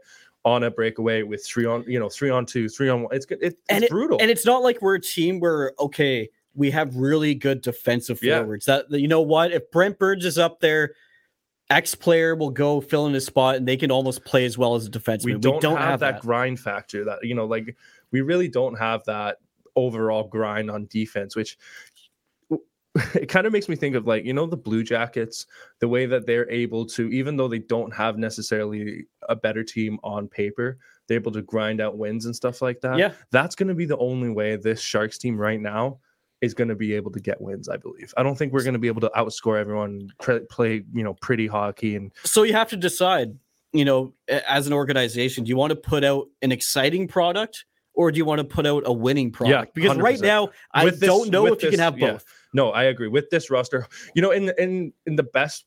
on 0.46 0.64
a 0.64 0.72
breakaway 0.72 1.24
with 1.24 1.46
three 1.46 1.66
on, 1.66 1.84
you 1.88 2.00
know, 2.00 2.10
three 2.10 2.30
on 2.30 2.46
two, 2.46 2.68
three 2.68 2.90
on 2.90 3.04
one? 3.04 3.16
It's 3.16 3.26
good. 3.26 3.40
It, 3.42 3.48
it's 3.54 3.58
And 3.70 3.84
it- 3.86 3.90
brutal. 3.90 4.18
And 4.22 4.30
it's 4.30 4.46
not 4.46 4.64
like 4.64 4.82
we're 4.82 4.96
a 4.96 5.02
team 5.02 5.40
where, 5.40 5.74
okay, 5.80 6.30
we 6.56 6.72
have 6.72 6.96
really 6.96 7.36
good 7.36 7.62
defensive 7.62 8.20
Yeah. 8.22 8.40
forwards. 8.40 8.66
That 8.66 8.90
you 8.92 9.08
know 9.08 9.22
what? 9.22 9.52
If 9.52 9.70
Brent 9.72 9.98
Burns 10.00 10.26
is 10.26 10.38
up 10.38 10.60
there, 10.60 10.94
X 11.70 11.94
player 11.94 12.36
will 12.36 12.50
go 12.50 12.82
fill 12.82 13.06
in 13.06 13.14
his 13.14 13.26
spot 13.26 13.56
and 13.56 13.68
they 13.68 13.78
can 13.78 13.92
almost 13.92 14.26
play 14.26 14.46
as 14.46 14.58
well 14.58 14.74
as 14.76 14.88
a 14.88 14.90
defenseman. 14.90 15.26
we 15.26 15.34
don't, 15.36 15.64
have, 15.78 16.00
that, 16.00 16.20
grind 16.22 16.60
factor 16.60 17.06
that 17.06 17.20
you 17.24 17.36
know 17.36 17.46
like 17.46 17.76
we 18.12 18.22
really 18.22 18.48
don't 18.48 18.76
have 18.78 19.04
that 19.06 19.38
overall 19.76 20.24
grind 20.28 20.72
on 20.72 20.88
defense 20.88 21.36
which 21.36 21.58
it 23.14 23.30
kind 23.30 23.46
of 23.46 23.54
makes 23.54 23.70
me 23.70 23.76
think 23.76 23.96
of 23.96 24.08
like 24.08 24.26
you 24.26 24.34
know 24.34 24.48
the 24.48 24.58
blue 24.58 24.84
jackets 24.84 25.46
the 25.80 25.88
way 25.88 26.08
that 26.08 26.26
they're 26.26 26.50
able 26.50 26.86
to 26.88 27.08
even 27.12 27.38
though 27.38 27.48
they 27.48 27.60
don't 27.60 27.94
have 27.94 28.18
necessarily 28.18 29.06
a 29.30 29.36
better 29.36 29.64
team 29.64 30.00
on 30.04 30.28
paper 30.28 30.80
they're 31.08 31.18
able 31.18 31.32
to 31.32 31.44
grind 31.44 31.80
out 31.82 31.98
wins 32.00 32.26
and 32.26 32.36
stuff 32.36 32.64
like 32.64 32.82
that 32.82 32.98
Yeah. 32.98 33.14
that's 33.30 33.54
going 33.56 33.70
to 33.70 33.76
be 33.76 33.86
the 33.86 33.98
only 34.00 34.30
way 34.30 34.56
this 34.56 34.82
sharks 34.82 35.20
team 35.20 35.38
right 35.38 35.62
now 35.62 36.00
is 36.42 36.54
going 36.54 36.68
to 36.70 36.76
be 36.76 36.94
able 36.94 37.12
to 37.12 37.20
get 37.20 37.40
wins 37.42 37.68
i 37.70 37.76
believe 37.78 38.14
i 38.18 38.24
don't 38.24 38.38
think 38.38 38.54
we're 38.54 38.64
going 38.64 38.74
to 38.74 38.80
be 38.80 38.88
able 38.88 39.02
to 39.02 39.12
outscore 39.16 39.60
everyone 39.60 40.10
pre- 40.22 40.40
play 40.50 40.84
you 40.94 41.04
know 41.04 41.14
pretty 41.16 41.48
hockey 41.48 41.96
and 41.96 42.12
so 42.24 42.44
you 42.44 42.54
have 42.54 42.70
to 42.70 42.78
decide 42.78 43.38
you 43.74 43.84
know 43.86 44.14
as 44.48 44.66
an 44.68 44.74
organization 44.74 45.44
do 45.44 45.50
you 45.50 45.58
want 45.58 45.70
to 45.72 45.76
put 45.76 46.04
out 46.04 46.28
an 46.42 46.52
exciting 46.52 47.08
product 47.08 47.66
or 47.94 48.12
do 48.12 48.18
you 48.18 48.26
want 48.26 48.40
to 48.40 48.46
put 48.46 48.66
out 48.66 48.84
a 48.86 48.94
winning 48.94 49.32
product 49.32 49.72
Yeah, 49.76 49.82
because 49.90 49.98
right 49.98 50.18
100%. 50.20 50.22
now 50.24 50.50
i 50.74 50.86
With 50.86 51.00
don't 51.02 51.30
know 51.30 51.44
with 51.44 51.54
if 51.54 51.64
you 51.64 51.70
can 51.70 51.78
this- 51.78 51.84
have 51.84 51.98
yeah. 52.00 52.12
both 52.14 52.26
No, 52.54 52.72
I 52.72 52.84
agree 52.86 53.10
with 53.10 53.30
this 53.30 53.52
roster. 53.52 53.86
You 54.16 54.22
know, 54.24 54.32
in 54.32 54.52
in 54.58 54.92
in 55.06 55.16
the 55.18 55.24
best 55.24 55.66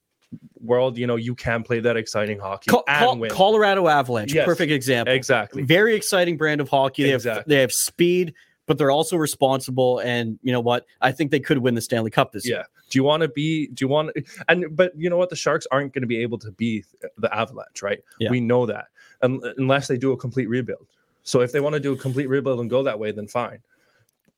world, 0.61 0.97
you 0.99 1.07
know, 1.07 1.15
you 1.17 1.35
can 1.37 1.63
play 1.63 1.79
that 1.81 1.97
exciting 1.97 2.39
hockey 2.41 2.71
Col- 2.71 2.83
and 2.89 3.05
Col- 3.07 3.19
win. 3.19 3.31
colorado 3.31 3.87
avalanche 3.87 4.33
Yes. 4.35 4.47
perfect 4.47 4.73
example 4.73 5.15
exactly. 5.15 5.63
very 5.63 5.95
exciting 5.95 6.37
brand 6.37 6.61
of 6.61 6.69
hockey 6.69 7.05
they 7.05 7.11
have 7.11 7.45
they 7.47 7.61
have 7.61 7.73
speed 7.73 8.35
but 8.73 8.79
they're 8.79 8.91
also 8.91 9.19
responsible 9.19 9.99
and 9.99 10.39
you 10.43 10.51
know 10.51 10.61
what 10.61 10.87
i 11.03 11.13
think 11.13 11.31
they 11.31 11.39
could 11.39 11.59
win 11.59 11.75
the 11.75 11.81
stanley 11.83 12.11
cup 12.11 12.33
this 12.33 12.49
Yeah. 12.49 12.57
year 12.57 12.65
Do 12.89 12.99
you 12.99 13.05
want 13.05 13.23
to 13.23 13.29
be? 13.29 13.67
Do 13.69 13.85
you 13.85 13.89
want? 13.89 14.17
And 14.49 14.65
but 14.75 14.93
you 14.97 15.09
know 15.11 15.17
what? 15.19 15.29
The 15.31 15.37
Sharks 15.37 15.67
aren't 15.71 15.93
going 15.95 16.03
to 16.03 16.07
be 16.07 16.19
able 16.23 16.39
to 16.41 16.51
be 16.53 16.85
the 17.19 17.31
Avalanche, 17.35 17.81
right? 17.83 18.01
Yeah. 18.19 18.31
We 18.31 18.41
know 18.41 18.67
that 18.67 18.87
Un- 19.23 19.41
unless 19.59 19.89
they 19.89 19.97
do 19.99 20.13
a 20.13 20.17
complete 20.17 20.49
rebuild. 20.49 20.87
So 21.23 21.41
if 21.41 21.53
they 21.53 21.61
want 21.61 21.73
to 21.75 21.81
do 21.81 21.93
a 21.93 21.97
complete 21.97 22.29
rebuild 22.29 22.61
and 22.61 22.69
go 22.69 22.83
that 22.83 22.99
way, 22.99 23.11
then 23.13 23.29
fine. 23.29 23.61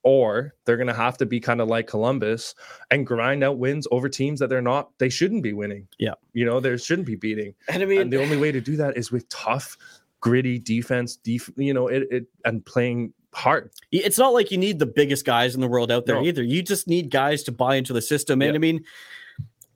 Or 0.04 0.54
they're 0.64 0.76
going 0.76 0.86
to 0.88 0.92
have 1.06 1.16
to 1.18 1.26
be 1.26 1.40
kind 1.40 1.60
of 1.62 1.68
like 1.68 1.86
Columbus 1.86 2.54
and 2.90 3.06
grind 3.06 3.42
out 3.42 3.58
wins 3.58 3.88
over 3.90 4.08
teams 4.08 4.38
that 4.40 4.50
they're 4.50 4.60
not. 4.62 4.90
They 4.98 5.08
shouldn't 5.08 5.42
be 5.42 5.52
winning. 5.54 5.88
Yeah. 5.98 6.14
You 6.34 6.44
know, 6.44 6.60
they 6.60 6.76
shouldn't 6.76 7.06
be 7.06 7.16
beating. 7.16 7.54
and 7.68 7.82
i 7.82 7.86
mean 7.86 8.02
and 8.02 8.12
the 8.12 8.20
only 8.22 8.36
way 8.36 8.52
to 8.52 8.60
do 8.60 8.76
that 8.76 8.96
is 8.98 9.10
with 9.10 9.26
tough, 9.30 9.76
gritty 10.20 10.58
defense. 10.58 11.16
Def- 11.16 11.50
you 11.56 11.72
know, 11.74 11.88
it, 11.88 12.02
it 12.10 12.26
and 12.44 12.64
playing 12.64 13.14
hard. 13.34 13.70
it's 13.92 14.18
not 14.18 14.32
like 14.32 14.50
you 14.50 14.58
need 14.58 14.78
the 14.78 14.86
biggest 14.86 15.24
guys 15.24 15.54
in 15.54 15.60
the 15.60 15.68
world 15.68 15.90
out 15.90 16.06
there 16.06 16.16
No. 16.16 16.24
either. 16.24 16.42
You 16.42 16.62
just 16.62 16.88
need 16.88 17.10
guys 17.10 17.42
to 17.44 17.52
buy 17.52 17.76
into 17.76 17.92
the 17.92 18.02
system. 18.02 18.40
And 18.42 18.50
Yeah. 18.52 18.54
I 18.54 18.58
mean, 18.58 18.84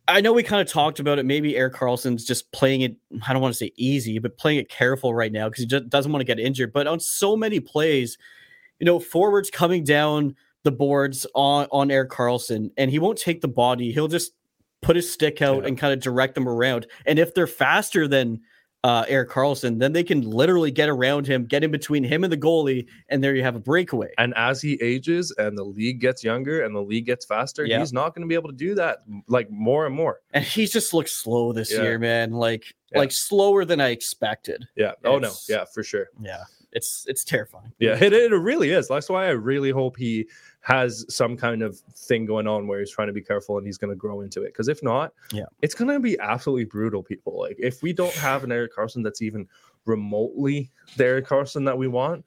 I 0.06 0.20
know 0.22 0.32
we 0.32 0.42
kind 0.42 0.62
of 0.66 0.72
talked 0.72 1.00
about 1.00 1.18
it. 1.18 1.26
Maybe 1.26 1.54
Erik 1.56 1.74
Karlsson's 1.74 2.24
just 2.24 2.50
playing 2.52 2.80
it. 2.80 2.96
I 3.26 3.32
don't 3.34 3.42
want 3.42 3.52
to 3.52 3.58
say 3.58 3.72
easy, 3.76 4.18
but 4.18 4.38
playing 4.38 4.58
it 4.58 4.68
careful 4.70 5.14
right 5.14 5.30
now 5.30 5.48
because 5.48 5.62
he 5.62 5.66
just 5.66 5.90
doesn't 5.90 6.10
want 6.10 6.20
to 6.20 6.24
get 6.24 6.38
injured. 6.40 6.72
But 6.72 6.86
on 6.86 6.98
so 6.98 7.36
many 7.36 7.60
plays, 7.60 8.16
you 8.78 8.86
know, 8.86 8.98
forwards 9.00 9.50
coming 9.50 9.84
down 9.84 10.34
the 10.64 10.72
boards 10.72 11.26
on 11.34 11.66
on 11.72 11.90
Erik 11.90 12.10
Karlsson, 12.10 12.70
and 12.78 12.90
he 12.90 12.98
won't 12.98 13.18
take 13.18 13.42
the 13.42 13.48
body. 13.48 13.92
He'll 13.92 14.08
just 14.08 14.32
put 14.80 14.96
his 14.96 15.12
stick 15.12 15.42
out 15.42 15.62
Yeah. 15.62 15.68
and 15.68 15.76
kind 15.78 15.92
of 15.92 16.00
direct 16.00 16.34
them 16.34 16.48
around. 16.48 16.86
And 17.04 17.18
if 17.18 17.34
they're 17.34 17.46
faster 17.46 18.08
than 18.08 18.40
uh, 18.84 19.04
Erik 19.08 19.28
Karlsson, 19.30 19.78
then 19.80 19.92
they 19.92 20.04
can 20.04 20.20
literally 20.22 20.70
get 20.70 20.88
around 20.88 21.26
him, 21.26 21.44
get 21.46 21.64
in 21.64 21.70
between 21.70 22.04
him 22.04 22.22
and 22.22 22.32
the 22.32 22.36
goalie, 22.36 22.86
and 23.08 23.22
there 23.24 23.34
you 23.34 23.42
have 23.42 23.56
a 23.56 23.60
breakaway. 23.60 24.08
And 24.18 24.32
as 24.36 24.62
he 24.62 24.74
ages 24.80 25.34
and 25.36 25.58
the 25.58 25.64
league 25.64 26.00
gets 26.00 26.22
younger 26.22 26.62
and 26.64 26.74
the 26.74 26.80
league 26.82 27.06
gets 27.06 27.26
faster, 27.26 27.64
Yeah. 27.64 27.80
he's 27.80 27.92
not 27.92 28.14
going 28.14 28.22
to 28.22 28.28
be 28.28 28.34
able 28.36 28.50
to 28.50 28.56
do 28.56 28.74
that 28.76 28.98
like 29.26 29.50
more 29.50 29.86
and 29.86 29.94
more. 29.94 30.20
And 30.32 30.44
he 30.44 30.66
just 30.66 30.94
looks 30.94 31.12
slow 31.12 31.52
this 31.52 31.72
Yeah. 31.72 31.82
year, 31.82 31.98
man. 31.98 32.30
Like 32.30 32.72
Yeah. 32.92 32.98
like 33.00 33.10
slower 33.12 33.64
than 33.64 33.80
I 33.80 33.88
expected. 33.88 34.66
Yeah. 34.76 34.92
Oh 35.04 35.18
no. 35.18 35.32
Yeah, 35.48 35.64
for 35.74 35.82
sure. 35.82 36.06
Yeah, 36.20 36.44
it's 36.72 37.04
it's 37.08 37.24
terrifying. 37.24 37.72
Yeah, 37.80 37.96
it, 38.02 38.12
it 38.12 38.30
really 38.30 38.70
is. 38.70 38.86
That's 38.88 39.08
why 39.08 39.26
I 39.26 39.30
really 39.30 39.70
hope 39.70 39.96
he 39.96 40.28
has 40.68 41.06
some 41.08 41.34
kind 41.34 41.62
of 41.62 41.78
thing 41.78 42.26
going 42.26 42.46
on 42.46 42.66
where 42.66 42.78
he's 42.78 42.90
trying 42.90 43.06
to 43.06 43.12
be 43.14 43.22
careful 43.22 43.56
and 43.56 43.66
he's 43.66 43.78
going 43.78 43.88
to 43.88 43.96
grow 43.96 44.20
into 44.20 44.42
it. 44.42 44.48
Because 44.52 44.68
if 44.68 44.82
not, 44.82 45.14
Yeah. 45.32 45.46
it's 45.62 45.74
going 45.74 45.88
to 45.90 45.98
be 45.98 46.18
absolutely 46.20 46.66
brutal. 46.66 47.02
People 47.02 47.38
like 47.40 47.56
if 47.58 47.82
we 47.82 47.94
don't 47.94 48.12
have 48.16 48.44
an 48.44 48.52
Erik 48.52 48.74
Karlsson 48.76 49.02
that's 49.02 49.22
even 49.22 49.48
remotely 49.86 50.70
the 50.98 51.04
Erik 51.06 51.26
Karlsson 51.26 51.64
that 51.64 51.78
we 51.78 51.88
want, 51.88 52.22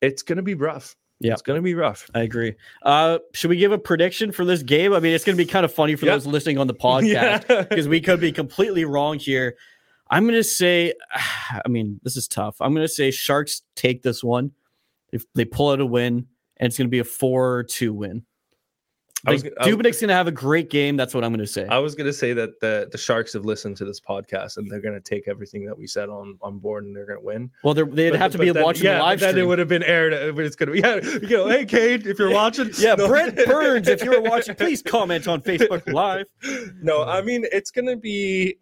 it's 0.00 0.22
going 0.22 0.36
to 0.36 0.42
be 0.42 0.54
rough. 0.54 0.96
Yeah. 1.20 1.32
it's 1.34 1.42
going 1.42 1.58
to 1.58 1.62
be 1.62 1.74
rough. 1.74 2.10
I 2.14 2.20
agree. 2.22 2.54
Uh, 2.82 3.18
should 3.34 3.50
we 3.50 3.56
give 3.58 3.72
a 3.72 3.78
prediction 3.78 4.32
for 4.32 4.44
this 4.46 4.62
game? 4.62 4.94
I 4.94 5.00
mean, 5.00 5.12
it's 5.14 5.24
going 5.24 5.36
to 5.36 5.42
be 5.44 5.48
kind 5.50 5.64
of 5.66 5.72
funny 5.72 5.96
for 5.96 6.06
Yeah. 6.06 6.12
those 6.12 6.26
listening 6.26 6.56
on 6.56 6.68
the 6.68 6.74
podcast 6.88 7.46
Yeah. 7.48 7.62
because 7.62 7.88
we 7.88 8.00
could 8.00 8.20
be 8.20 8.32
completely 8.32 8.86
wrong 8.86 9.18
here. 9.18 9.56
I'm 10.08 10.24
going 10.24 10.34
to 10.34 10.42
say, 10.44 10.94
I 11.14 11.68
mean, 11.68 12.00
this 12.02 12.16
is 12.16 12.26
tough. 12.26 12.56
I'm 12.60 12.72
going 12.74 12.86
to 12.86 12.92
say 12.92 13.10
Sharks 13.10 13.60
take 13.74 14.02
this 14.02 14.24
one. 14.24 14.52
If 15.12 15.24
they 15.34 15.44
pull 15.44 15.70
out 15.70 15.80
a 15.80 15.86
win, 15.86 16.26
and 16.58 16.66
it's 16.66 16.76
going 16.78 16.86
to 16.88 16.90
be 16.90 16.98
a 17.00 17.04
four-two 17.04 17.92
win. 17.92 18.24
I 19.26 19.32
was 19.32 19.42
Like, 19.42 19.54
gonna- 19.56 19.76
Dubnyk's 19.76 20.00
going 20.00 20.08
to 20.08 20.14
have 20.14 20.28
a 20.28 20.32
great 20.32 20.70
game. 20.70 20.96
That's 20.96 21.12
what 21.12 21.24
I'm 21.24 21.32
going 21.32 21.40
to 21.44 21.46
say. 21.50 21.66
I 21.66 21.78
was 21.78 21.96
going 21.96 22.06
to 22.06 22.12
say 22.12 22.32
that 22.34 22.60
the 22.60 22.88
the 22.92 22.98
Sharks 22.98 23.32
have 23.32 23.44
listened 23.44 23.76
to 23.78 23.84
this 23.84 23.98
podcast 23.98 24.56
and 24.58 24.70
they're 24.70 24.80
going 24.80 24.94
to 24.94 25.00
take 25.00 25.26
everything 25.26 25.64
that 25.66 25.76
we 25.76 25.86
said 25.88 26.08
on 26.10 26.38
on 26.42 26.58
board 26.58 26.84
and 26.84 26.94
they're 26.94 27.06
going 27.06 27.18
to 27.18 27.24
win. 27.24 27.50
well, 27.64 27.74
they'd 27.74 28.10
But- 28.10 28.18
have 28.20 28.30
to 28.32 28.38
be 28.38 28.50
then- 28.50 28.62
watching 28.62 28.84
yeah, 28.84 28.98
the 28.98 29.02
live 29.02 29.18
Then 29.20 29.36
it 29.38 29.42
would 29.46 29.58
have 29.58 29.66
been 29.68 29.82
aired. 29.82 30.14
uh, 30.14 30.30
But 30.32 30.44
it's 30.44 30.54
going 30.54 30.68
to 30.68 30.72
be 30.74 30.78
yeah. 30.80 30.96
You 31.20 31.28
go, 31.28 31.48
hey, 31.48 31.64
Cade, 31.64 32.06
if 32.06 32.18
you're 32.20 32.30
watching, 32.42 32.70
Yeah, 32.78 32.94
No. 32.98 33.08
Brent 33.08 33.34
Burns, 33.46 33.88
if 33.88 34.04
you're 34.04 34.20
watching, 34.22 34.54
please 34.54 34.80
comment 34.82 35.26
on 35.26 35.40
Facebook 35.40 35.90
Live. 35.92 36.26
no, 36.80 37.02
I 37.02 37.20
mean 37.22 37.46
it's 37.50 37.70
gonna 37.72 37.96
be. 37.96 38.56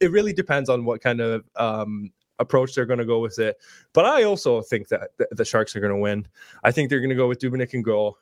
It 0.00 0.10
really 0.12 0.32
depends 0.34 0.68
on 0.68 0.84
what 0.84 1.00
kind 1.00 1.20
of 1.20 1.44
um, 1.56 2.12
approach 2.38 2.74
they're 2.74 2.86
gonna 2.86 3.04
go 3.04 3.20
with 3.20 3.38
it. 3.38 3.56
But 3.92 4.04
I 4.06 4.24
also 4.24 4.60
think 4.62 4.88
that 4.88 5.10
the, 5.18 5.28
the 5.32 5.44
Sharks 5.44 5.74
are 5.76 5.80
gonna 5.80 5.98
win. 5.98 6.26
I 6.64 6.70
think 6.72 6.90
they're 6.90 7.00
gonna 7.00 7.14
go 7.14 7.28
with 7.28 7.38
Dubnyk 7.40 7.74
and 7.74 7.84
goal. 7.84 8.18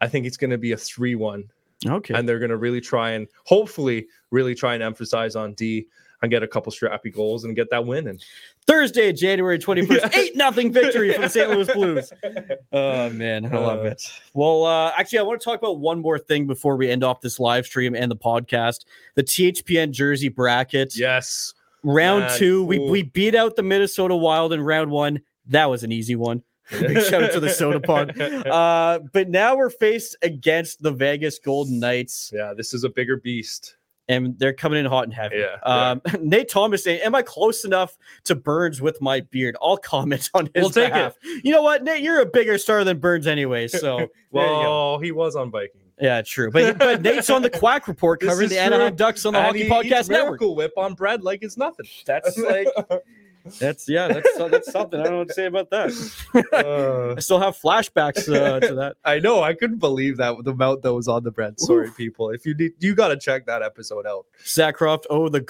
I 0.00 0.08
think 0.08 0.26
it's 0.26 0.36
gonna 0.36 0.58
be 0.58 0.72
a 0.72 0.76
three-one, 0.76 1.50
Okay. 1.86 2.14
and 2.14 2.28
they're 2.28 2.38
gonna 2.38 2.56
really 2.56 2.80
try 2.80 3.10
and 3.12 3.26
hopefully 3.44 4.06
really 4.30 4.54
try 4.54 4.74
and 4.74 4.82
emphasize 4.82 5.34
on 5.36 5.54
D 5.54 5.86
and 6.22 6.30
get 6.30 6.42
a 6.42 6.48
couple 6.48 6.72
strappy 6.72 7.12
goals 7.14 7.44
and 7.44 7.54
get 7.54 7.68
that 7.70 7.84
win. 7.84 8.08
And 8.08 8.24
Thursday, 8.66 9.12
January 9.12 9.58
21st, 9.58 10.00
Yeah. 10.14 10.20
8 10.20 10.36
nothing 10.36 10.72
victory 10.72 11.12
for 11.12 11.20
the 11.20 11.28
St. 11.28 11.50
Louis 11.50 11.70
Blues. 11.72 12.10
Oh, 12.72 13.10
man. 13.10 13.44
I 13.46 13.58
love 13.58 13.80
Uh, 13.80 13.90
it. 13.90 14.02
Well, 14.34 14.64
uh, 14.64 14.92
actually, 14.96 15.18
I 15.20 15.22
want 15.22 15.40
to 15.40 15.44
talk 15.44 15.58
about 15.58 15.78
one 15.78 16.00
more 16.00 16.18
thing 16.18 16.46
before 16.46 16.76
we 16.76 16.90
end 16.90 17.04
off 17.04 17.20
this 17.20 17.38
live 17.38 17.66
stream 17.66 17.94
and 17.94 18.10
the 18.10 18.16
podcast 18.16 18.86
the 19.14 19.22
THPN 19.22 19.90
jersey 19.92 20.28
bracket. 20.30 20.96
yes, 20.96 21.52
Round 21.86 22.24
Man, 22.24 22.38
two, 22.38 22.64
we, 22.64 22.78
ooh. 22.78 22.90
we 22.90 23.02
beat 23.04 23.34
out 23.34 23.56
the 23.56 23.62
Minnesota 23.62 24.14
Wild 24.16 24.52
in 24.52 24.60
round 24.60 24.90
one. 24.90 25.20
That 25.46 25.66
was 25.70 25.84
an 25.84 25.92
easy 25.92 26.16
one. 26.16 26.42
Big 26.70 27.00
shout 27.04 27.22
out 27.22 27.32
to 27.32 27.40
the 27.40 27.50
Soda 27.50 27.78
Pod. 27.80 28.14
Uh, 28.46 28.98
but 29.12 29.28
now 29.28 29.56
we're 29.56 29.70
faced 29.70 30.16
against 30.22 30.82
the 30.82 30.90
Vegas 30.90 31.38
Golden 31.38 31.78
Knights, 31.78 32.30
yeah, 32.34 32.52
this 32.56 32.74
is 32.74 32.82
a 32.84 32.88
bigger 32.88 33.16
beast. 33.18 33.76
and 34.08 34.38
they're 34.38 34.52
coming 34.52 34.78
in 34.80 34.86
hot 34.86 35.04
and 35.04 35.14
heavy. 35.14 35.36
Yeah, 35.38 35.56
Um, 35.64 36.00
Nate 36.20 36.48
Thomas 36.48 36.82
saying, 36.84 37.00
"Am 37.02 37.14
I 37.14 37.22
close 37.22 37.64
enough 37.64 37.96
to 38.24 38.34
Burns 38.34 38.80
with 38.80 39.00
my 39.00 39.20
beard?" 39.20 39.56
I'll 39.62 39.76
comment 39.76 40.28
on 40.34 40.46
his 40.54 40.62
We'll 40.62 40.70
take 40.70 40.86
it. 40.88 40.92
behalf. 40.92 41.14
You 41.44 41.52
know 41.52 41.62
what, 41.62 41.82
Nate? 41.84 42.02
You're 42.02 42.20
a 42.20 42.26
bigger 42.26 42.58
star 42.58 42.82
than 42.84 42.98
Burns 42.98 43.26
anyway. 43.28 43.68
So 43.68 43.78
there 43.96 44.00
you 44.02 44.08
go. 44.08 44.32
Well, 44.32 44.98
he 44.98 45.12
was 45.12 45.34
on 45.36 45.50
Viking. 45.52 45.80
Yeah, 46.00 46.22
true. 46.22 46.50
But 46.50 46.78
but 46.78 47.02
Nate's 47.02 47.30
on 47.30 47.42
the 47.42 47.50
Quack 47.58 47.88
Report 47.88 48.20
covering 48.20 48.48
the 48.48 48.58
Anaheim. 48.58 48.94
Ducks 48.96 49.24
on 49.24 49.32
the 49.32 49.38
And 49.38 49.46
Hockey 49.46 49.68
Podcast 49.68 50.10
Network. 50.10 50.40
Miracle 50.40 50.54
Whip 50.54 50.72
on 50.76 50.94
bread 50.94 51.22
like 51.22 51.42
it's 51.42 51.56
nothing. 51.56 51.86
That's 52.04 52.36
like 52.36 52.68
that's 53.58 53.88
yeah, 53.88 54.08
that's 54.08 54.36
that's 54.50 54.70
something. 54.72 55.00
I 55.00 55.04
don't 55.04 55.12
know 55.12 55.18
what 55.20 55.28
to 55.28 55.34
say 55.34 55.46
about 55.46 55.70
that. 55.70 55.90
Uh, 56.52 57.14
I 57.16 57.20
still 57.20 57.38
have 57.40 57.56
flashbacks 57.56 58.28
uh, 58.34 58.60
to 58.60 58.74
that. 58.74 58.96
I 59.04 59.18
know. 59.18 59.42
I 59.42 59.54
couldn't 59.54 59.78
believe 59.78 60.16
that 60.18 60.34
the 60.44 60.52
amount 60.52 60.82
that 60.82 60.92
was 60.94 61.08
on 61.08 61.24
the 61.24 61.30
bread. 61.30 61.58
Sorry, 61.60 61.90
people. 61.90 62.30
If 62.30 62.44
you 62.46 62.54
need, 62.54 62.72
you 62.80 62.94
got 62.94 63.08
to 63.08 63.16
check 63.16 63.46
that 63.46 63.62
episode 63.62 64.06
out. 64.06 64.26
Zak 64.46 64.76
Kroft, 64.78 65.04
oh 65.10 65.28
the 65.28 65.40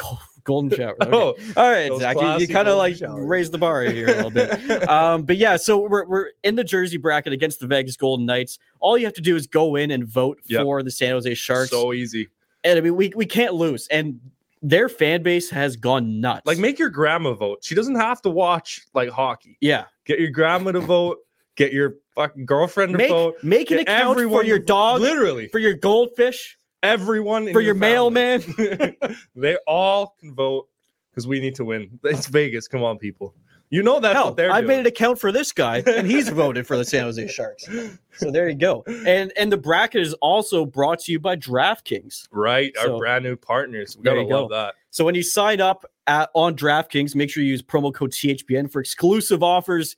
golden 0.45 0.71
shower. 0.77 0.95
Okay. 1.03 1.11
Oh, 1.13 1.35
All 1.57 1.71
right, 1.71 1.91
Zak, 1.99 2.17
you, 2.21 2.47
you 2.47 2.49
kind 2.49 2.69
of 2.69 2.79
like 2.79 2.97
showers. 2.97 3.25
raised 3.27 3.53
the 3.53 3.59
bar 3.59 3.83
here 3.83 4.07
a 4.07 4.13
little 4.23 4.31
bit. 4.31 4.89
um, 4.89 5.25
but 5.25 5.37
yeah, 5.37 5.57
so 5.57 5.79
we're, 5.89 6.07
we're 6.07 6.27
in 6.45 6.55
the 6.55 6.63
Jersey 6.65 6.97
bracket 6.99 7.33
against 7.33 7.59
the 7.61 7.67
Vegas 7.67 7.97
Golden 7.97 8.27
Knights. 8.27 8.59
All 8.79 8.97
you 8.97 9.05
have 9.07 9.15
to 9.15 9.21
do 9.21 9.35
is 9.37 9.47
go 9.49 9.75
in 9.77 9.91
and 9.91 10.07
vote 10.07 10.39
Yep. 10.47 10.63
for 10.63 10.83
the 10.85 10.91
San 10.91 11.11
Jose 11.13 11.35
Sharks. 11.35 11.71
so 11.71 11.93
easy. 11.93 12.29
and 12.63 12.79
I 12.79 12.83
mean, 12.83 12.95
we, 12.95 13.13
we 13.17 13.27
can't 13.27 13.55
lose. 13.55 13.89
And 13.89 14.21
their 14.63 14.89
fan 14.89 15.23
base 15.23 15.51
has 15.51 15.77
gone 15.77 16.21
nuts. 16.21 16.47
Like, 16.47 16.59
make 16.59 16.79
your 16.79 16.89
grandma 16.91 17.35
vote. 17.35 17.59
She 17.63 17.75
doesn't 17.75 17.97
have 17.97 18.21
to 18.23 18.31
watch 18.31 18.81
like 18.95 19.11
hockey. 19.11 19.59
yeah, 19.61 19.85
Get 20.05 20.19
your 20.21 20.31
grandma 20.31 20.73
to 20.73 20.81
vote. 20.81 21.19
Get 21.57 21.73
your 21.73 21.97
fucking 22.15 22.45
girlfriend 22.47 22.93
to 22.93 22.99
make 22.99 23.09
vote. 23.11 23.37
make 23.43 23.71
an 23.71 23.79
Get 23.79 23.89
account 23.89 24.19
for 24.19 24.45
your 24.45 24.59
dog, 24.59 25.01
Literally, 25.01 25.49
for 25.49 25.59
your 25.59 25.75
goldfish, 25.75 26.59
everyone 26.83 27.49
in 27.49 27.53
for 27.55 27.61
your 27.61 27.75
family. 27.75 28.11
mailman. 28.11 28.97
they 29.35 29.57
all 29.67 30.15
can 30.21 30.35
vote 30.35 30.69
because 31.11 31.27
we 31.27 31.41
need 31.41 31.55
to 31.55 31.65
win. 31.65 31.99
It's 32.05 32.27
Vegas. 32.27 32.69
Come 32.69 32.83
on, 32.83 32.99
people. 32.99 33.35
You 33.71 33.83
know 33.83 33.99
that's 34.01 34.15
Hell, 34.15 34.35
I 34.39 34.61
doing. 34.61 34.67
made 34.67 34.81
an 34.81 34.87
account 34.87 35.19
for 35.19 35.33
this 35.33 35.51
guy, 35.53 35.83
and 35.87 36.07
he's 36.07 36.29
voted 36.29 36.67
for 36.67 36.77
the 36.77 36.85
San 36.85 37.03
Jose 37.03 37.27
Sharks. 37.33 37.69
So 38.17 38.31
there 38.31 38.49
you 38.49 38.55
go. 38.55 38.85
And 39.07 39.33
and 39.37 39.51
the 39.51 39.57
bracket 39.57 40.03
is 40.03 40.15
also 40.15 40.65
brought 40.65 41.01
to 41.01 41.13
you 41.13 41.19
by 41.19 41.37
DraftKings. 41.37 42.29
right. 42.31 42.73
So- 42.77 42.93
Our 42.95 42.99
brand 42.99 43.25
new 43.25 43.37
partners. 43.37 43.97
We 43.97 44.05
gotta 44.05 44.23
love 44.23 44.51
go. 44.51 44.55
that. 44.55 44.75
So 44.91 45.05
when 45.05 45.15
you 45.15 45.23
sign 45.23 45.61
up 45.61 45.85
at, 46.07 46.31
on 46.35 46.57
DraftKings, 46.57 47.15
make 47.15 47.29
sure 47.29 47.43
you 47.43 47.51
use 47.51 47.61
promo 47.63 47.93
code 47.93 48.13
THPN 48.13 48.71
for 48.71 48.81
exclusive 48.81 49.43
offers 49.43 49.97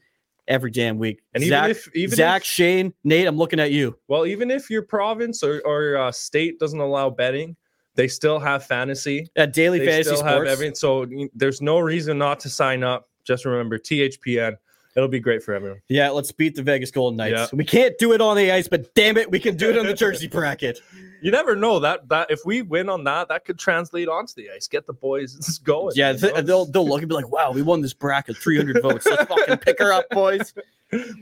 every 0.48 0.70
damn 0.70 0.98
week. 0.98 1.20
And 1.34 1.44
even 1.44 1.58
Zak, 1.58 1.70
if 1.70 1.88
even 1.94 2.16
Zak, 2.16 2.40
if, 2.42 2.46
Shane, 2.48 2.94
Nate, 3.04 3.26
I'm 3.28 3.36
looking 3.36 3.60
at 3.60 3.70
you. 3.70 3.98
well, 4.08 4.24
even 4.26 4.50
if 4.50 4.70
your 4.70 4.82
province 4.82 5.42
or, 5.44 5.60
or 5.66 5.96
uh, 5.98 6.10
state 6.10 6.58
doesn't 6.58 6.80
allow 6.80 7.10
betting, 7.10 7.54
they 7.94 8.08
still 8.08 8.38
have 8.38 8.64
fantasy. 8.64 9.28
At 9.36 9.52
Daily 9.52 9.78
They 9.80 9.86
Fantasy 9.86 10.14
still 10.16 10.24
have 10.24 10.34
Sports. 10.36 10.50
everything. 10.50 10.74
So 10.74 11.06
there's 11.34 11.60
no 11.60 11.78
reason 11.80 12.16
not 12.18 12.40
to 12.40 12.48
sign 12.48 12.82
up. 12.82 13.08
Just 13.28 13.44
remember 13.44 13.78
THPN. 13.78 14.56
It'll 14.96 15.06
be 15.08 15.20
great 15.20 15.44
for 15.44 15.54
everyone. 15.54 15.80
yeah, 15.88 16.10
let's 16.10 16.32
beat 16.32 16.56
the 16.56 16.62
Vegas 16.62 16.90
Golden 16.90 17.18
Knights. 17.18 17.32
Yeah. 17.52 17.56
We 17.56 17.64
can't 17.64 17.96
do 17.98 18.12
it 18.14 18.20
on 18.20 18.36
the 18.36 18.50
ice, 18.50 18.66
but 18.66 18.92
damn 18.96 19.16
it, 19.16 19.30
we 19.30 19.38
can 19.38 19.56
do 19.56 19.70
it 19.70 19.78
on 19.78 19.86
the 19.86 19.94
Jersey 20.04 20.26
bracket. 20.26 20.80
You 21.20 21.30
never 21.30 21.54
know 21.54 21.78
that 21.80 22.08
that 22.08 22.30
if 22.32 22.40
we 22.44 22.62
win 22.62 22.88
on 22.88 23.04
that, 23.04 23.28
that 23.28 23.44
could 23.44 23.58
translate 23.58 24.08
onto 24.08 24.32
the 24.34 24.50
ice. 24.50 24.66
Get 24.66 24.86
the 24.86 24.92
boys 24.94 25.58
going. 25.64 25.92
Yeah, 25.94 26.12
you 26.12 26.18
th- 26.18 26.34
know? 26.34 26.40
they'll 26.40 26.64
they'll 26.64 26.88
look 26.88 27.00
and 27.02 27.08
be 27.08 27.14
like, 27.14 27.30
"Wow, 27.30 27.52
we 27.52 27.62
won 27.62 27.80
this 27.82 27.92
bracket, 27.92 28.36
300 28.38 28.82
votes. 28.82 29.06
Let's 29.06 29.24
fucking 29.26 29.58
pick 29.58 29.78
her 29.78 29.92
up, 29.92 30.06
boys." 30.10 30.52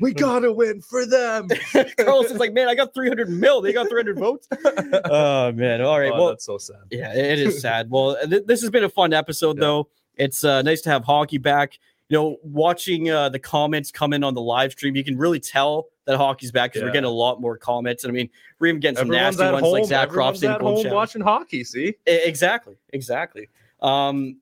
we 0.00 0.14
gotta 0.14 0.52
win 0.52 0.80
for 0.80 1.04
them. 1.04 1.48
Karlsson's 1.48 2.38
like, 2.38 2.52
"Man, 2.54 2.68
I 2.68 2.76
got 2.76 2.94
300 2.94 3.28
mil. 3.28 3.60
They 3.60 3.72
got 3.72 3.88
300 3.88 4.16
votes." 4.18 4.46
Oh 5.06 5.52
man, 5.52 5.82
all 5.82 5.98
right. 5.98 6.12
Oh, 6.12 6.16
well, 6.18 6.28
that's 6.28 6.44
so 6.46 6.56
sad. 6.56 6.76
Yeah, 6.90 7.12
it 7.14 7.38
is 7.40 7.60
sad. 7.60 7.90
well, 7.90 8.16
th- 8.26 8.44
this 8.46 8.60
has 8.62 8.70
been 8.70 8.84
a 8.84 8.88
fun 8.88 9.12
episode, 9.12 9.56
Yeah. 9.56 9.60
though. 9.60 9.88
It's 10.16 10.44
uh, 10.44 10.62
nice 10.62 10.80
to 10.82 10.90
have 10.90 11.04
hockey 11.04 11.36
back. 11.38 11.78
You 12.08 12.16
know, 12.16 12.36
watching 12.42 13.10
uh, 13.10 13.28
the 13.28 13.38
comments 13.38 13.90
come 13.90 14.12
in 14.12 14.22
on 14.22 14.34
the 14.34 14.40
live 14.40 14.72
stream, 14.72 14.94
you 14.94 15.02
can 15.02 15.18
really 15.18 15.40
tell 15.40 15.88
that 16.04 16.16
hockey's 16.16 16.52
back 16.52 16.72
because 16.72 16.84
we're 16.84 16.92
getting 16.92 17.04
a 17.04 17.10
lot 17.10 17.40
more 17.40 17.56
comments. 17.56 18.04
And 18.04 18.12
I 18.12 18.14
mean, 18.14 18.30
we're 18.60 18.68
even 18.68 18.80
getting 18.80 18.96
some 18.96 19.08
Everyone's 19.08 19.38
nasty 19.38 19.52
ones 19.52 19.64
home. 19.64 19.72
like 19.72 19.84
Zak 19.86 20.08
Everyone's 20.08 20.40
saying 20.40 20.54
at 20.54 20.60
gold 20.60 20.86
home 20.86 20.94
watching 20.94 21.20
hockey. 21.20 21.64
See, 21.64 21.94
Exactly, 22.06 22.76
exactly. 22.92 23.48
Um, 23.82 24.36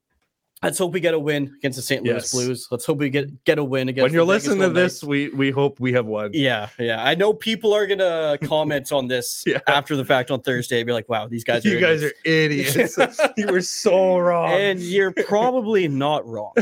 let's 0.64 0.78
hope 0.78 0.92
we 0.92 1.00
get 1.00 1.14
a 1.14 1.18
win 1.18 1.54
against 1.58 1.76
the 1.76 1.82
St. 1.82 2.02
Louis 2.02 2.14
Yes. 2.14 2.32
Blues. 2.32 2.68
Let's 2.70 2.84
hope 2.84 2.98
we 2.98 3.10
get 3.10 3.44
get 3.44 3.58
a 3.58 3.64
win 3.64 3.88
against. 3.88 4.02
when 4.02 4.12
you're 4.12 4.24
listening 4.24 4.58
to 4.60 4.70
this, 4.70 5.04
we 5.04 5.28
we 5.28 5.50
hope 5.50 5.78
we 5.78 5.92
have 5.92 6.06
won. 6.06 6.30
Yeah, 6.32 6.68
yeah. 6.78 7.04
I 7.04 7.14
know 7.14 7.32
people 7.32 7.72
are 7.72 7.86
gonna 7.86 8.38
comment 8.42 8.90
on 8.92 9.06
this 9.08 9.44
Yeah. 9.46 9.60
after 9.68 9.94
the 9.96 10.04
fact 10.04 10.30
on 10.30 10.40
Thursday. 10.40 10.80
And 10.80 10.86
be 10.86 10.92
like, 10.92 11.08
"Wow, 11.08 11.28
these 11.28 11.44
guys 11.44 11.64
are 11.64 11.68
you 11.68 11.80
guys 11.80 12.02
are 12.02 12.12
idiots. 12.24 12.98
you 13.36 13.46
were 13.46 13.60
so 13.62 14.18
wrong. 14.18 14.50
and 14.52 14.80
you're 14.80 15.12
probably 15.12 15.86
not 15.88 16.26
wrong. 16.26 16.52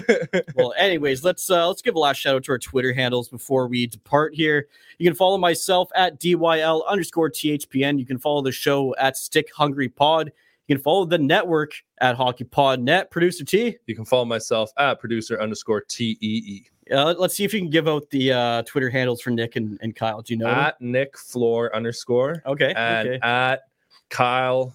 well, 0.55 0.75
anyways, 0.77 1.25
let's 1.25 1.49
uh, 1.51 1.67
let's 1.69 1.83
give 1.83 1.95
a 1.95 1.99
last 1.99 2.19
shout 2.19 2.37
out 2.37 2.45
to 2.45 2.53
our 2.53 2.59
Twitter 2.59 2.93
handles 2.93 3.29
before 3.29 3.67
we 3.69 3.87
depart 3.87 4.35
here. 4.35 4.67
You 4.99 5.09
can 5.09 5.17
follow 5.17 5.39
myself 5.39 5.89
at 5.95 6.21
DYL 6.21 6.87
underscore 6.87 7.31
THPN. 7.31 7.99
You 7.99 8.07
can 8.07 8.19
follow 8.19 8.43
the 8.43 8.53
show 8.53 8.95
at 8.97 9.17
Stick 9.17 9.49
Hungry 9.55 9.89
Pod. 9.89 10.33
You 10.73 10.79
can 10.79 10.85
follow 10.85 11.05
the 11.05 11.19
network 11.19 11.75
at 12.01 12.17
HockeyPodNet. 12.17 13.11
Producer 13.11 13.45
T, 13.45 13.77
You 13.87 13.95
can 13.95 14.07
follow 14.07 14.25
myself 14.25 14.71
at 14.79 14.99
producer 14.99 15.39
underscore 15.39 15.83
T 15.83 16.17
E 16.23 16.43
E. 16.47 16.65
uh, 16.95 17.05
let- 17.05 17.21
let's 17.21 17.37
see 17.37 17.45
if 17.45 17.53
you 17.53 17.61
can 17.61 17.69
give 17.69 17.89
out 17.89 18.09
the 18.09 18.33
uh, 18.33 18.63
Twitter 18.63 18.89
handles 18.89 19.21
for 19.21 19.29
Nick 19.29 19.57
and, 19.57 19.79
and 19.83 19.95
Kyle. 19.95 20.23
Do 20.23 20.33
you 20.33 20.39
know? 20.39 20.47
them? 20.47 20.59
At 20.59 20.81
Nick 20.81 21.13
Flohr 21.17 21.71
underscore. 21.75 22.43
Okay. 22.47 22.73
And 22.75 23.07
okay. 23.09 23.19
at 23.23 23.65
Kyle 24.09 24.75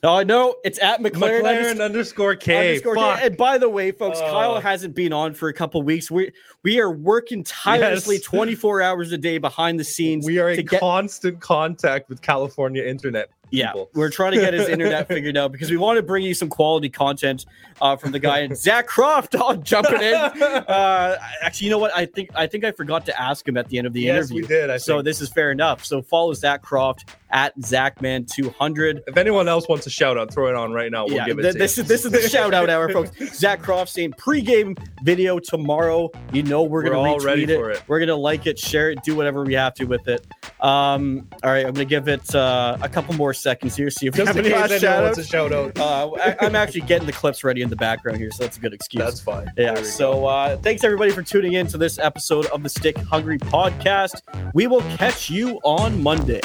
Oh 0.04 0.22
know 0.22 0.56
it's 0.64 0.78
at 0.78 1.00
McLaren. 1.00 1.42
McLaren 1.42 1.74
unders- 1.76 1.84
underscore 1.84 2.34
K. 2.36 2.68
underscore 2.78 2.94
K. 2.94 3.26
And 3.26 3.36
by 3.36 3.58
the 3.58 3.68
way, 3.68 3.92
folks, 3.92 4.18
Oh. 4.22 4.30
Kyle 4.30 4.60
hasn't 4.60 4.94
been 4.94 5.12
on 5.12 5.34
for 5.34 5.48
a 5.48 5.52
couple 5.54 5.82
weeks. 5.82 6.10
We 6.10 6.32
we 6.62 6.80
are 6.80 6.90
working 6.90 7.44
tirelessly 7.44 8.16
Yes. 8.16 8.24
24 8.24 8.80
hours 8.82 9.12
a 9.12 9.18
day 9.18 9.36
behind 9.38 9.78
the 9.78 9.84
scenes. 9.84 10.24
We 10.26 10.38
are 10.38 10.54
to 10.54 10.60
in 10.60 10.66
get 10.66 10.80
constant 10.80 11.40
contact 11.40 12.08
with 12.08 12.22
California 12.22 12.82
internet. 12.82 13.28
People. 13.52 13.90
Yeah, 13.92 14.00
we're 14.00 14.10
trying 14.10 14.30
to 14.34 14.38
get 14.38 14.54
his 14.54 14.68
internet 14.68 15.08
figured 15.08 15.36
out 15.36 15.50
because 15.50 15.72
we 15.72 15.76
want 15.76 15.96
to 15.96 16.04
bring 16.04 16.22
you 16.22 16.34
some 16.34 16.48
quality 16.48 16.88
content 16.88 17.46
uh, 17.80 17.96
from 17.96 18.12
the 18.12 18.20
guy 18.20 18.38
and 18.40 18.56
Zak 18.56 18.88
Kroft 18.88 19.38
on 19.40 19.64
jumping 19.64 20.00
in. 20.00 20.14
Uh, 20.14 21.18
actually, 21.42 21.64
you 21.64 21.70
know 21.72 21.78
what? 21.78 21.92
I 21.96 22.06
think 22.06 22.30
I 22.36 22.46
think 22.46 22.62
I 22.64 22.70
forgot 22.70 23.04
to 23.06 23.20
ask 23.20 23.46
him 23.48 23.56
at 23.56 23.68
the 23.68 23.78
end 23.78 23.88
of 23.88 23.92
the 23.92 24.02
yes, 24.02 24.30
interview. 24.30 24.42
we 24.42 24.46
did. 24.46 24.70
I 24.70 24.76
So 24.76 24.98
think. 24.98 25.04
this 25.06 25.20
is 25.20 25.30
fair 25.30 25.50
enough. 25.50 25.84
So 25.84 26.00
follow 26.00 26.32
Zak 26.32 26.62
Kroft 26.64 27.08
at 27.32 27.58
Zachman200. 27.58 29.00
if 29.08 29.16
anyone 29.16 29.48
else 29.48 29.68
wants 29.68 29.84
a 29.90 29.94
shout 29.94 30.16
out, 30.16 30.32
throw 30.32 30.48
it 30.48 30.54
on 30.54 30.72
right 30.72 30.90
now. 30.90 31.04
We'll 31.04 31.16
yeah, 31.16 31.26
give 31.26 31.38
it 31.38 31.42
th- 31.42 31.52
to 31.54 31.58
this 31.58 31.76
you. 31.76 31.82
is 31.82 31.88
this 31.88 32.04
is 32.04 32.12
the 32.12 32.28
shout 32.28 32.54
out 32.54 32.70
hour, 32.70 32.88
folks. 32.92 33.10
Zak 33.36 33.62
Kroft 33.62 33.88
saying 33.88 34.12
pregame 34.12 34.78
video 35.02 35.38
tomorrow. 35.38 36.10
You 36.32 36.42
know 36.42 36.62
we're, 36.62 36.84
We're 36.84 36.90
gonna 36.90 36.98
all 37.00 37.18
retweet 37.18 37.24
ready 37.24 37.42
it. 37.44 37.56
for 37.56 37.70
it. 37.70 37.82
We're 37.88 38.00
gonna 38.00 38.14
like 38.16 38.46
it, 38.46 38.58
share 38.58 38.90
it, 38.90 39.02
do 39.04 39.14
whatever 39.16 39.44
we 39.44 39.54
have 39.54 39.74
to 39.74 39.84
with 39.84 40.06
it. 40.08 40.26
Um, 40.60 41.28
all 41.42 41.50
right, 41.50 41.66
I'm 41.66 41.72
gonna 41.72 41.84
give 41.84 42.08
it 42.08 42.34
uh, 42.34 42.76
a 42.80 42.88
couple 42.88 43.14
more 43.14 43.34
seconds 43.34 43.76
here. 43.76 43.90
See 43.90 44.06
if 44.06 44.14
we 44.14 44.18
Just 44.24 44.28
have 44.36 44.44
in 44.44 44.52
any 44.52 44.68
case 44.68 44.80
shout 44.80 45.18
a 45.18 45.24
shout 45.24 45.52
out. 45.52 45.78
uh, 45.78 46.10
I, 46.14 46.36
I'm 46.40 46.54
actually 46.54 46.82
getting 46.82 47.06
the 47.06 47.12
clips 47.12 47.44
ready 47.44 47.62
in 47.62 47.70
the 47.70 47.76
background 47.76 48.18
here, 48.18 48.30
so 48.30 48.44
that's 48.44 48.56
a 48.56 48.60
good 48.60 48.74
excuse. 48.74 49.02
That's 49.04 49.20
fine. 49.20 49.50
yeah. 49.56 49.82
So 49.82 50.26
uh, 50.26 50.56
thanks 50.58 50.84
everybody 50.84 51.10
for 51.10 51.22
tuning 51.22 51.54
in 51.54 51.66
to 51.68 51.78
this 51.78 51.98
episode 51.98 52.46
of 52.46 52.62
the 52.62 52.68
Stick 52.68 52.96
Hungry 52.98 53.38
Podcast. 53.38 54.22
We 54.54 54.66
will 54.66 54.82
catch 54.96 55.30
you 55.30 55.58
on 55.64 56.02
Monday. 56.02 56.40